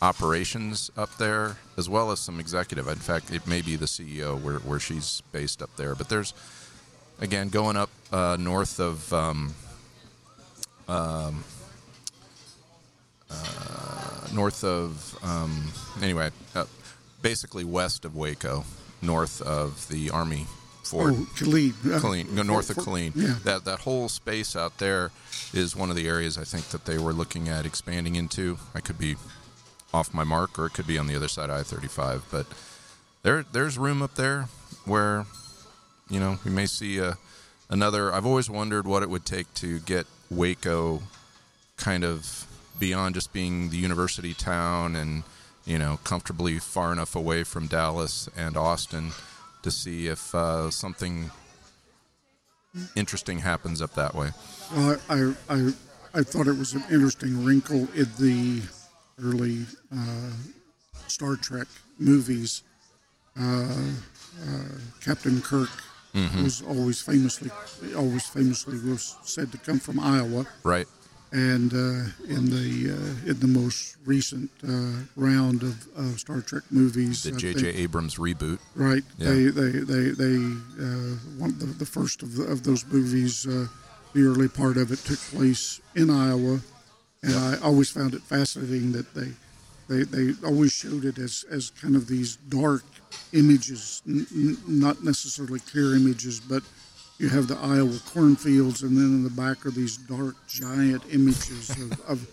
operations 0.01 0.91
up 0.97 1.17
there, 1.17 1.57
as 1.77 1.89
well 1.89 2.11
as 2.11 2.21
some 2.21 2.39
executive. 2.39 2.89
In 2.89 2.97
fact, 2.97 3.33
it 3.33 3.47
may 3.47 3.63
be 3.63 3.77
the 3.77 3.87
CEO 3.87 4.41
where, 4.41 4.59
where 4.59 4.79
she's 4.79 5.23
based 5.33 5.63
up 5.63 5.75
there. 5.77 5.95
But 5.95 6.09
there's, 6.09 6.35
again, 7.21 7.49
going 7.49 7.77
up 7.77 7.91
uh, 8.13 8.37
north 8.39 8.79
of 8.79 9.13
um, 9.13 9.55
um, 10.87 11.45
uh, 13.31 14.29
north 14.33 14.65
of 14.65 15.19
um, 15.23 15.73
anyway, 16.03 16.31
uh, 16.55 16.65
basically 17.21 17.65
west 17.65 18.05
of 18.05 18.15
Waco, 18.15 18.65
north 19.03 19.43
of 19.43 19.89
the 19.89 20.11
Army 20.11 20.47
Fort. 20.89 21.15
Oh, 21.17 21.29
Killeen. 21.37 21.73
Uh, 21.85 22.01
Killeen, 22.01 22.31
no, 22.31 22.43
north 22.43 22.71
of 22.71 22.77
Killeen. 22.77 23.13
Yeah. 23.15 23.35
That 23.45 23.65
that 23.65 23.81
whole 23.81 24.09
space 24.09 24.57
out 24.57 24.79
there 24.79 25.11
is 25.53 25.77
one 25.77 25.91
of 25.91 25.97
the 25.97 26.09
areas 26.09 26.39
I 26.39 26.45
think 26.45 26.69
that 26.69 26.85
they 26.85 26.99
were 26.99 27.13
looking 27.13 27.49
at 27.49 27.67
expanding 27.67 28.17
into. 28.17 28.59
I 28.75 28.81
could 28.81 28.99
be 28.99 29.17
off 29.93 30.15
my 30.15 30.25
mark, 30.25 30.59
or 30.59 30.67
it 30.67 30.75
could 30.75 30.87
be 30.87 30.99
on 30.99 31.07
the 31.07 31.17
other 31.17 31.29
side 31.29 31.51
of 31.51 31.57
I-35. 31.57 32.23
But 32.31 32.47
there 33.23 33.45
there's 33.53 33.79
room 33.79 34.03
up 34.03 34.15
there 34.15 34.49
where 34.85 35.27
you 36.09 36.21
know 36.21 36.39
we 36.45 36.51
may 36.51 36.67
see 36.67 36.99
a, 36.99 37.19
another. 37.69 38.13
I've 38.13 38.27
always 38.27 38.49
wondered 38.49 38.87
what 38.87 39.03
it 39.03 39.11
would 39.11 39.25
take 39.25 39.53
to 39.55 39.79
get 39.81 40.07
Waco 40.31 41.03
kind 41.77 42.05
of 42.05 42.47
beyond 42.79 43.15
just 43.15 43.33
being 43.33 43.71
the 43.71 43.77
university 43.77 44.35
town 44.35 44.97
and 44.97 45.25
you 45.65 45.79
know 45.79 45.99
comfortably 46.05 46.59
far 46.59 46.93
enough 46.93 47.15
away 47.15 47.45
from 47.45 47.67
Dallas 47.67 48.29
and 48.37 48.57
Austin 48.57 49.13
to 49.63 49.71
see 49.71 50.07
if 50.07 50.35
uh, 50.35 50.71
something 50.71 51.31
interesting 52.97 53.39
happens 53.41 53.81
up 53.83 53.95
that 53.95 54.15
way. 54.15 54.31
Well, 54.75 54.99
I, 55.09 55.33
I, 55.49 55.73
I 56.15 56.23
thought 56.23 56.47
it 56.47 56.57
was 56.59 56.75
an 56.75 56.85
interesting 56.91 57.45
wrinkle 57.45 57.89
in 57.95 58.07
the 58.19 58.63
early 59.23 59.67
uh, 59.95 60.31
Star 61.07 61.37
Trek 61.37 61.67
movies. 61.99 62.63
Uh, 63.39 63.67
uh, 64.47 64.63
Captain 65.05 65.41
Kirk 65.41 65.71
was 66.43 66.63
always 66.63 67.01
famously, 67.01 67.51
always 67.97 68.27
famously 68.27 68.79
was 68.91 69.17
said 69.23 69.53
to 69.53 69.59
come 69.59 69.79
from 69.79 70.01
Iowa, 70.01 70.47
Right. 70.65 70.87
And 71.33 71.73
uh, 71.73 72.11
in 72.29 72.49
the 72.51 72.95
uh, 72.95 73.31
in 73.31 73.41
the 73.41 73.47
most 73.47 73.97
recent 74.07 74.51
uh, 74.67 75.03
round 75.17 75.63
of, 75.63 75.87
of 75.97 76.19
Star 76.21 76.41
Trek 76.41 76.63
movies, 76.71 77.23
The 77.23 77.33
J.J. 77.33 77.67
Abrams 77.69 78.17
reboot. 78.17 78.59
Right. 78.75 79.03
Yeah. 79.19 79.31
They 79.31 79.45
they 79.45 79.71
they 79.71 80.09
they 80.11 80.37
uh, 80.37 81.17
one 81.39 81.59
the, 81.59 81.67
the 81.79 81.87
first 81.87 82.23
of 82.23 82.37
the, 82.37 82.45
of 82.45 82.63
those 82.63 82.85
movies. 82.87 83.47
Uh, 83.47 83.67
the 84.15 84.25
early 84.25 84.49
part 84.49 84.79
of 84.79 84.91
it 84.91 84.99
took 85.01 85.19
place 85.19 85.81
in 85.95 86.09
Iowa, 86.09 86.61
and 87.23 87.35
I 87.35 87.59
always 87.63 87.91
found 87.91 88.15
it 88.15 88.23
fascinating 88.23 88.93
that 88.93 89.13
they 89.15 89.33
they 89.89 90.05
they 90.05 90.33
always 90.47 90.73
showed 90.73 91.05
it 91.05 91.19
as 91.19 91.45
as 91.51 91.71
kind 91.71 91.95
of 91.95 92.09
these 92.09 92.37
dark 92.37 92.85
images, 93.35 94.01
n- 94.09 94.27
n- 94.35 94.57
not 94.67 95.05
necessarily 95.05 95.61
clear 95.61 95.95
images, 95.95 96.41
but 96.41 96.63
you 97.19 97.29
have 97.29 97.49
the 97.49 97.57
Iowa 97.59 97.99
cornfields, 98.13 98.83
and 98.83 98.97
then 98.97 99.05
in 99.07 99.25
the 99.25 99.31
back 99.31 99.67
are 99.67 99.71
these 99.71 99.97
dark, 99.97 100.35
giant 100.47 101.03
images 101.13 101.71
of, 101.71 102.01
of, 102.09 102.29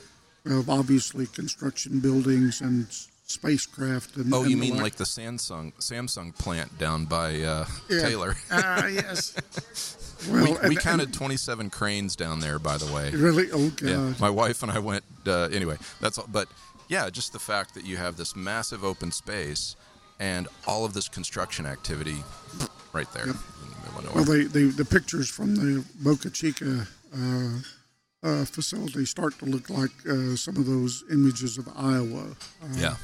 of 0.46 0.70
obviously 0.70 1.26
construction 1.28 2.00
buildings 2.00 2.62
and 2.62 2.88
spacecraft. 3.26 4.16
And, 4.18 4.32
Oh, 4.34 4.42
and 4.44 4.52
you 4.52 4.58
mean 4.58 4.74
like. 4.74 4.82
like 4.84 4.96
the 4.96 5.04
Samsung 5.06 5.74
Samsung 5.80 6.38
plant 6.38 6.78
down 6.78 7.06
by 7.06 7.42
uh, 7.42 7.66
Yeah. 7.90 8.02
Taylor? 8.02 8.36
Ah, 8.52 8.86
yes. 8.86 9.34
we, 10.32 10.42
Well, 10.42 10.58
we 10.64 10.76
and- 10.76 10.80
counted 10.80 11.12
27 11.14 11.70
cranes 11.72 12.16
down 12.16 12.40
there, 12.40 12.60
by 12.60 12.78
the 12.78 12.92
way. 12.94 13.10
really, 13.12 13.52
oh 13.52 13.70
god, 13.72 13.90
Yeah, 13.90 14.14
my 14.20 14.30
wife 14.30 14.62
and 14.62 14.72
I 14.72 14.80
went. 14.80 15.04
Uh, 15.26 15.50
anyway, 15.52 15.78
that's 16.00 16.20
all. 16.20 16.28
But 16.32 16.48
yeah, 16.88 17.10
just 17.10 17.34
the 17.34 17.40
fact 17.40 17.74
that 17.74 17.84
you 17.86 17.98
have 17.98 18.16
this 18.18 18.36
massive 18.36 18.84
open 18.84 19.12
space 19.12 19.76
and 20.20 20.48
all 20.68 20.86
of 20.86 20.94
this 20.94 21.10
construction 21.10 21.66
activity 21.66 22.24
right 22.96 23.12
there 23.14 23.24
in 23.24 23.34
the 23.34 24.12
well, 24.16 24.24
they, 24.24 24.44
they, 24.46 24.64
the 24.66 24.86
pictures 24.86 25.30
from 25.30 25.56
the 25.56 25.84
Boca 26.00 26.30
Chica 26.30 26.88
uh, 27.14 27.50
uh, 28.24 28.46
facility 28.46 29.06
start 29.06 29.38
to 29.40 29.46
look 29.46 29.70
like 29.70 29.92
uh, 30.10 30.36
some 30.38 30.56
of 30.56 30.66
those 30.66 31.04
images 31.12 31.58
of 31.58 31.68
Iowa. 31.76 32.28
Uh, 32.64 32.68
yeah, 32.78 32.96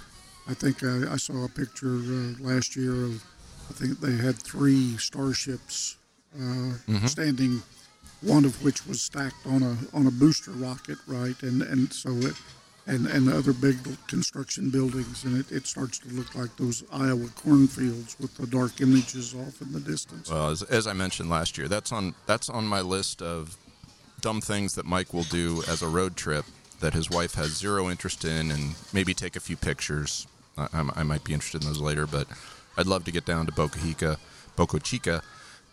I 0.48 0.54
think 0.54 0.84
I, 0.84 1.14
I 1.14 1.18
saw 1.18 1.44
a 1.44 1.50
picture 1.50 1.98
uh, 1.98 2.34
last 2.40 2.76
year 2.78 3.06
of, 3.06 3.22
I 3.70 3.74
think 3.74 4.00
they 4.00 4.16
had 4.16 4.42
three 4.42 4.98
starships 4.98 5.98
uh, 6.36 6.72
Mm-hmm. 6.88 7.08
standing, 7.08 7.62
one 8.22 8.46
of 8.46 8.64
which 8.64 8.86
was 8.88 9.02
stacked 9.02 9.46
on 9.46 9.62
a 9.64 9.76
on 9.94 10.08
a 10.08 10.12
booster 10.12 10.52
rocket, 10.52 10.98
right? 11.06 11.36
And 11.44 11.62
and 11.62 11.92
so 11.92 12.10
it, 12.12 12.36
and 12.88 13.06
and 13.08 13.32
other 13.32 13.54
big 13.54 13.78
construction 14.08 14.70
buildings, 14.70 15.24
and 15.24 15.38
it, 15.38 15.52
it 15.52 15.68
starts 15.68 16.00
to 16.00 16.10
look 16.10 16.34
like 16.36 16.56
those 16.58 16.84
Iowa 16.92 17.28
cornfields 17.36 18.18
with 18.20 18.36
the 18.38 18.48
dark 18.48 18.82
images 18.82 19.36
off 19.36 19.62
in 19.62 19.72
the 19.72 19.80
distance. 19.80 20.30
Well, 20.30 20.50
as, 20.50 20.64
as 20.64 20.88
I 20.88 20.94
mentioned 20.94 21.30
last 21.30 21.58
year, 21.58 21.68
that's 21.68 21.92
on 21.92 22.16
that's 22.26 22.50
on 22.50 22.66
my 22.66 22.82
list 22.82 23.22
of 23.22 23.56
dumb 24.22 24.42
things 24.42 24.76
that 24.76 24.86
Mike 24.86 25.14
will 25.14 25.24
do 25.24 25.64
as 25.68 25.82
a 25.82 25.88
road 25.88 26.16
trip 26.16 26.46
that 26.80 26.94
his 26.94 27.10
wife 27.10 27.36
has 27.36 27.58
zero 27.58 27.90
interest 27.90 28.26
in, 28.26 28.52
and 28.52 28.76
maybe 28.94 29.14
take 29.14 29.36
a 29.36 29.40
few 29.40 29.56
pictures. 29.56 30.28
I, 30.58 30.68
I 30.96 31.04
might 31.04 31.24
be 31.24 31.34
interested 31.34 31.62
in 31.62 31.68
those 31.68 31.80
later, 31.80 32.06
but 32.06 32.28
I'd 32.78 32.88
love 32.88 33.06
to 33.06 33.12
get 33.12 33.26
down 33.26 33.46
to 33.46 33.52
Boca 33.52 33.80
Chica, 33.80 34.18
Boca 34.56 34.80
Chica, 34.80 35.22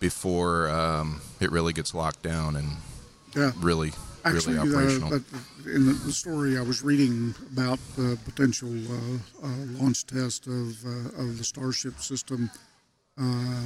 before 0.01 0.68
um, 0.68 1.21
it 1.40 1.51
really 1.51 1.73
gets 1.73 1.94
locked 1.94 2.23
down 2.23 2.57
and 2.57 2.68
yeah. 3.35 3.53
really, 3.59 3.92
Actually, 4.24 4.54
really 4.59 4.70
operational. 4.74 5.14
uh, 5.14 5.18
but 5.64 5.70
in 5.70 5.87
the, 5.87 6.12
story 6.12 6.59
I 6.59 6.62
was 6.62 6.83
reading 6.83 7.35
about 7.52 7.78
the 7.96 8.18
potential 8.24 8.68
uh, 8.70 9.46
uh, 9.46 9.48
launch 9.81 10.07
test 10.07 10.46
of 10.46 10.85
uh, 10.85 11.22
of 11.22 11.38
the 11.38 11.44
Starship 11.44 12.00
system, 12.00 12.50
uh, 13.18 13.62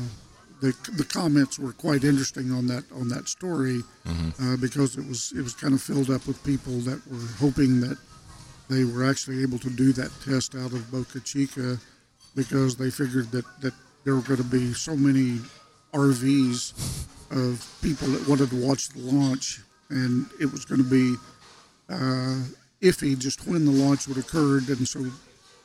the 0.60 0.74
the 0.96 1.04
comments 1.04 1.58
were 1.58 1.72
quite 1.72 2.04
interesting 2.04 2.52
on 2.52 2.66
that 2.68 2.84
on 2.94 3.08
that 3.08 3.28
story 3.28 3.82
Mm-hmm. 4.06 4.30
uh, 4.54 4.56
because 4.56 4.96
it 4.96 5.06
was 5.06 5.32
it 5.36 5.42
was 5.42 5.54
kind 5.54 5.74
of 5.74 5.80
filled 5.80 6.10
up 6.10 6.26
with 6.26 6.42
people 6.44 6.78
that 6.80 7.00
were 7.10 7.28
hoping 7.38 7.80
that 7.80 7.96
they 8.68 8.84
were 8.84 9.08
actually 9.08 9.42
able 9.42 9.58
to 9.60 9.70
do 9.70 9.92
that 9.92 10.10
test 10.24 10.54
out 10.54 10.72
of 10.72 10.90
Boca 10.90 11.20
Chica 11.20 11.78
because 12.34 12.76
they 12.76 12.90
figured 12.90 13.30
that 13.30 13.44
that 13.60 13.74
there 14.04 14.14
were 14.16 14.22
going 14.22 14.38
to 14.42 14.44
be 14.44 14.74
so 14.74 14.96
many 14.96 15.38
RVs 15.94 16.72
of 17.30 17.64
people 17.82 18.08
that 18.08 18.28
wanted 18.28 18.50
to 18.50 18.66
watch 18.66 18.88
the 18.88 18.98
launch, 19.00 19.60
and 19.92 20.26
it 20.40 20.50
was 20.50 20.64
going 20.64 20.82
to 20.82 20.88
be 20.88 21.14
uh, 21.88 22.40
iffy 22.80 23.18
just 23.18 23.46
when 23.46 23.64
the 23.64 23.70
launch 23.72 24.08
would 24.08 24.18
occur. 24.18 24.58
and 24.58 24.88
so 24.88 25.00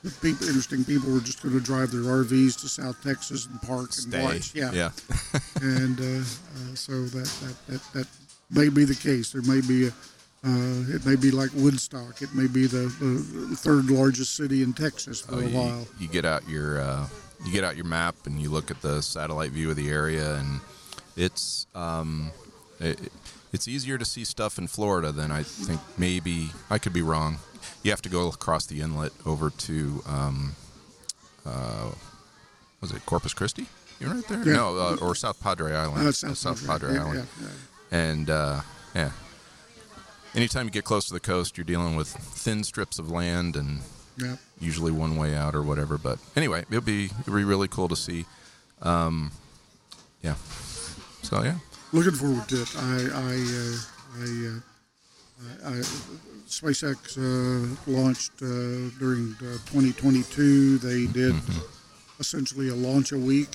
the 0.04 0.12
people, 0.22 0.48
interesting 0.48 0.84
people 0.86 1.12
were 1.12 1.20
just 1.20 1.42
going 1.42 1.56
to 1.56 1.60
drive 1.62 1.92
their 1.92 2.02
RVs 2.02 2.60
to 2.62 2.70
South 2.70 3.02
Texas 3.04 3.48
and 3.48 3.60
park 3.64 3.90
and 4.04 4.24
watch. 4.24 4.54
Yeah, 4.54 4.72
yeah. 4.72 4.92
and 5.62 6.00
uh, 6.00 6.04
uh, 6.22 6.76
so 6.76 7.04
that, 7.06 7.30
that 7.42 7.56
that 7.68 7.94
that 7.94 8.08
may 8.52 8.70
be 8.70 8.86
the 8.86 8.96
case. 8.96 9.32
There 9.32 9.42
may 9.42 9.62
be 9.62 9.88
a 9.88 9.92
uh, 10.46 10.84
it 10.96 11.04
may 11.06 11.16
be 11.16 11.32
like 11.32 11.50
Woodstock. 11.56 12.22
It 12.22 12.34
may 12.36 12.46
be 12.48 12.68
the, 12.68 12.88
the 13.02 13.56
third 13.56 13.90
largest 13.90 14.36
city 14.36 14.62
in 14.62 14.72
Texas 14.74 15.22
for 15.22 15.36
Oh, 15.36 15.40
a 15.40 15.46
you, 15.46 15.58
while. 15.58 15.88
you 16.00 16.08
get 16.08 16.26
out 16.26 16.48
your 16.48 16.80
uh, 16.80 17.08
you 17.44 17.52
get 17.52 17.64
out 17.64 17.76
your 17.76 17.86
map 17.86 18.16
and 18.26 18.40
you 18.40 18.50
look 18.52 18.70
at 18.70 18.80
the 18.84 19.02
satellite 19.02 19.52
view 19.52 19.72
of 19.72 19.76
the 19.76 19.90
area, 19.90 20.36
and 20.36 20.62
it's 21.18 21.66
um, 21.74 22.32
it, 22.80 23.00
it's 23.54 23.68
easier 23.68 23.98
to 23.98 24.06
see 24.06 24.24
stuff 24.24 24.58
in 24.58 24.68
Florida 24.68 25.12
than 25.12 25.32
I 25.32 25.44
think. 25.44 25.80
Maybe 25.98 26.50
I 26.70 26.78
could 26.78 26.94
be 26.94 27.02
wrong. 27.02 27.38
You 27.84 27.92
have 27.92 28.02
to 28.04 28.10
go 28.10 28.28
across 28.30 28.66
the 28.66 28.82
inlet 28.82 29.12
over 29.26 29.50
to 29.50 30.04
um, 30.08 30.56
uh, 31.46 31.92
was 32.82 32.92
it 32.92 33.06
Corpus 33.06 33.34
Christi? 33.34 33.66
You're 34.00 34.14
right 34.14 34.28
there. 34.28 34.44
Yeah. 34.46 34.54
No, 34.54 34.78
uh, 34.78 34.98
or 35.02 35.16
South 35.16 35.42
Padre 35.42 35.74
Island. 35.76 36.08
Uh, 36.08 36.12
South 36.12 36.66
Padre, 36.68 36.94
Yeah, 36.94 37.04
Island. 37.06 37.28
yeah. 37.42 37.48
And 37.92 38.30
uh, 38.30 38.62
yeah, 38.94 39.12
anytime 40.36 40.66
you 40.66 40.72
get 40.72 40.84
close 40.84 41.06
to 41.08 41.14
the 41.14 41.20
coast, 41.20 41.58
you're 41.58 41.66
dealing 41.66 41.96
with 41.96 42.08
thin 42.10 42.64
strips 42.64 43.00
of 43.00 43.10
land 43.10 43.56
and 43.56 43.80
Yeah. 44.18 44.36
usually 44.60 44.92
one 44.92 45.16
way 45.18 45.36
out 45.36 45.56
or 45.56 45.64
whatever. 45.64 45.98
But 45.98 46.20
anyway, 46.36 46.66
it'll 46.70 46.82
be 46.82 47.06
it'll 47.22 47.36
be 47.36 47.44
really 47.44 47.68
cool 47.68 47.88
to 47.88 47.96
see. 47.96 48.26
Um, 48.84 49.32
yeah. 50.22 50.36
So 51.24 51.42
yeah, 51.44 51.56
Looking 51.94 52.12
forward 52.14 52.48
to 52.50 52.62
it. 52.62 52.76
I, 52.78 52.96
I, 53.14 53.36
uh, 53.64 53.78
I, 54.20 54.48
uh, 54.48 55.70
I, 55.70 55.78
I 55.78 55.82
SpaceX 56.48 57.18
uh, 57.18 57.76
launched 57.90 58.32
uh, 58.42 58.92
during 59.00 59.36
uh, 59.40 59.58
2022. 59.72 60.78
They 60.80 61.06
did 61.12 61.36
essentially 62.20 62.70
a 62.70 62.76
launch 62.76 63.12
a 63.12 63.18
week. 63.18 63.50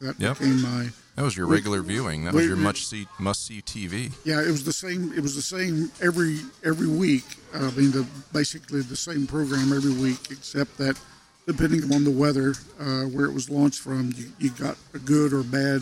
That 0.00 0.18
Yep. 0.20 0.38
became 0.38 0.60
my 0.62 0.88
That 1.14 1.22
was 1.22 1.36
your 1.36 1.46
regular 1.46 1.80
viewing. 1.80 2.24
That 2.24 2.34
was 2.34 2.44
your 2.46 2.56
much 2.56 2.86
see 2.86 3.06
must 3.18 3.46
see 3.46 3.62
TV. 3.62 4.12
yeah. 4.24 4.42
It 4.42 4.48
was 4.50 4.62
the 4.64 4.72
same. 4.72 5.10
It 5.14 5.20
was 5.20 5.34
the 5.34 5.40
same 5.42 5.90
every 6.02 6.40
every 6.62 6.86
week. 6.86 7.24
I 7.54 7.70
mean, 7.70 7.92
the 7.92 8.06
basically 8.32 8.82
the 8.82 8.96
same 8.96 9.26
program 9.26 9.72
every 9.72 9.92
week, 9.94 10.18
except 10.30 10.76
that 10.76 11.00
depending 11.46 11.82
upon 11.82 12.04
the 12.04 12.10
weather, 12.10 12.54
uh, 12.78 13.04
where 13.04 13.24
it 13.24 13.32
was 13.32 13.48
launched 13.48 13.80
from, 13.80 14.12
you, 14.16 14.30
you 14.38 14.50
got 14.50 14.76
a 14.92 14.98
good 14.98 15.32
or 15.32 15.42
bad 15.42 15.80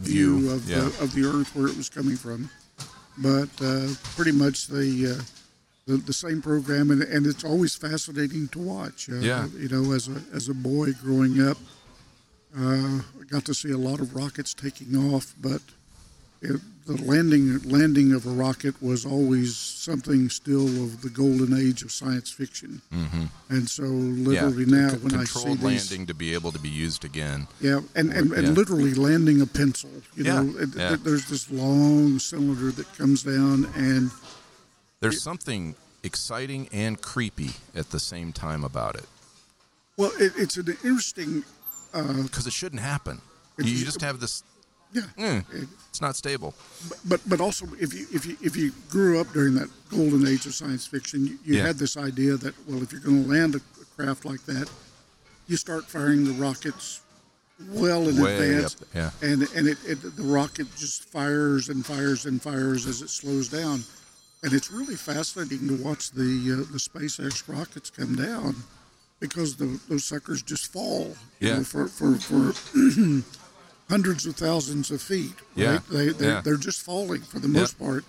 view, 0.00 0.40
View, 0.40 0.50
of 0.52 0.68
yeah. 0.68 0.80
the 0.80 0.86
of 1.04 1.14
the 1.14 1.24
Earth 1.24 1.54
where 1.54 1.68
it 1.68 1.76
was 1.76 1.88
coming 1.88 2.16
from. 2.16 2.50
But 3.18 3.50
uh, 3.62 3.88
pretty 4.16 4.32
much 4.32 4.66
the, 4.66 5.16
uh, 5.18 5.22
the 5.86 5.96
the 5.98 6.12
same 6.12 6.40
program, 6.42 6.90
and, 6.90 7.02
and 7.02 7.26
it's 7.26 7.44
always 7.44 7.74
fascinating 7.74 8.48
to 8.48 8.58
watch. 8.58 9.08
Uh, 9.10 9.16
Yeah. 9.16 9.46
You 9.58 9.68
know, 9.68 9.92
as 9.92 10.08
a 10.08 10.22
as 10.32 10.48
a 10.48 10.54
boy 10.54 10.92
growing 11.02 11.40
up, 11.46 11.58
uh, 12.58 13.00
I 13.20 13.24
got 13.28 13.44
to 13.46 13.54
see 13.54 13.70
a 13.72 13.78
lot 13.78 14.00
of 14.00 14.14
rockets 14.14 14.54
taking 14.54 14.96
off, 15.12 15.34
but 15.40 15.60
it, 16.40 16.60
the 16.90 17.04
landing 17.04 17.58
landing 17.70 18.12
of 18.12 18.26
a 18.26 18.30
rocket 18.30 18.74
was 18.82 19.04
always 19.06 19.56
something 19.56 20.28
still 20.28 20.66
of 20.84 21.02
the 21.02 21.10
golden 21.10 21.52
age 21.54 21.82
of 21.82 21.92
science 21.92 22.30
fiction. 22.30 22.82
Mm-hmm. 22.92 23.24
And 23.48 23.68
so, 23.68 23.84
literally 23.84 24.64
yeah. 24.64 24.80
now, 24.82 24.88
C- 24.90 24.96
when 24.98 25.14
I 25.14 25.24
see 25.24 25.32
controlled 25.32 25.58
these, 25.60 25.90
landing 25.90 26.06
to 26.08 26.14
be 26.14 26.34
able 26.34 26.52
to 26.52 26.58
be 26.58 26.68
used 26.68 27.04
again. 27.04 27.46
yeah, 27.60 27.80
and, 27.94 28.10
and, 28.12 28.32
and 28.32 28.46
Yeah. 28.48 28.52
literally 28.52 28.94
landing 28.94 29.40
a 29.40 29.46
pencil. 29.46 29.90
You 30.16 30.24
Yeah, 30.24 30.42
know, 30.42 30.58
it, 30.58 30.68
yeah. 30.76 30.96
there's 31.02 31.26
this 31.28 31.50
long 31.50 32.18
cylinder 32.18 32.70
that 32.72 32.88
comes 32.98 33.22
down, 33.22 33.66
and 33.76 34.10
There's 35.00 35.22
something 35.22 35.74
exciting 36.02 36.68
and 36.72 37.00
creepy 37.00 37.50
at 37.74 37.90
the 37.90 38.00
same 38.00 38.32
time 38.32 38.64
about 38.64 38.94
it 38.96 39.06
well, 39.96 40.12
it, 40.18 40.32
it's 40.36 40.56
an 40.56 40.66
interesting. 40.82 41.44
because 41.92 42.46
it 42.46 42.52
shouldn't 42.54 42.80
happen. 42.80 43.20
You 43.58 43.84
just 43.84 44.00
have 44.00 44.18
this. 44.18 44.42
Yeah, 44.92 45.02
eh, 45.18 45.42
it's 45.88 46.00
not 46.00 46.16
stable. 46.16 46.54
but 47.04 47.20
but 47.28 47.40
also 47.40 47.66
if 47.78 47.94
you 47.94 48.06
if 48.12 48.26
you 48.26 48.36
if 48.42 48.56
you 48.56 48.72
grew 48.88 49.20
up 49.20 49.32
during 49.32 49.54
that 49.54 49.68
golden 49.88 50.26
age 50.26 50.46
of 50.46 50.54
science 50.54 50.86
fiction, 50.86 51.26
you, 51.26 51.38
you 51.44 51.56
Yeah. 51.58 51.66
had 51.66 51.78
this 51.78 51.96
idea 51.96 52.36
that 52.36 52.54
well, 52.66 52.82
if 52.82 52.90
you're 52.92 53.00
going 53.00 53.22
to 53.24 53.28
land 53.30 53.54
a, 53.54 53.60
craft 53.96 54.24
like 54.24 54.42
that, 54.46 54.68
you 55.46 55.56
start 55.58 55.84
firing 55.84 56.24
the 56.24 56.32
rockets 56.32 57.00
well 57.68 58.08
in 58.08 58.16
Way 58.20 58.32
advance, 58.54 58.80
up, 58.80 58.88
yeah. 58.94 59.10
and 59.20 59.42
and 59.54 59.68
it, 59.68 59.78
it 59.86 60.00
the 60.16 60.22
rocket 60.22 60.66
just 60.76 61.04
fires 61.04 61.68
and 61.68 61.84
fires 61.84 62.24
and 62.24 62.40
fires 62.40 62.86
as 62.86 63.02
it 63.02 63.10
slows 63.10 63.48
down, 63.48 63.84
and 64.42 64.52
it's 64.54 64.70
really 64.72 64.96
fascinating 64.96 65.68
to 65.68 65.76
watch 65.84 66.10
the 66.12 66.30
uh, 66.52 66.72
the 66.72 66.78
SpaceX 66.78 67.46
rockets 67.46 67.90
come 67.90 68.14
down 68.16 68.56
because 69.20 69.56
the, 69.56 69.78
those 69.88 70.04
suckers 70.06 70.40
just 70.42 70.72
fall 70.72 71.14
Yeah. 71.40 71.58
know, 71.58 71.64
for 71.64 71.86
for 71.88 72.14
for 72.16 72.54
hundreds 73.90 74.24
of 74.24 74.36
thousands 74.36 74.90
of 74.90 75.02
feet. 75.02 75.34
Yeah, 75.54 75.72
Right? 75.72 75.88
They 75.90 76.08
they 76.10 76.26
yeah. 76.26 76.40
they're 76.42 76.56
just 76.56 76.80
falling 76.80 77.20
for 77.22 77.38
the 77.40 77.48
most 77.48 77.78
part, 77.78 78.04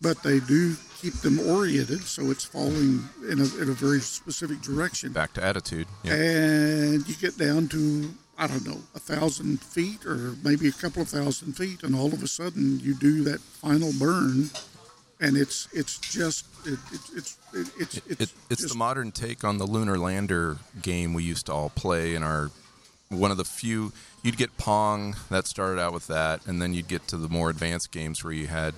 but 0.00 0.22
they 0.22 0.40
do 0.40 0.76
keep 1.00 1.14
them 1.14 1.38
oriented, 1.40 2.04
so 2.04 2.30
it's 2.30 2.44
falling 2.44 3.04
in 3.30 3.40
a 3.40 3.62
in 3.62 3.68
a 3.68 3.76
very 3.86 4.00
specific 4.00 4.62
direction. 4.62 5.12
Back 5.12 5.34
to 5.34 5.44
attitude. 5.44 5.88
Yeah. 6.04 6.14
And 6.14 7.06
you 7.08 7.14
get 7.16 7.36
down 7.36 7.68
to 7.68 8.14
I 8.38 8.46
don't 8.46 8.66
know 8.66 8.80
a 8.94 8.98
thousand 9.00 9.60
feet 9.60 10.06
or 10.06 10.34
maybe 10.44 10.68
a 10.68 10.72
couple 10.72 11.02
of 11.02 11.08
thousand 11.08 11.54
feet, 11.54 11.82
and 11.82 11.94
all 11.94 12.12
of 12.12 12.22
a 12.22 12.28
sudden 12.28 12.80
you 12.80 12.94
do 12.94 13.24
that 13.24 13.40
final 13.40 13.92
burn, 13.98 14.50
and 15.20 15.36
it's 15.36 15.68
it's 15.72 15.98
just 15.98 16.46
it, 16.64 16.78
it, 16.92 17.00
it's 17.16 17.38
it, 17.52 17.68
it's 17.78 17.96
it's 17.96 18.06
it, 18.06 18.32
it's 18.50 18.62
just, 18.62 18.72
the 18.72 18.78
modern 18.78 19.10
take 19.10 19.42
on 19.44 19.58
the 19.58 19.66
lunar 19.66 19.98
lander 19.98 20.58
game 20.82 21.14
we 21.14 21.24
used 21.24 21.46
to 21.46 21.52
all 21.52 21.70
play 21.70 22.14
in 22.14 22.22
our 22.22 22.50
one 23.08 23.30
of 23.30 23.36
the 23.36 23.44
few 23.44 23.92
you'd 24.22 24.36
get 24.36 24.56
pong 24.58 25.14
that 25.30 25.46
started 25.46 25.80
out 25.80 25.92
with 25.92 26.06
that 26.08 26.44
and 26.46 26.60
then 26.60 26.74
you'd 26.74 26.88
get 26.88 27.06
to 27.06 27.16
the 27.16 27.28
more 27.28 27.50
advanced 27.50 27.92
games 27.92 28.24
where 28.24 28.32
you 28.32 28.46
had 28.46 28.74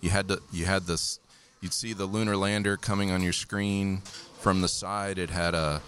you 0.00 0.10
had 0.10 0.28
to 0.28 0.40
you 0.52 0.66
had 0.66 0.84
this 0.84 1.18
you'd 1.60 1.72
see 1.72 1.92
the 1.92 2.04
lunar 2.04 2.36
lander 2.36 2.76
coming 2.76 3.10
on 3.10 3.22
your 3.22 3.32
screen 3.32 4.02
from 4.38 4.60
the 4.60 4.68
side 4.68 5.18
it 5.18 5.30
had 5.30 5.54
a 5.54 5.80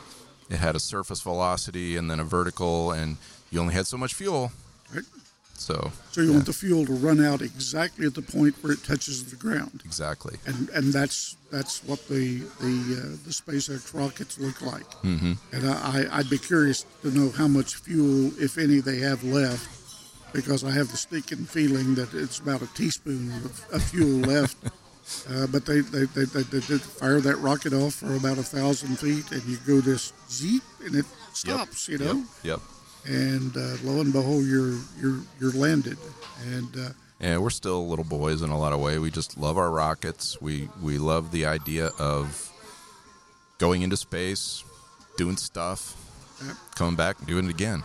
it 0.49 0.57
had 0.57 0.76
a 0.76 0.80
surface 0.80 1.20
velocity 1.20 1.97
and 1.97 2.11
then 2.11 2.20
a 2.20 2.24
vertical 2.24 2.93
and 2.93 3.16
you 3.53 3.61
only 3.61 3.74
had 3.74 3.86
so 3.86 3.99
much 3.99 4.14
fuel. 4.14 4.51
So 5.63 5.93
so 6.11 6.21
you 6.21 6.33
want 6.33 6.47
the 6.47 6.53
fuel 6.53 6.85
to 6.87 6.93
run 6.93 7.25
out 7.25 7.41
exactly 7.41 8.07
at 8.07 8.15
the 8.15 8.23
point 8.23 8.55
where 8.63 8.73
it 8.73 8.83
touches 8.85 9.31
the 9.31 9.37
ground. 9.37 9.83
exactly 9.85 10.37
and 10.47 10.69
and 10.71 10.93
that's 10.93 11.37
that's 11.53 11.85
what 11.85 12.09
the 12.09 12.39
the 12.61 12.77
uh, 12.97 13.17
the 13.25 13.31
SpaceX 13.31 13.95
rockets 13.95 14.39
look 14.39 14.63
like. 14.63 14.89
Mm-hmm. 15.03 15.33
And 15.53 15.71
I, 15.71 16.07
I'd 16.11 16.31
be 16.31 16.39
curious 16.39 16.85
to 17.03 17.11
know 17.11 17.31
how 17.31 17.47
much 17.47 17.77
fuel, 17.77 18.33
if 18.39 18.57
any, 18.59 18.81
they 18.81 18.99
have 19.01 19.23
left, 19.23 19.69
because 20.33 20.65
I 20.65 20.71
have 20.71 20.91
the 20.91 20.97
sneaking 20.97 21.45
feeling 21.45 21.95
that 21.97 22.15
it's 22.15 22.39
about 22.39 22.63
a 22.63 22.75
teaspoon 22.75 23.31
of, 23.45 23.67
of 23.71 23.83
fuel 23.85 24.19
left. 24.35 24.57
Uh, 25.29 25.47
but 25.49 25.67
they 25.67 25.81
they, 25.81 26.05
they, 26.07 26.25
they, 26.25 26.43
they 26.43 26.79
fire 26.79 27.21
that 27.21 27.37
rocket 27.37 27.75
off 27.75 27.95
for 27.97 28.15
about 28.17 28.39
a 28.39 28.43
thousand 28.43 28.99
feet, 28.99 29.31
and 29.31 29.45
you 29.45 29.59
go 29.67 29.81
this 29.81 30.13
zeep, 30.31 30.63
and 30.85 30.95
it 30.95 31.07
stops. 31.35 31.87
You 31.89 31.99
know, 31.99 32.15
yep, 32.15 32.27
yep. 32.45 32.61
And 33.07 33.57
uh, 33.57 33.76
lo 33.84 34.00
and 34.00 34.12
behold, 34.12 34.44
you're 34.46 34.76
you're 35.00 35.20
you're 35.40 35.53
landed, 35.53 35.98
and 36.46 36.68
uh, 36.76 36.88
Yeah, 37.20 37.38
we're 37.38 37.50
still 37.50 37.88
little 37.88 38.05
boys 38.05 38.42
in 38.42 38.50
a 38.50 38.59
lot 38.59 38.72
of 38.72 38.80
way. 38.80 38.98
We 38.98 39.11
just 39.11 39.36
love 39.38 39.59
our 39.59 39.70
rockets. 39.70 40.40
We 40.40 40.68
we 40.80 40.98
love 40.98 41.30
the 41.32 41.46
idea 41.46 41.90
of 41.98 42.50
going 43.59 43.82
into 43.82 43.96
space, 43.96 44.64
doing 45.16 45.36
stuff, 45.36 45.96
Yep. 46.44 46.57
coming 46.74 46.96
back 46.96 47.18
and 47.18 47.26
doing 47.28 47.44
it 47.46 47.50
again. 47.50 47.82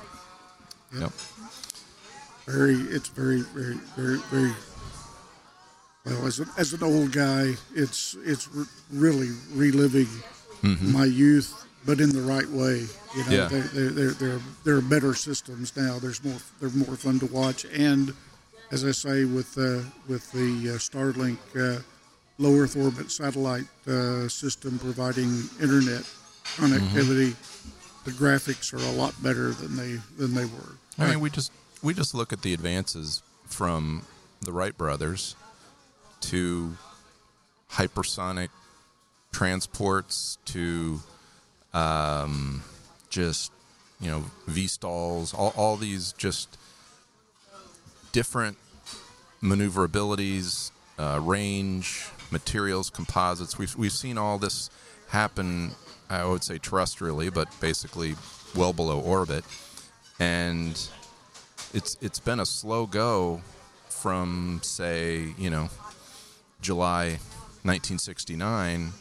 Yep. 0.94 1.02
Yep. 1.02 1.12
very 2.48 2.76
it's 2.76 3.10
very 3.10 3.42
very 3.42 3.76
very 3.96 4.18
very 4.32 4.54
well 6.06 6.26
as 6.26 6.40
an, 6.40 6.48
as 6.58 6.72
an 6.74 6.82
old 6.82 7.12
guy 7.12 7.54
it's 7.76 8.16
it's 8.24 8.48
re- 8.54 8.66
really 8.94 9.30
reliving 9.54 10.08
my 10.64 11.04
youth 11.06 11.67
but 11.88 12.00
in 12.02 12.10
the 12.10 12.22
right 12.22 12.50
way 12.50 12.86
you 13.16 13.24
know 13.26 13.32
Yeah. 13.32 13.48
there 13.48 13.62
there 13.74 13.90
there 13.90 14.12
there 14.12 14.40
there 14.66 14.76
are 14.76 14.82
better 14.96 15.16
systems 15.16 15.76
now. 15.76 15.98
There's 15.98 16.24
more 16.24 16.38
they're 16.60 16.70
more 16.86 16.96
fun 16.96 17.18
to 17.20 17.26
watch. 17.28 17.66
And 17.66 18.14
as 18.72 18.84
I 18.86 18.92
say 18.92 19.26
with 19.26 19.58
uh, 19.58 19.82
with 20.08 20.30
the 20.34 20.50
uh, 20.76 20.78
Starlink 20.78 21.40
uh, 21.56 21.82
low 22.38 22.54
Earth 22.60 22.76
orbit 22.76 23.10
satellite 23.10 23.66
uh, 23.88 24.28
system 24.28 24.78
providing 24.78 25.32
internet 25.60 26.04
connectivity 26.58 27.36
the 28.06 28.12
graphics 28.14 28.74
are 28.74 28.78
a 28.78 28.96
lot 29.02 29.14
better 29.22 29.52
than 29.52 29.76
they 29.76 30.00
than 30.18 30.34
they 30.34 30.46
were. 30.46 30.76
I 31.00 31.10
mean, 31.10 31.20
we 31.20 31.30
just 31.30 31.52
we 31.82 31.94
just 31.94 32.14
look 32.14 32.32
at 32.34 32.42
the 32.42 32.54
advances 32.54 33.22
from 33.46 34.04
the 34.42 34.52
Wright 34.52 34.78
brothers 34.78 35.36
to 36.22 36.76
hypersonic 37.72 38.50
transports 39.32 40.38
to 40.46 41.02
um, 41.78 42.64
just 43.10 43.52
you 44.02 44.10
know 44.10 44.24
V/STOLs, 44.48 45.34
all, 45.34 45.54
all 45.56 45.76
these 45.76 46.14
just 46.14 46.58
different 48.12 48.58
maneuverabilities, 49.42 50.72
uh, 50.98 51.20
range, 51.22 52.08
materials, 52.32 52.90
composites. 52.90 53.58
We've 53.58 53.76
we've 53.76 53.92
seen 53.92 54.18
all 54.18 54.38
this 54.38 54.70
happen. 55.10 55.72
I 56.10 56.26
would 56.26 56.44
say 56.44 56.58
terrestrially, 56.58 57.34
but 57.34 57.48
basically 57.60 58.16
well 58.56 58.74
below 58.74 59.00
orbit, 59.00 59.44
and 60.20 60.72
it's 61.74 61.98
it's 62.02 62.20
been 62.20 62.40
a 62.40 62.46
slow 62.46 62.88
go 62.88 63.42
from 63.90 64.62
say 64.64 65.34
you 65.38 65.50
know 65.50 65.70
July 66.62 67.20
1969 67.64 68.94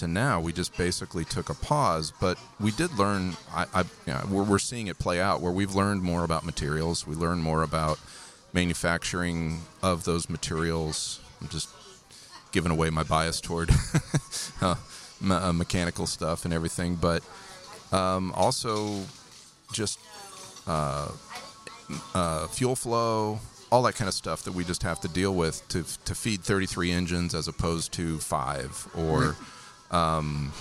to 0.00 0.08
now. 0.08 0.40
We 0.40 0.52
just 0.52 0.76
basically 0.76 1.24
took 1.24 1.48
a 1.48 1.54
pause, 1.54 2.12
but 2.20 2.38
we 2.58 2.72
did 2.72 2.98
learn. 2.98 3.36
I, 3.52 3.66
I 3.72 3.84
yeah, 4.06 4.26
we're, 4.26 4.42
we're 4.42 4.58
seeing 4.58 4.88
it 4.88 4.98
play 4.98 5.20
out 5.20 5.40
where 5.40 5.52
we've 5.52 5.74
learned 5.74 6.02
more 6.02 6.24
about 6.24 6.44
materials. 6.44 7.06
We 7.06 7.14
learned 7.14 7.42
more 7.42 7.62
about 7.62 7.98
manufacturing 8.52 9.60
of 9.82 10.04
those 10.04 10.28
materials. 10.28 11.20
I'm 11.40 11.48
just 11.48 11.68
giving 12.52 12.72
away 12.72 12.90
my 12.90 13.04
bias 13.04 13.40
toward 13.40 13.70
uh, 14.60 14.74
uh, 15.30 15.52
mechanical 15.52 16.06
stuff 16.06 16.44
and 16.44 16.52
everything, 16.52 16.96
but 16.96 17.22
um, 17.92 18.32
also 18.34 19.02
just 19.72 19.98
uh, 20.66 21.08
fuel 22.48 22.76
flow, 22.76 23.40
all 23.70 23.82
that 23.82 23.94
kind 23.94 24.08
of 24.08 24.14
stuff 24.14 24.42
that 24.42 24.52
we 24.52 24.64
just 24.64 24.82
have 24.82 25.00
to 25.00 25.08
deal 25.08 25.34
with 25.34 25.66
to 25.68 25.84
to 26.04 26.14
feed 26.14 26.40
33 26.40 26.90
engines 26.90 27.34
as 27.34 27.46
opposed 27.48 27.92
to 27.92 28.18
five, 28.18 28.88
or 28.96 29.36
um, 29.90 30.52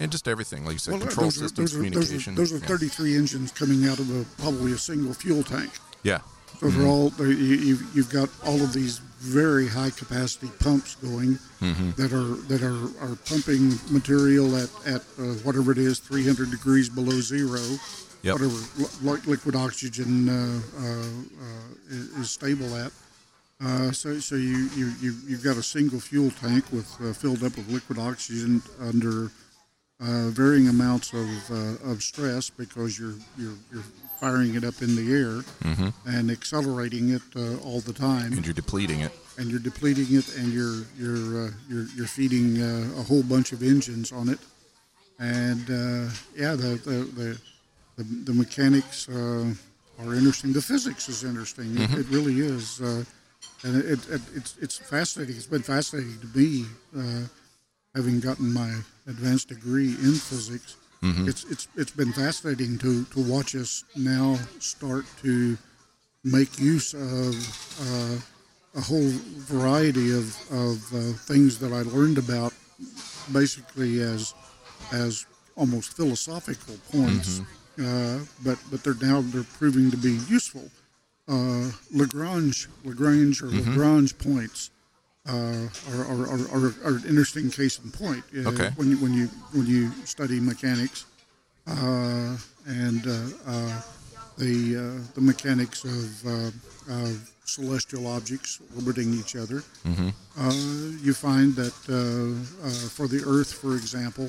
and 0.00 0.10
just 0.10 0.26
everything 0.28 0.64
like 0.64 0.72
you 0.74 0.78
said, 0.78 0.92
Well, 0.92 1.00
control 1.02 1.26
those 1.26 1.36
are- 1.38 1.40
systems, 1.48 1.70
those 1.72 1.74
are, 1.80 1.84
communication. 1.84 2.34
Those 2.34 2.52
are, 2.52 2.58
those 2.58 2.68
are 2.70 2.72
yeah. 2.72 2.78
33 2.78 3.16
engines 3.16 3.52
coming 3.52 3.86
out 3.86 3.98
of 3.98 4.08
a, 4.10 4.24
probably 4.42 4.72
a 4.72 4.78
single 4.78 5.14
fuel 5.14 5.42
tank. 5.42 5.70
yeah, 6.02 6.20
Those 6.60 6.76
are 6.76 6.86
all. 6.86 7.10
they- 7.10 7.26
You, 7.34 7.78
you've, 7.94 8.10
got 8.10 8.28
all 8.44 8.60
of 8.62 8.72
these 8.72 8.98
very 9.20 9.68
high 9.68 9.90
capacity 9.90 10.50
pumps 10.60 10.96
going 10.96 11.38
Mm-hmm. 11.62 11.90
that 11.92 12.12
are 12.12 12.34
that 12.50 12.60
are, 12.64 12.90
are 13.04 13.14
pumping 13.30 13.78
material 13.88 14.56
at 14.56 14.68
at 14.84 15.02
uh, 15.16 15.34
whatever 15.46 15.70
it 15.70 15.78
is, 15.78 16.00
300 16.00 16.50
degrees 16.50 16.88
below 16.88 17.20
zero, 17.20 17.60
Yep. 18.22 18.34
whatever 18.34 18.58
li- 18.78 19.12
li- 19.12 19.20
liquid 19.26 19.54
oxygen 19.54 20.28
uh, 20.28 20.60
uh, 20.76 20.82
uh, 21.44 22.20
is 22.20 22.30
stable 22.32 22.74
at. 22.74 22.90
Uh, 23.64 23.92
so, 23.92 24.18
so 24.18 24.34
you, 24.34 24.68
you, 24.74 24.92
you, 25.00 25.14
you've 25.26 25.44
got 25.44 25.56
a 25.56 25.62
single 25.62 26.00
fuel 26.00 26.30
tank 26.40 26.64
with 26.72 26.90
uh, 27.00 27.12
filled 27.12 27.44
up 27.44 27.56
with 27.56 27.68
liquid 27.70 27.98
oxygen 27.98 28.60
under 28.80 29.30
uh, 30.00 30.28
varying 30.30 30.68
amounts 30.68 31.12
of, 31.12 31.28
uh, 31.50 31.90
of 31.90 32.02
stress 32.02 32.50
because 32.50 32.98
you're, 32.98 33.14
you're, 33.38 33.54
you're 33.72 33.84
firing 34.18 34.54
it 34.56 34.64
up 34.64 34.82
in 34.82 34.96
the 34.96 35.12
air 35.12 35.42
and 36.06 36.30
accelerating 36.30 37.10
it 37.10 37.22
uh, 37.36 37.56
all 37.58 37.80
the 37.80 37.92
time 37.92 38.32
And 38.32 38.44
you're 38.44 38.54
depleting 38.54 39.00
it. 39.00 39.12
and 39.38 39.48
you're 39.50 39.60
depleting 39.60 40.06
it, 40.10 40.36
and 40.36 40.52
you're 40.52 40.84
you're 40.98 41.46
uh, 41.46 41.50
you're, 41.68 41.86
you're 41.96 42.06
feeding 42.06 42.60
uh, 42.62 43.00
a 43.00 43.02
whole 43.02 43.22
bunch 43.22 43.52
of 43.52 43.62
engines 43.62 44.12
on 44.12 44.28
it, 44.28 44.38
and 45.18 45.62
uh, 45.70 46.10
yeah, 46.36 46.54
the 46.54 46.78
the 46.84 46.98
the, 47.18 47.40
the, 47.96 48.04
the 48.24 48.32
mechanics 48.34 49.08
uh, 49.08 49.52
are 50.04 50.14
interesting. 50.14 50.52
The 50.52 50.62
physics 50.62 51.08
is 51.08 51.24
interesting. 51.24 51.76
It, 51.78 51.90
it 52.00 52.06
really 52.08 52.40
is, 52.40 52.80
uh, 52.80 53.04
and 53.64 53.76
it, 53.76 54.08
it, 54.08 54.20
it's 54.34 54.56
it's 54.60 54.76
fascinating. 54.78 55.36
It's 55.36 55.46
been 55.46 55.62
fascinating 55.62 56.18
to 56.20 56.38
me, 56.38 56.66
uh, 56.96 57.26
having 57.94 58.20
gotten 58.20 58.52
my 58.52 58.70
advanced 59.06 59.48
degree 59.48 59.90
in 59.90 60.14
physics. 60.14 60.76
It's 61.28 61.44
it's 61.44 61.68
it's 61.76 61.90
been 61.90 62.12
fascinating 62.12 62.78
to 62.78 63.04
to 63.04 63.20
watch 63.20 63.54
us 63.56 63.84
now 63.96 64.38
start 64.60 65.04
to 65.22 65.58
make 66.24 66.58
use 66.60 66.94
of 66.94 67.34
uh, 67.80 68.18
a 68.78 68.80
whole 68.80 69.10
variety 69.50 70.12
of, 70.12 70.34
of 70.52 70.78
uh, 70.94 71.12
things 71.26 71.58
that 71.58 71.72
I 71.72 71.82
learned 71.82 72.18
about 72.18 72.54
basically 73.32 74.00
as 74.00 74.34
as 74.92 75.26
almost 75.56 75.96
philosophical 75.96 76.76
points, 76.90 77.40
uh, 77.80 78.20
but 78.44 78.58
but 78.70 78.82
they're 78.84 78.94
now 79.02 79.22
they're 79.22 79.42
proving 79.58 79.90
to 79.90 79.96
be 79.96 80.12
useful. 80.28 80.70
Uh, 81.28 81.70
Lagrange 81.94 82.68
Lagrange 82.84 83.42
or 83.42 83.46
Lagrange 83.46 84.16
points 84.18 84.70
uh, 85.28 85.68
are, 85.92 86.04
are, 86.04 86.26
are, 86.52 86.74
are, 86.84 86.96
an 86.96 87.04
interesting 87.08 87.48
case 87.50 87.78
in 87.78 87.90
point. 87.92 88.24
Uh, 88.36 88.50
Okay. 88.50 88.70
When 88.76 88.90
you 88.90 88.96
when 88.98 89.12
you 89.14 89.26
when 89.52 89.66
you 89.66 89.92
study 90.04 90.40
mechanics 90.40 91.06
uh, 91.68 92.36
and 92.66 93.06
uh, 93.06 93.12
uh, 93.46 93.80
the 94.36 94.76
uh, 94.76 95.14
the 95.14 95.20
mechanics 95.20 95.84
of, 95.84 96.26
uh, 96.26 96.50
of 97.02 97.30
celestial 97.44 98.06
objects 98.08 98.58
orbiting 98.76 99.14
each 99.14 99.36
other, 99.36 99.62
uh, 99.86 100.52
you 101.06 101.14
find 101.14 101.54
that 101.54 101.76
uh, 101.88 102.66
uh, 102.66 102.70
for 102.96 103.06
the 103.06 103.22
Earth, 103.24 103.52
for 103.52 103.76
example, 103.76 104.28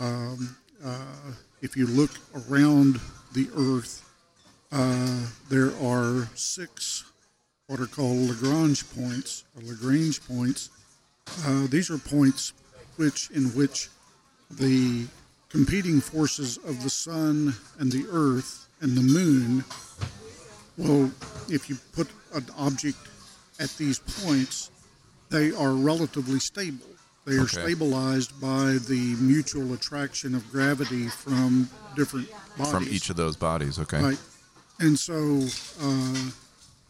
um, 0.00 0.54
uh, 0.84 0.98
if 1.62 1.74
you 1.76 1.86
look 1.86 2.10
around 2.34 3.00
the 3.32 3.48
Earth, 3.56 4.04
uh, 4.72 5.26
there 5.48 5.72
are 5.82 6.28
six 6.34 7.04
what 7.66 7.80
are 7.80 7.86
called 7.86 8.16
Lagrange 8.30 8.88
points 8.94 9.44
or 9.56 9.62
Lagrange 9.62 10.26
points. 10.26 10.70
Uh, 11.44 11.66
these 11.68 11.90
are 11.90 11.98
points 11.98 12.52
which 12.96 13.30
in 13.30 13.44
which 13.54 13.88
the 14.50 15.06
competing 15.50 16.00
forces 16.00 16.56
of 16.58 16.82
the 16.82 16.90
sun 16.90 17.54
and 17.78 17.92
the 17.92 18.06
earth 18.10 18.66
and 18.80 18.96
the 18.96 19.02
moon 19.02 19.64
well 20.78 21.10
if 21.48 21.68
you 21.68 21.76
put 21.92 22.08
an 22.34 22.46
object 22.56 22.96
at 23.60 23.68
these 23.76 23.98
points 24.22 24.70
they 25.30 25.52
are 25.52 25.72
relatively 25.72 26.38
stable 26.38 26.86
they 27.26 27.36
are 27.36 27.40
Okay. 27.42 27.60
stabilized 27.62 28.38
by 28.40 28.78
the 28.88 29.14
mutual 29.20 29.74
attraction 29.74 30.34
of 30.34 30.50
gravity 30.50 31.08
from 31.08 31.68
different 31.94 32.28
bodies 32.56 32.72
From 32.72 32.88
each 32.88 33.10
of 33.10 33.16
those 33.16 33.36
bodies, 33.36 33.78
okay? 33.78 34.00
Right, 34.02 34.18
and 34.80 34.98
so 34.98 35.40
uh, 35.82 36.30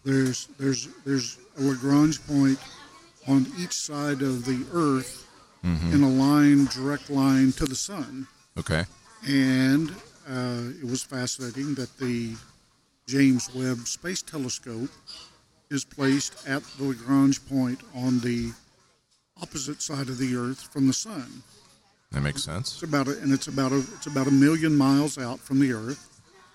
there's 0.04 0.46
there's 0.58 0.88
there's 1.04 1.38
a 1.58 1.62
Lagrange 1.62 2.24
point 2.26 2.58
on 3.26 3.46
each 3.58 3.72
side 3.72 4.22
of 4.22 4.44
the 4.44 4.64
Earth 4.72 5.24
in 5.64 6.02
a 6.02 6.08
line, 6.08 6.64
direct 6.66 7.10
line 7.10 7.52
to 7.52 7.66
the 7.66 7.74
sun, 7.74 8.26
Okay. 8.56 8.84
and 9.26 9.90
uh, 10.30 10.70
it 10.80 10.84
was 10.84 11.02
fascinating 11.02 11.74
that 11.74 11.94
the 11.98 12.34
James 13.06 13.52
Webb 13.54 13.86
Space 13.86 14.22
Telescope 14.22 14.88
is 15.70 15.84
placed 15.84 16.46
at 16.48 16.62
the 16.78 16.84
Lagrange 16.84 17.46
point 17.48 17.80
on 17.94 18.20
the 18.20 18.50
opposite 19.42 19.82
side 19.82 20.08
of 20.08 20.16
the 20.16 20.34
Earth 20.36 20.62
from 20.72 20.86
the 20.86 20.92
sun. 20.94 21.42
That 22.12 22.22
makes 22.22 22.44
sense. 22.44 22.72
It's 22.74 22.82
about 22.84 23.08
a, 23.08 23.18
and 23.20 23.32
it's 23.32 23.48
about 23.48 23.72
a 23.72 23.78
it's 23.96 24.06
about 24.06 24.26
a 24.26 24.30
million 24.32 24.74
miles 24.74 25.18
out 25.18 25.38
from 25.40 25.58
the 25.60 25.72
Earth, 25.74 26.07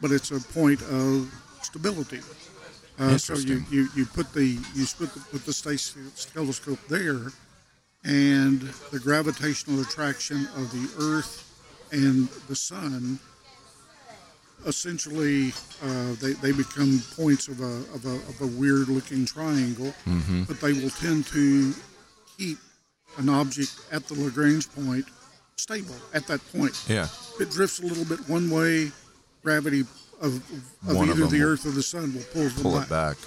but 0.04 0.12
it's 0.12 0.32
a 0.32 0.39
point 0.54 0.82
of 0.82 1.34
stability. 1.62 2.20
Uh, 2.99 3.18
so 3.18 3.36
you, 3.36 3.64
you, 3.72 3.88
you 3.95 4.06
put 4.06 4.32
the 4.34 4.60
you 4.76 4.86
put 4.97 5.12
the, 5.14 5.20
put 5.32 5.45
the 5.45 5.54
space 5.54 5.95
telescope 6.34 6.78
there, 6.89 7.32
and 8.04 8.62
the 8.91 8.99
gravitational 8.99 9.82
attraction 9.82 10.45
of 10.58 10.70
the 10.72 10.89
Earth 10.99 11.49
and 11.91 12.28
the 12.49 12.56
Sun 12.56 13.18
essentially 14.66 15.51
uh, 15.84 16.14
they, 16.22 16.34
they 16.34 16.51
become 16.51 17.01
points 17.18 17.47
of 17.47 17.60
a, 17.60 17.76
of 17.95 18.06
a, 18.06 18.16
of 18.30 18.41
a 18.41 18.47
weird 18.47 18.88
looking 18.88 19.26
triangle, 19.26 19.93
but 20.47 20.60
they 20.62 20.72
will 20.74 20.89
tend 20.89 21.26
to 21.26 21.74
keep 22.38 22.58
an 23.18 23.28
object 23.30 23.74
at 23.91 24.08
the 24.08 24.14
Lagrange 24.14 24.70
point 24.74 25.06
stable 25.58 25.95
at 26.14 26.28
that 26.28 26.39
point. 26.54 26.82
Yeah. 26.88 27.04
If 27.04 27.41
it 27.41 27.51
drifts 27.51 27.82
a 27.82 27.86
little 27.86 28.06
bit 28.06 28.20
one 28.30 28.49
way, 28.49 28.91
gravity 29.44 29.82
of, 30.22 30.36
of 30.88 30.96
One 30.96 31.10
of 31.10 31.16
either 31.18 31.22
them 31.22 31.30
the 31.32 31.39
will 31.44 31.50
Earth 31.52 31.66
or 31.66 31.72
the 31.72 31.84
Sun 31.84 32.14
will 32.16 32.24
pull 32.34 32.44
them 32.50 32.62
Pull 32.64 32.78
it 32.80 32.89
back. 32.89 33.18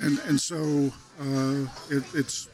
And 0.00 0.18
and 0.28 0.40
so 0.40 0.90
uh, 1.20 1.66
it, 1.90 2.02
it's 2.14 2.48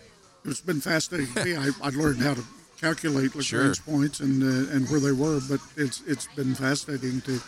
it's 0.45 0.61
been 0.61 0.81
fascinating 0.81 1.33
to 1.35 1.45
me. 1.45 1.57
I, 1.57 1.71
I 1.83 1.89
learned 1.91 2.21
how 2.21 2.35
to 2.35 2.45
calculate 2.81 3.35
Lagrange 3.35 3.45
Sure. 3.45 3.75
points 3.87 4.21
and 4.21 4.43
uh, 4.43 4.73
and 4.75 4.89
where 4.91 5.01
they 5.01 5.13
were, 5.13 5.41
but 5.49 5.61
it's 5.77 6.03
it's 6.07 6.27
been 6.37 6.55
fascinating 6.55 7.21
to 7.23 7.41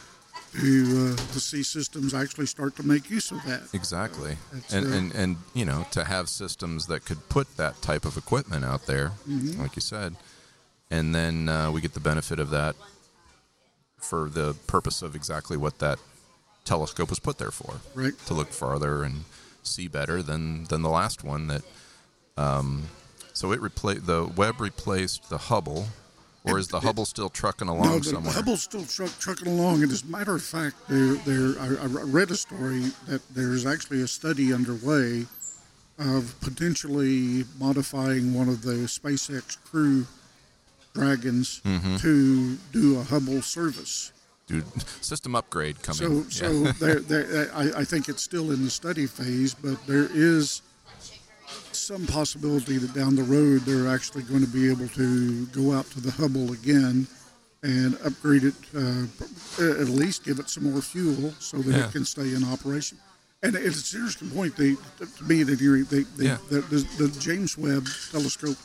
to 0.61 1.13
uh, 1.13 1.17
to 1.33 1.41
see 1.41 1.63
systems 1.63 2.15
actually 2.15 2.47
start 2.47 2.75
to 2.77 2.83
make 2.83 3.11
use 3.11 3.31
of 3.31 3.43
that. 3.45 3.63
Exactly. 3.75 4.37
It's, 4.57 4.73
And, 4.73 4.87
uh, 4.87 4.97
and 4.97 5.15
and 5.15 5.37
you 5.55 5.65
know, 5.67 5.85
to 5.93 6.05
have 6.05 6.29
systems 6.29 6.87
that 6.87 7.05
could 7.05 7.29
put 7.29 7.57
that 7.59 7.81
type 7.83 8.05
of 8.07 8.17
equipment 8.17 8.65
out 8.65 8.87
there, 8.87 9.13
Mm-hmm. 9.29 9.61
like 9.63 9.77
you 9.77 9.83
said, 9.83 10.17
and 10.91 11.15
then 11.15 11.49
uh, 11.51 11.71
we 11.71 11.81
get 11.83 11.93
the 11.93 12.01
benefit 12.01 12.39
of 12.39 12.49
that 12.51 12.75
for 14.03 14.29
the 14.29 14.55
purpose 14.67 15.03
of 15.03 15.15
exactly 15.15 15.57
what 15.57 15.79
that 15.79 15.99
telescope 16.65 17.11
was 17.11 17.19
put 17.19 17.39
there 17.39 17.51
for. 17.51 17.81
Right. 17.95 18.17
To 18.27 18.35
look 18.35 18.49
farther 18.49 19.03
and 19.03 19.25
see 19.63 19.89
better 19.89 20.23
than 20.23 20.65
than 20.65 20.83
the 20.83 20.91
last 20.91 21.25
one 21.25 21.47
that 21.47 21.63
um, 22.37 22.85
so 23.33 23.53
it 23.53 23.61
replaced 23.61 24.07
the 24.07 24.25
Webb 24.37 24.61
replaced 24.61 25.31
the 25.31 25.39
Hubble 25.39 25.87
or 26.45 26.59
is 26.59 26.69
the 26.69 26.81
Hubble 26.81 27.05
still 27.05 27.29
trucking 27.29 27.69
along 27.69 27.87
No, 27.87 27.99
the 27.99 28.05
somewhere? 28.05 28.33
Hubble's 28.33 28.63
still 28.63 28.85
truck, 28.85 29.17
trucking 29.19 29.47
along. 29.47 29.83
And 29.83 29.93
as 29.93 30.03
a 30.03 30.07
matter 30.07 30.35
of 30.35 30.43
fact, 30.43 30.75
there, 30.89 31.15
there, 31.15 31.55
I, 31.61 31.83
I 31.83 31.87
read 31.87 32.31
a 32.33 32.37
story 32.37 32.87
that 33.07 33.23
there's 33.33 33.65
actually 33.65 34.03
a 34.03 34.09
study 34.09 34.53
underway 34.53 35.27
of 35.99 36.35
potentially 36.41 37.45
modifying 37.61 38.35
one 38.35 38.49
of 38.49 38.63
the 38.63 38.87
SpaceX 38.89 39.57
Crew 39.65 40.07
Dragons 40.95 41.61
Mm-hmm. 41.65 41.97
to 41.99 42.57
do 42.73 42.99
a 43.01 43.03
Hubble 43.03 43.43
service. 43.43 44.13
Dude, 44.47 44.65
system 45.03 45.35
upgrade 45.35 45.81
coming. 45.83 46.29
So, 46.31 46.45
Yeah. 46.45 46.73
so 46.73 46.73
there, 46.85 47.01
there, 47.01 47.51
I, 47.55 47.81
I 47.81 47.85
think 47.85 48.09
it's 48.09 48.23
still 48.23 48.51
in 48.51 48.65
the 48.65 48.71
study 48.71 49.07
phase, 49.07 49.55
but 49.55 49.85
there 49.87 50.09
is 50.13 50.63
some 51.73 52.07
possibility 52.07 52.77
that 52.79 52.93
down 52.95 53.15
the 53.17 53.23
road 53.23 53.61
they're 53.63 53.89
actually 53.89 54.23
going 54.25 54.41
to 54.43 54.47
be 54.51 54.71
able 54.71 54.89
to 54.89 55.47
go 55.47 55.73
out 55.73 55.87
to 55.93 56.01
the 56.01 56.11
Hubble 56.11 56.53
again 56.53 57.07
and 57.63 57.97
upgrade 58.05 58.43
it, 58.45 58.55
uh, 58.75 59.05
at 59.81 59.89
least 59.89 60.25
give 60.25 60.39
it 60.41 60.51
some 60.51 60.65
more 60.71 60.83
fuel 60.83 61.33
so 61.39 61.59
that 61.59 61.77
Yeah. 61.77 61.87
it 61.87 61.93
can 61.93 62.05
stay 62.05 62.35
in 62.35 62.45
operation. 62.45 62.99
And 63.45 63.55
it's 63.57 63.93
an 63.93 64.01
interesting 64.01 64.31
point. 64.31 64.57
They, 64.57 64.75
to 64.99 65.25
me, 65.25 65.43
that 65.45 65.59
they, 65.59 66.03
they, 66.03 66.25
Yeah. 66.25 66.39
the, 66.51 66.61
the, 66.63 67.07
the 67.07 67.21
James 67.21 67.57
Webb 67.57 67.87
Telescope 68.11 68.57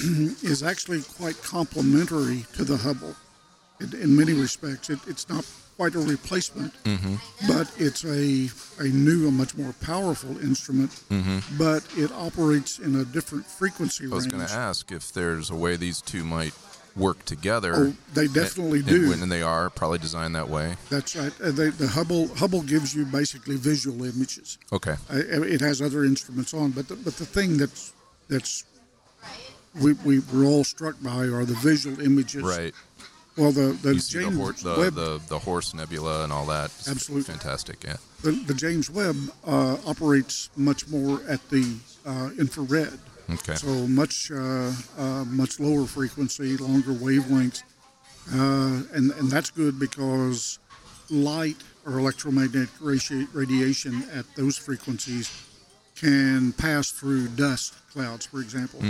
is 0.42 0.62
actually 0.62 1.02
quite 1.02 1.40
complementary 1.42 2.44
to 2.54 2.64
the 2.64 2.76
Hubble 2.76 3.14
in, 3.80 3.94
in 4.00 4.16
many 4.16 4.32
respects. 4.32 4.90
It, 4.90 4.98
it's 5.06 5.28
not 5.28 5.44
quite 5.76 5.94
a 5.94 5.98
replacement, 5.98 6.72
Mm-hmm. 6.84 7.14
but 7.48 7.72
it's 7.78 8.04
a, 8.04 8.50
a 8.84 8.88
new 8.88 9.28
and 9.28 9.36
much 9.36 9.56
more 9.56 9.72
powerful 9.80 10.38
instrument, 10.40 11.02
but 11.56 11.82
it 11.96 12.12
operates 12.12 12.78
in 12.78 12.96
a 12.96 13.04
different 13.04 13.46
frequency 13.46 14.04
Mm-hmm. 14.04 14.12
I 14.12 14.16
was 14.16 14.26
going 14.26 14.46
to 14.46 14.52
ask 14.52 14.92
if 14.92 15.12
there's 15.12 15.48
a 15.50 15.56
way 15.56 15.76
these 15.76 16.02
two 16.02 16.22
might 16.24 16.52
work 16.96 17.24
together. 17.24 17.72
Oh, 17.74 17.94
they 18.14 18.26
definitely 18.26 18.80
and, 18.80 18.88
do. 18.88 19.12
And, 19.12 19.32
they 19.32 19.42
are 19.42 19.70
probably 19.70 19.98
designed 19.98 20.34
that 20.34 20.48
way. 20.48 20.76
That's 20.90 21.16
right. 21.16 21.32
Uh, 21.40 21.50
they, 21.52 21.70
the 21.70 21.88
Hubble 21.88 22.28
Hubble 22.34 22.62
gives 22.62 22.94
you 22.94 23.04
basically 23.06 23.56
visual 23.56 24.04
images. 24.04 24.58
Okay. 24.72 24.96
Uh, 25.10 25.16
it 25.16 25.60
has 25.60 25.80
other 25.80 26.04
instruments 26.04 26.52
on, 26.52 26.72
but 26.72 26.88
the, 26.88 26.96
but 26.96 27.16
the 27.16 27.24
thing 27.26 27.56
that's 27.56 27.92
that's 28.28 28.64
we, 29.80 29.92
we 30.04 30.18
we're 30.32 30.44
all 30.46 30.64
struck 30.64 30.96
by 31.02 31.26
are 31.26 31.44
the 31.44 31.54
visual 31.54 32.00
images 32.00 32.42
Right. 32.42 32.74
Well, 33.36 33.52
the 33.52 33.72
the 33.82 33.94
You 33.94 34.00
the, 34.00 34.08
James 34.08 34.36
hor- 34.36 34.52
the, 34.52 34.80
Webb 34.80 34.94
the 34.94 35.20
the 35.28 35.38
horse 35.38 35.72
nebula 35.74 36.24
and 36.24 36.32
all 36.32 36.46
that. 36.46 36.66
It's 36.66 36.88
Absolutely. 36.88 37.32
fantastic. 37.32 37.82
Yeah. 37.84 37.96
the, 38.22 38.32
the 38.32 38.54
James 38.54 38.90
Webb 38.90 39.16
uh, 39.46 39.76
operates 39.86 40.50
much 40.56 40.88
more 40.88 41.20
at 41.28 41.40
the 41.48 41.76
uh, 42.04 42.30
infrared, 42.38 42.98
Okay. 43.30 43.54
so 43.54 43.68
much 43.86 44.30
uh, 44.32 44.72
uh, 44.98 45.24
much 45.26 45.60
lower 45.60 45.86
frequency, 45.86 46.56
longer 46.56 46.90
wavelengths, 46.92 47.62
uh, 48.34 48.82
and 48.96 49.12
and 49.12 49.30
that's 49.30 49.50
good 49.50 49.78
because 49.78 50.58
light 51.08 51.56
or 51.86 51.98
electromagnetic 51.98 52.68
radi- 52.80 53.28
radiation 53.32 54.04
at 54.12 54.26
those 54.34 54.58
frequencies 54.58 55.30
can 55.94 56.52
pass 56.52 56.90
through 56.90 57.28
dust 57.28 57.74
clouds, 57.92 58.26
for 58.26 58.40
example. 58.40 58.80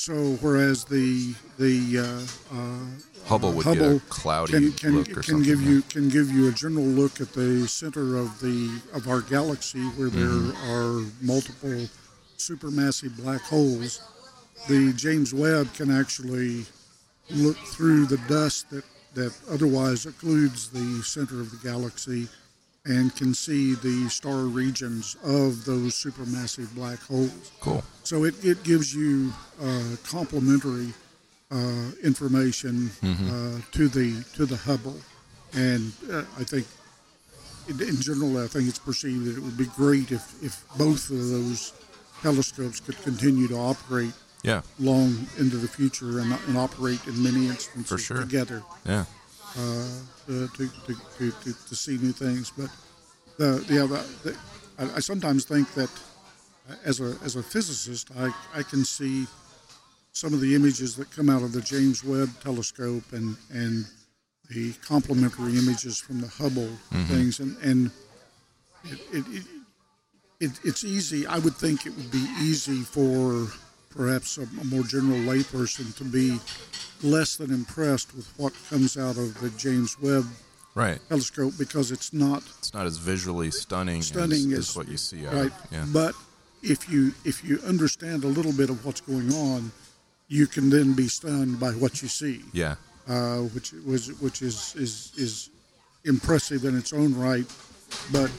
So 0.00 0.38
whereas 0.40 0.84
the 0.84 1.34
the 1.58 1.98
uh, 1.98 2.56
uh, 2.56 3.28
Hubble 3.28 3.52
would 3.52 3.66
Hubble 3.66 3.98
get 3.98 4.02
a 4.02 4.06
cloudy 4.08 4.52
can 4.52 4.72
can, 4.72 4.96
look 4.96 5.10
or 5.10 5.14
can 5.16 5.22
something. 5.24 5.42
give 5.42 5.60
you 5.60 5.82
can 5.82 6.08
give 6.08 6.30
you 6.30 6.48
a 6.48 6.52
general 6.52 6.86
look 6.86 7.20
at 7.20 7.34
the 7.34 7.68
center 7.68 8.16
of 8.16 8.40
the 8.40 8.80
of 8.94 9.06
our 9.08 9.20
galaxy 9.20 9.82
where 9.98 10.08
Mm-hmm. 10.08 10.50
there 10.52 10.74
are 10.74 11.04
multiple 11.20 11.86
supermassive 12.38 13.14
black 13.22 13.42
holes. 13.42 14.00
The 14.68 14.94
James 14.94 15.34
Webb 15.34 15.74
can 15.74 15.90
actually 15.90 16.64
look 17.28 17.58
through 17.58 18.06
the 18.06 18.16
dust 18.26 18.70
that 18.70 18.84
that 19.12 19.36
otherwise 19.50 20.06
occludes 20.06 20.70
the 20.72 21.02
center 21.02 21.42
of 21.42 21.50
the 21.50 21.58
galaxy 21.68 22.26
and 22.86 23.14
can 23.14 23.34
see 23.34 23.74
the 23.74 24.08
star 24.08 24.42
regions 24.44 25.16
of 25.22 25.64
those 25.64 25.94
supermassive 25.94 26.74
black 26.74 26.98
holes. 27.00 27.52
Cool. 27.60 27.84
So 28.04 28.24
it, 28.24 28.42
it 28.44 28.62
gives 28.62 28.94
you 28.94 29.32
uh, 29.62 29.96
complementary 30.08 30.92
uh, 31.50 31.90
information 32.02 32.90
uh, 33.02 33.60
to 33.72 33.88
the 33.88 34.24
to 34.36 34.46
the 34.46 34.56
Hubble, 34.56 34.96
and 35.52 35.92
uh, 36.10 36.22
I 36.38 36.44
think 36.44 36.66
in, 37.68 37.80
in 37.86 38.00
general 38.00 38.42
I 38.42 38.46
think 38.46 38.68
it's 38.68 38.78
perceived 38.78 39.24
that 39.26 39.36
it 39.36 39.42
would 39.42 39.58
be 39.58 39.66
great 39.66 40.10
if, 40.12 40.42
if 40.42 40.64
both 40.78 41.10
of 41.10 41.28
those 41.28 41.72
telescopes 42.22 42.80
could 42.80 43.00
continue 43.02 43.48
to 43.48 43.56
operate 43.56 44.12
Yeah. 44.42 44.62
long 44.78 45.26
into 45.38 45.56
the 45.56 45.68
future 45.68 46.20
and, 46.20 46.32
and 46.46 46.56
operate 46.56 47.04
in 47.06 47.22
many 47.22 47.46
instances 47.48 47.88
For 47.88 47.98
sure. 47.98 48.20
together 48.20 48.62
Yeah. 48.86 49.04
Uh, 49.58 49.60
uh, 50.28 50.46
to, 50.56 50.68
to, 50.86 50.94
to, 51.18 51.30
to, 51.42 51.52
to, 51.68 51.74
see 51.74 51.98
new 51.98 52.12
things. 52.12 52.52
But 52.56 52.70
the, 53.36 53.64
the 53.66 53.82
other, 53.82 54.00
the, 54.22 54.36
I, 54.78 54.96
I 54.96 55.00
sometimes 55.00 55.44
think 55.44 55.72
that 55.74 55.90
uh, 56.70 56.74
as 56.84 57.00
a, 57.00 57.16
as 57.24 57.34
a 57.34 57.42
physicist, 57.42 58.10
I, 58.16 58.30
I 58.54 58.62
can 58.62 58.84
see 58.84 59.26
some 60.12 60.34
of 60.34 60.40
the 60.40 60.54
images 60.54 60.94
that 60.96 61.10
come 61.10 61.28
out 61.28 61.42
of 61.42 61.50
the 61.52 61.60
James 61.62 62.04
Webb 62.04 62.28
telescope 62.40 63.02
and, 63.12 63.36
and 63.52 63.86
the 64.50 64.72
complementary 64.86 65.58
images 65.58 65.98
from 65.98 66.20
the 66.20 66.28
Hubble 66.28 66.70
mm-hmm. 66.92 67.04
things. 67.06 67.40
And, 67.40 67.56
and 67.62 67.90
it, 68.84 69.00
it, 69.12 69.24
it, 69.28 69.44
it, 70.38 70.60
it's 70.62 70.84
easy. 70.84 71.26
I 71.26 71.38
would 71.40 71.56
think 71.56 71.86
it 71.86 71.96
would 71.96 72.10
be 72.12 72.24
easy 72.40 72.82
for 72.82 73.48
perhaps 73.90 74.38
a, 74.38 74.42
a 74.42 74.64
more 74.64 74.82
general 74.84 75.18
layperson 75.18 75.94
to 75.96 76.04
be 76.04 76.38
less 77.02 77.36
than 77.36 77.50
impressed 77.52 78.14
with 78.14 78.32
what 78.38 78.52
comes 78.68 78.96
out 78.96 79.16
of 79.16 79.38
the 79.40 79.50
James 79.50 79.98
Webb 80.00 80.26
Right. 80.74 81.00
telescope 81.08 81.54
because 81.58 81.90
it's 81.90 82.12
not 82.12 82.44
It's 82.60 82.72
not 82.72 82.86
as 82.86 82.96
visually 82.96 83.50
stunning, 83.50 84.02
stunning 84.02 84.52
as, 84.52 84.70
as 84.70 84.76
what 84.76 84.88
you 84.88 84.96
see 84.96 85.26
out 85.26 85.34
right. 85.34 85.52
yeah. 85.72 85.84
But 85.92 86.14
if 86.62 86.88
you 86.88 87.12
if 87.24 87.42
you 87.44 87.58
understand 87.66 88.22
a 88.22 88.28
little 88.28 88.52
bit 88.52 88.70
of 88.70 88.84
what's 88.86 89.00
going 89.00 89.32
on, 89.34 89.72
you 90.28 90.46
can 90.46 90.70
then 90.70 90.94
be 90.94 91.08
stunned 91.08 91.58
by 91.58 91.72
what 91.72 92.02
you 92.02 92.08
see, 92.08 92.44
yeah. 92.52 92.76
uh, 93.08 93.38
which 93.38 93.72
was 93.84 94.12
which 94.20 94.42
is 94.42 94.74
is 94.76 95.12
is 95.16 95.50
impressive 96.04 96.64
in 96.64 96.78
its 96.78 96.92
own 96.92 97.14
right. 97.18 97.46
But 98.12 98.30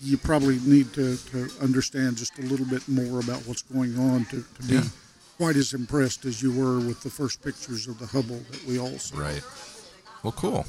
you 0.00 0.16
probably 0.18 0.58
need 0.60 0.92
to, 0.94 1.16
to 1.16 1.48
understand 1.60 2.16
just 2.16 2.38
a 2.38 2.42
little 2.42 2.66
bit 2.66 2.86
more 2.88 3.20
about 3.20 3.46
what's 3.46 3.62
going 3.62 3.98
on 3.98 4.24
to, 4.26 4.44
to 4.60 4.62
be 4.68 4.74
Yeah. 4.74 4.82
quite 5.38 5.56
as 5.56 5.72
impressed 5.72 6.24
as 6.24 6.42
you 6.42 6.52
were 6.52 6.78
with 6.78 7.02
the 7.02 7.10
first 7.10 7.42
pictures 7.42 7.86
of 7.88 7.98
the 7.98 8.06
Hubble 8.06 8.40
that 8.50 8.64
we 8.66 8.78
all 8.78 8.98
saw. 8.98 9.18
Right. 9.18 9.42
Well, 10.22 10.32
cool. 10.32 10.66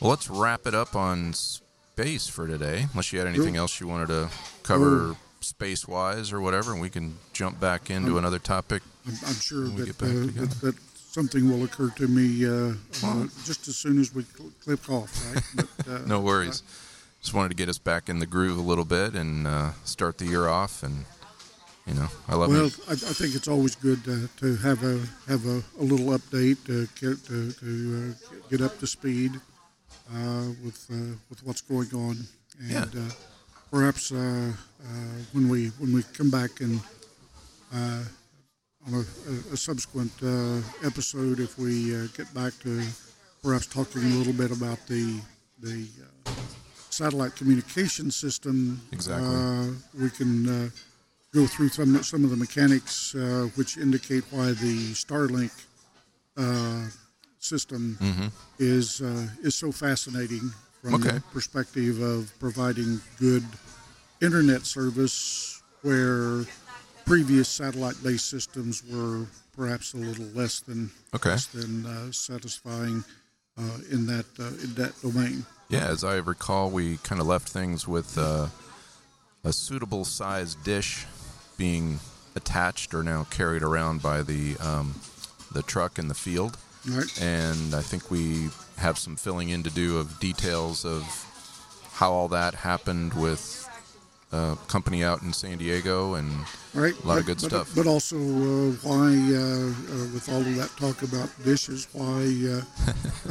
Well, 0.00 0.10
let's 0.10 0.28
wrap 0.28 0.66
it 0.66 0.74
up 0.74 0.94
on 0.94 1.32
space 1.32 2.28
for 2.28 2.46
today. 2.46 2.86
Unless 2.92 3.12
you 3.12 3.18
had 3.18 3.28
anything 3.28 3.54
Cool. 3.54 3.60
else 3.62 3.80
you 3.80 3.88
wanted 3.88 4.08
to 4.08 4.28
cover 4.62 5.16
space 5.40 5.86
wise 5.88 6.32
or 6.32 6.40
whatever, 6.40 6.72
and 6.72 6.80
we 6.80 6.90
can 6.90 7.16
jump 7.32 7.58
back 7.60 7.88
into 7.90 8.18
another 8.18 8.38
topic. 8.38 8.82
I'm, 9.06 9.14
I'm 9.26 9.34
sure 9.34 9.68
that, 9.68 10.02
uh, 10.02 10.06
that, 10.40 10.50
that 10.62 10.74
something 11.10 11.48
will 11.48 11.64
occur 11.64 11.90
to 11.96 12.08
me 12.08 12.44
uh, 12.46 12.74
uh, 13.04 13.26
just 13.44 13.68
as 13.68 13.76
soon 13.76 13.98
as 14.00 14.14
we 14.14 14.24
cl- 14.36 14.50
clip 14.62 14.90
off, 14.90 15.34
right? 15.34 15.66
But, 15.78 15.88
uh, 15.88 15.98
No 16.06 16.20
worries. 16.20 16.62
Just 17.26 17.34
wanted 17.34 17.48
to 17.48 17.56
get 17.56 17.68
us 17.68 17.78
back 17.78 18.08
in 18.08 18.20
the 18.20 18.26
groove 18.26 18.56
a 18.56 18.60
little 18.62 18.84
bit 18.84 19.14
and 19.14 19.48
uh, 19.48 19.72
start 19.82 20.16
the 20.16 20.26
year 20.26 20.46
off. 20.46 20.84
And 20.84 21.04
you 21.84 21.94
know, 21.94 22.06
I 22.28 22.36
love 22.36 22.50
Well, 22.50 22.66
it. 22.66 22.78
I, 22.86 22.92
I 22.92 23.14
think 23.18 23.34
it's 23.34 23.48
always 23.48 23.74
good 23.74 24.04
to, 24.04 24.28
to 24.36 24.54
have 24.58 24.84
a 24.84 25.00
have 25.26 25.44
a, 25.44 25.60
a 25.80 25.82
little 25.82 26.16
update 26.16 26.62
to 26.66 26.86
get 27.00 27.24
to, 27.26 27.50
to 27.50 28.14
uh, 28.14 28.36
get 28.48 28.60
up 28.60 28.78
to 28.78 28.86
speed 28.86 29.32
uh, 30.14 30.44
with 30.64 30.86
uh, 30.88 31.18
with 31.28 31.42
what's 31.42 31.62
going 31.62 31.92
on, 31.94 32.16
and 32.60 32.94
Yeah. 32.94 33.00
uh, 33.00 33.10
perhaps 33.72 34.12
uh, 34.12 34.52
uh, 34.84 34.86
when 35.32 35.48
we 35.48 35.70
when 35.82 35.92
we 35.92 36.04
come 36.16 36.30
back 36.30 36.60
and 36.60 36.80
uh, 37.74 38.04
on 38.86 38.94
a, 38.94 38.98
a, 39.02 39.54
a 39.54 39.56
subsequent 39.56 40.12
uh, 40.22 40.60
episode, 40.86 41.40
if 41.40 41.58
we 41.58 41.92
uh, 41.92 42.06
get 42.16 42.32
back 42.32 42.52
to 42.60 42.80
perhaps 43.42 43.66
talking 43.66 44.02
a 44.04 44.14
little 44.14 44.32
bit 44.32 44.52
about 44.52 44.78
the 44.86 45.18
the 45.58 45.88
uh, 46.26 46.30
satellite 46.96 47.36
communication 47.36 48.10
system, 48.10 48.80
Exactly. 48.90 49.36
uh, 49.36 49.66
we 50.00 50.08
can 50.10 50.48
uh, 50.48 50.68
go 51.34 51.46
through 51.46 51.68
some 51.68 52.02
some 52.02 52.24
of 52.24 52.30
the 52.30 52.36
mechanics 52.36 53.14
uh, 53.14 53.48
which 53.56 53.76
indicate 53.76 54.24
why 54.30 54.46
the 54.64 54.76
Starlink 54.94 55.52
uh, 56.38 56.88
system 57.38 57.98
is 58.58 59.00
uh, 59.02 59.26
is 59.42 59.54
so 59.54 59.70
fascinating 59.70 60.50
from 60.80 60.94
Okay. 60.94 61.16
the 61.16 61.20
perspective 61.36 62.00
of 62.00 62.32
providing 62.38 63.00
good 63.18 63.44
internet 64.22 64.64
service 64.64 65.60
where 65.82 66.44
previous 67.04 67.48
satellite-based 67.48 68.28
systems 68.30 68.82
were 68.90 69.26
perhaps 69.54 69.92
a 69.92 69.96
little 69.98 70.30
less 70.34 70.60
than 70.60 70.90
Okay. 71.14 71.30
less 71.36 71.46
than 71.46 71.84
uh, 71.84 72.10
satisfying 72.10 73.04
uh, 73.60 73.78
in 73.94 74.06
that 74.06 74.26
uh, 74.40 74.64
in 74.64 74.72
that 74.80 74.92
domain. 75.02 75.44
Yeah, 75.68 75.86
as 75.88 76.04
I 76.04 76.16
recall, 76.16 76.70
we 76.70 76.98
kind 76.98 77.20
of 77.20 77.26
left 77.26 77.48
things 77.48 77.88
with 77.88 78.16
uh, 78.16 78.46
a 79.44 79.52
suitable 79.52 80.04
sized 80.04 80.62
dish 80.64 81.06
being 81.58 81.98
attached 82.36 82.94
or 82.94 83.02
now 83.02 83.24
carried 83.30 83.62
around 83.62 84.02
by 84.02 84.22
the 84.22 84.56
um, 84.58 84.94
the 85.52 85.62
truck 85.62 85.98
in 85.98 86.08
the 86.08 86.14
field, 86.14 86.56
Right? 86.88 87.20
and 87.22 87.74
I 87.74 87.80
think 87.82 88.10
we 88.10 88.48
have 88.76 88.98
some 88.98 89.16
filling 89.16 89.48
in 89.48 89.62
to 89.64 89.70
do 89.70 89.98
of 89.98 90.20
details 90.20 90.84
of 90.84 91.02
how 91.94 92.12
all 92.12 92.28
that 92.28 92.54
happened 92.54 93.14
with 93.14 93.68
a 94.32 94.56
company 94.68 95.04
out 95.04 95.22
in 95.22 95.32
San 95.32 95.58
Diego, 95.58 96.14
and 96.14 96.30
Right. 96.74 96.94
A 97.04 97.06
lot 97.06 97.16
of 97.18 97.24
good 97.24 97.40
but, 97.40 97.48
stuff. 97.48 97.72
But 97.74 97.86
also, 97.86 98.16
uh, 98.16 98.72
why, 98.82 99.08
uh, 99.08 99.38
uh, 99.38 100.08
with 100.12 100.28
all 100.30 100.40
of 100.40 100.56
that 100.56 100.70
talk 100.76 101.02
about 101.02 101.30
dishes, 101.42 101.88
why 101.92 102.20
uh, 102.52 102.60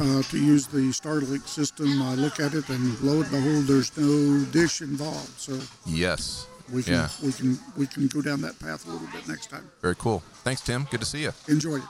uh, 0.00 0.22
to 0.22 0.38
use 0.38 0.66
the 0.66 0.90
Starlink 0.90 1.46
system? 1.46 2.02
I 2.02 2.14
look 2.16 2.40
at 2.40 2.54
it, 2.54 2.68
and 2.68 2.98
lo 3.02 3.20
and 3.22 3.30
behold, 3.30 3.66
there's 3.66 3.96
no 3.96 4.44
dish 4.46 4.80
involved. 4.80 5.38
So 5.38 5.60
yes, 5.86 6.48
we 6.72 6.82
can 6.82 6.92
Yeah. 6.94 7.08
we 7.22 7.32
can 7.32 7.58
we 7.76 7.86
can 7.86 8.08
go 8.08 8.20
down 8.20 8.40
that 8.40 8.58
path 8.58 8.84
a 8.88 8.90
little 8.90 9.06
bit 9.08 9.28
next 9.28 9.48
time. 9.48 9.70
very 9.80 9.94
cool. 9.94 10.24
Thanks, 10.42 10.60
Tim. 10.62 10.88
Good 10.90 11.00
to 11.00 11.06
see 11.06 11.22
you. 11.22 11.32
Enjoy 11.46 11.76
it. 11.76 11.84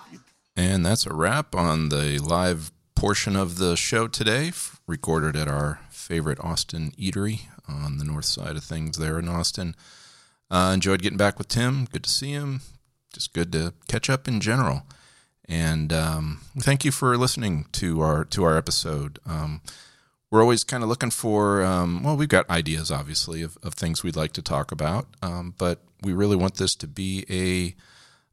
And 0.58 0.84
that's 0.84 1.06
a 1.06 1.14
wrap 1.14 1.54
on 1.54 1.88
the 1.90 2.18
live 2.18 2.70
portion 2.96 3.36
of 3.36 3.58
the 3.58 3.76
show 3.76 4.08
today, 4.08 4.50
recorded 4.86 5.36
at 5.36 5.46
our 5.46 5.80
favorite 5.90 6.40
Austin 6.40 6.90
eatery 6.98 7.42
on 7.68 7.98
the 7.98 8.04
north 8.04 8.24
side 8.24 8.56
of 8.56 8.64
things 8.64 8.96
there 8.96 9.18
in 9.18 9.28
Austin. 9.28 9.76
Uh, 10.50 10.72
enjoyed 10.74 11.02
getting 11.02 11.18
back 11.18 11.38
with 11.38 11.48
Tim. 11.48 11.84
Good 11.92 12.04
to 12.04 12.10
see 12.10 12.30
him. 12.30 12.62
Just 13.12 13.32
good 13.32 13.52
to 13.52 13.74
catch 13.86 14.08
up 14.08 14.26
in 14.26 14.40
general. 14.40 14.84
And 15.48 15.92
um, 15.92 16.40
thank 16.58 16.84
you 16.84 16.90
for 16.90 17.16
listening 17.16 17.66
to 17.72 18.00
our 18.00 18.24
to 18.24 18.44
our 18.44 18.56
episode. 18.56 19.18
Um, 19.26 19.60
we're 20.30 20.40
always 20.40 20.64
kind 20.64 20.82
of 20.82 20.88
looking 20.88 21.10
for 21.10 21.62
um, 21.62 22.02
well, 22.02 22.16
we've 22.16 22.28
got 22.28 22.48
ideas 22.50 22.90
obviously 22.90 23.42
of, 23.42 23.56
of 23.62 23.74
things 23.74 24.02
we'd 24.02 24.16
like 24.16 24.32
to 24.32 24.42
talk 24.42 24.72
about, 24.72 25.06
um, 25.22 25.54
but 25.58 25.82
we 26.02 26.12
really 26.12 26.36
want 26.36 26.56
this 26.56 26.74
to 26.76 26.86
be 26.88 27.24
a 27.30 27.74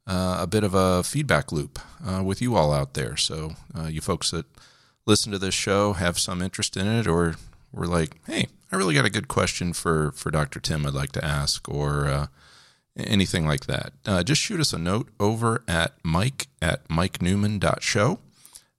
uh, 0.06 0.38
a 0.40 0.46
bit 0.46 0.64
of 0.64 0.74
a 0.74 1.02
feedback 1.02 1.52
loop 1.52 1.78
uh, 2.06 2.22
with 2.22 2.42
you 2.42 2.56
all 2.56 2.72
out 2.72 2.94
there. 2.94 3.16
So, 3.16 3.52
uh, 3.76 3.86
you 3.86 4.00
folks 4.00 4.30
that 4.30 4.46
listen 5.06 5.32
to 5.32 5.38
this 5.38 5.54
show 5.54 5.94
have 5.94 6.18
some 6.18 6.42
interest 6.42 6.76
in 6.76 6.86
it, 6.86 7.06
or 7.06 7.36
we're 7.72 7.86
like, 7.86 8.16
hey, 8.26 8.48
I 8.70 8.76
really 8.76 8.94
got 8.94 9.04
a 9.04 9.10
good 9.10 9.28
question 9.28 9.72
for, 9.72 10.12
for 10.12 10.30
Dr. 10.30 10.60
Tim 10.60 10.86
I'd 10.86 10.94
like 10.94 11.12
to 11.12 11.24
ask, 11.24 11.68
or 11.68 12.06
uh, 12.06 12.26
anything 12.96 13.46
like 13.46 13.66
that. 13.66 13.92
Uh, 14.06 14.22
just 14.22 14.42
shoot 14.42 14.60
us 14.60 14.72
a 14.72 14.78
note 14.78 15.08
over 15.18 15.62
at 15.66 15.92
mike 16.02 16.48
at 16.60 16.86
mikeneumann.show. 16.88 18.18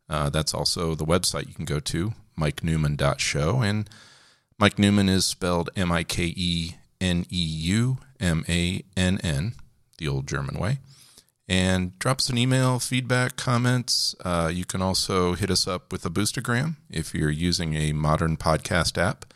Uh, 0.08 0.30
that's 0.30 0.54
also 0.54 0.96
the 0.96 1.06
website 1.06 1.48
you 1.48 1.54
can 1.54 1.66
go 1.66 1.80
to, 1.80 2.14
mikeneumann.show. 2.40 3.62
And 3.62 3.90
Mike 4.58 4.80
Neumann 4.80 5.10
is 5.10 5.26
spelled 5.26 5.70
M 5.76 5.92
I 5.92 6.04
K 6.04 6.34
E 6.36 6.76
N 7.02 7.26
E 7.30 7.44
U 7.44 7.98
M 8.20 8.46
A 8.48 8.84
N 8.96 9.20
N, 9.24 9.54
the 9.98 10.08
old 10.08 10.28
German 10.28 10.60
way. 10.60 10.80
And 11.48 11.98
drop 12.00 12.18
us 12.18 12.30
an 12.30 12.40
email, 12.40 12.80
feedback, 12.80 13.36
comments. 13.36 14.16
Uh, 14.26 14.52
you 14.54 14.66
can 14.66 14.82
also 14.82 15.36
hit 15.36 15.52
us 15.52 15.68
up 15.68 15.92
with 15.92 16.04
a 16.06 16.10
Boostagram 16.10 16.78
if 16.90 17.14
you're 17.14 17.30
using 17.30 17.76
a 17.76 17.94
modern 17.94 18.36
podcast 18.36 18.98
app. 18.98 19.32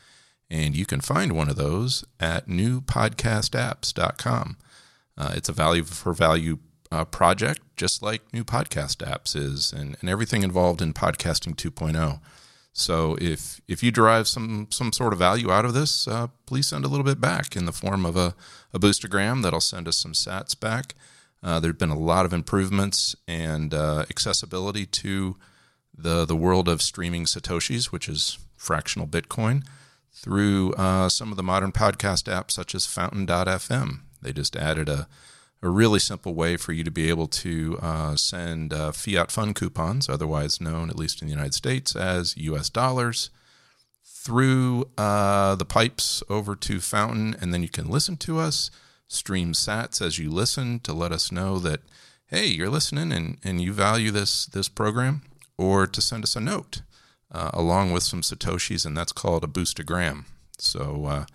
And 0.50 0.76
you 0.76 0.88
can 0.88 1.02
find 1.02 1.34
one 1.34 1.50
of 1.50 1.56
those 1.56 2.04
at 2.20 2.48
newpodcastapps.com. 2.48 4.58
Uh, 5.16 5.34
it's 5.36 5.50
a 5.50 5.54
value 5.54 5.84
for 5.84 6.14
value 6.14 6.58
uh, 6.92 7.06
project, 7.06 7.62
just 7.78 8.02
like 8.02 8.34
new 8.34 8.44
podcast 8.44 9.06
apps 9.06 9.36
is, 9.36 9.72
and, 9.72 9.96
and 10.02 10.10
everything 10.10 10.42
involved 10.42 10.82
in 10.82 10.94
podcasting 10.94 11.56
2.0. 11.56 12.20
So 12.74 13.18
if 13.20 13.60
if 13.68 13.84
you 13.84 13.92
derive 13.92 14.28
some 14.28 14.68
some 14.72 14.94
sort 14.94 15.12
of 15.12 15.20
value 15.20 15.52
out 15.52 15.66
of 15.66 15.74
this, 15.74 16.08
uh, 16.08 16.28
please 16.46 16.68
send 16.68 16.86
a 16.86 16.88
little 16.88 17.04
bit 17.04 17.20
back 17.20 17.56
in 17.56 17.66
the 17.66 17.74
form 17.74 18.06
of 18.06 18.16
a, 18.16 18.36
a 18.74 18.80
boostagram 18.80 19.44
that'll 19.44 19.60
send 19.60 19.88
us 19.88 19.98
some 19.98 20.14
sats 20.14 20.58
back. 20.58 20.96
Uh, 21.42 21.60
there 21.60 21.70
have 21.70 21.78
been 21.78 21.90
a 21.90 21.98
lot 21.98 22.26
of 22.26 22.34
improvements 22.34 23.16
and 23.28 23.74
uh, 23.74 24.06
accessibility 24.10 24.86
to 24.86 25.38
the 25.98 26.26
the 26.26 26.36
world 26.36 26.68
of 26.68 26.82
streaming 26.82 27.26
satoshis, 27.26 27.86
which 27.86 28.08
is 28.08 28.40
fractional 28.56 29.08
Bitcoin, 29.08 29.64
through 30.12 30.74
uh, 30.74 31.10
some 31.10 31.32
of 31.32 31.38
the 31.38 31.44
modern 31.44 31.72
podcast 31.72 32.26
apps 32.32 32.52
such 32.52 32.76
as 32.76 32.86
Fountain.fm. 32.86 34.00
They 34.22 34.34
just 34.34 34.56
added 34.56 34.90
a 34.90 35.08
a 35.62 35.70
really 35.70 36.00
simple 36.00 36.34
way 36.34 36.56
for 36.56 36.72
you 36.72 36.86
to 36.86 36.92
be 36.92 37.10
able 37.10 37.28
to 37.28 37.78
uh, 37.82 38.16
send 38.16 38.72
uh, 38.72 38.94
fiat 38.94 39.30
fund 39.30 39.56
coupons, 39.56 40.08
otherwise 40.08 40.62
known, 40.62 40.90
at 40.90 40.96
least 40.96 41.22
in 41.22 41.28
the 41.28 41.34
United 41.34 41.54
States, 41.54 41.98
as 41.98 42.38
US 42.38 42.70
dollars, 42.70 43.30
through 44.06 44.90
the 44.96 45.66
pipes 45.68 46.24
over 46.30 46.56
to 46.56 46.80
Fountain. 46.80 47.36
And 47.42 47.54
then 47.54 47.62
you 47.62 47.68
can 47.68 47.90
listen 47.90 48.16
to 48.18 48.40
us, 48.40 48.72
stream 49.10 49.52
sats 49.52 50.02
as 50.02 50.18
you 50.18 50.30
listen 50.30 50.80
to 50.80 50.94
let 50.94 51.12
us 51.12 51.32
know 51.32 51.60
that, 51.60 51.82
hey, 52.28 52.46
you're 52.46 52.70
listening 52.70 53.12
and, 53.12 53.38
and 53.44 53.60
you 53.60 53.74
value 53.74 54.12
this, 54.12 54.46
this 54.46 54.70
program, 54.70 55.24
or 55.58 55.86
to 55.86 56.02
send 56.02 56.24
us 56.24 56.38
a 56.38 56.40
note 56.40 56.82
uh, 57.32 57.50
along 57.54 57.92
with 57.92 58.04
some 58.04 58.22
Satoshis, 58.22 58.86
and 58.86 58.96
that's 58.96 59.12
called 59.12 59.44
a 59.44 59.48
boostagram. 59.48 60.26
So 60.58 61.06
uh, 61.06 61.26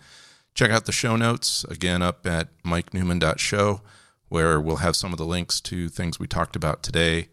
check 0.55 0.71
out 0.71 0.85
the 0.85 0.91
show 0.91 1.15
notes 1.15 1.63
again 1.65 2.01
up 2.01 2.25
at 2.25 2.47
mikeneumann.show 2.63 3.81
where 4.29 4.59
we'll 4.59 4.77
have 4.77 4.95
some 4.95 5.11
of 5.11 5.17
the 5.17 5.25
links 5.25 5.61
to 5.61 5.87
things 5.87 6.19
we 6.19 6.27
talked 6.27 6.55
about 6.55 6.81
today 6.81 7.27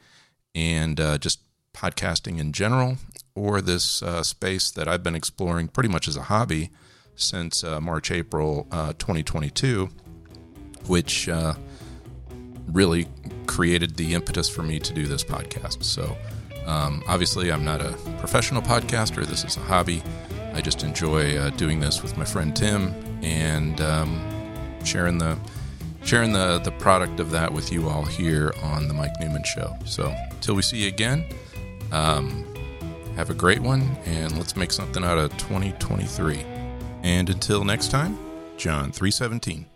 and 0.54 1.00
uh, 1.00 1.16
just 1.16 1.40
podcasting 1.72 2.38
in 2.38 2.52
general, 2.52 2.98
or 3.34 3.62
this 3.62 4.02
uh, 4.02 4.22
space 4.22 4.70
that 4.70 4.86
I've 4.86 5.02
been 5.02 5.14
exploring 5.14 5.68
pretty 5.68 5.88
much 5.88 6.06
as 6.06 6.16
a 6.16 6.22
hobby 6.22 6.70
since 7.14 7.64
uh, 7.64 7.80
March, 7.80 8.10
April 8.10 8.66
uh, 8.70 8.92
2022, 8.98 9.88
which 10.86 11.28
uh, 11.28 11.54
really 12.68 13.06
created 13.46 13.96
the 13.96 14.14
impetus 14.14 14.48
for 14.48 14.62
me 14.62 14.78
to 14.78 14.92
do 14.92 15.06
this 15.06 15.24
podcast. 15.24 15.82
So, 15.82 16.16
um, 16.66 17.02
obviously, 17.08 17.50
I'm 17.50 17.64
not 17.64 17.80
a 17.80 17.92
professional 18.18 18.62
podcaster, 18.62 19.26
this 19.26 19.44
is 19.44 19.56
a 19.56 19.60
hobby. 19.60 20.02
I 20.54 20.60
just 20.60 20.82
enjoy 20.82 21.36
uh, 21.36 21.50
doing 21.50 21.80
this 21.80 22.02
with 22.02 22.16
my 22.16 22.24
friend 22.24 22.54
Tim 22.54 22.94
and 23.22 23.80
um, 23.80 24.20
sharing 24.84 25.18
the 25.18 25.38
sharing 26.04 26.32
the, 26.32 26.58
the 26.58 26.72
product 26.72 27.20
of 27.20 27.30
that 27.30 27.52
with 27.52 27.72
you 27.72 27.88
all 27.88 28.04
here 28.04 28.52
on 28.62 28.88
the 28.88 28.94
Mike 28.94 29.12
Neumann 29.20 29.44
Show. 29.44 29.76
So, 29.84 30.14
till 30.40 30.54
we 30.54 30.62
see 30.62 30.78
you 30.78 30.88
again, 30.88 31.24
um, 31.92 32.44
have 33.16 33.30
a 33.30 33.34
great 33.34 33.60
one, 33.60 33.82
and 34.04 34.36
let's 34.36 34.56
make 34.56 34.72
something 34.72 35.04
out 35.04 35.18
of 35.18 35.30
2023. 35.38 36.44
And 37.02 37.30
until 37.30 37.64
next 37.64 37.90
time, 37.90 38.18
John 38.56 38.92
317. 38.92 39.71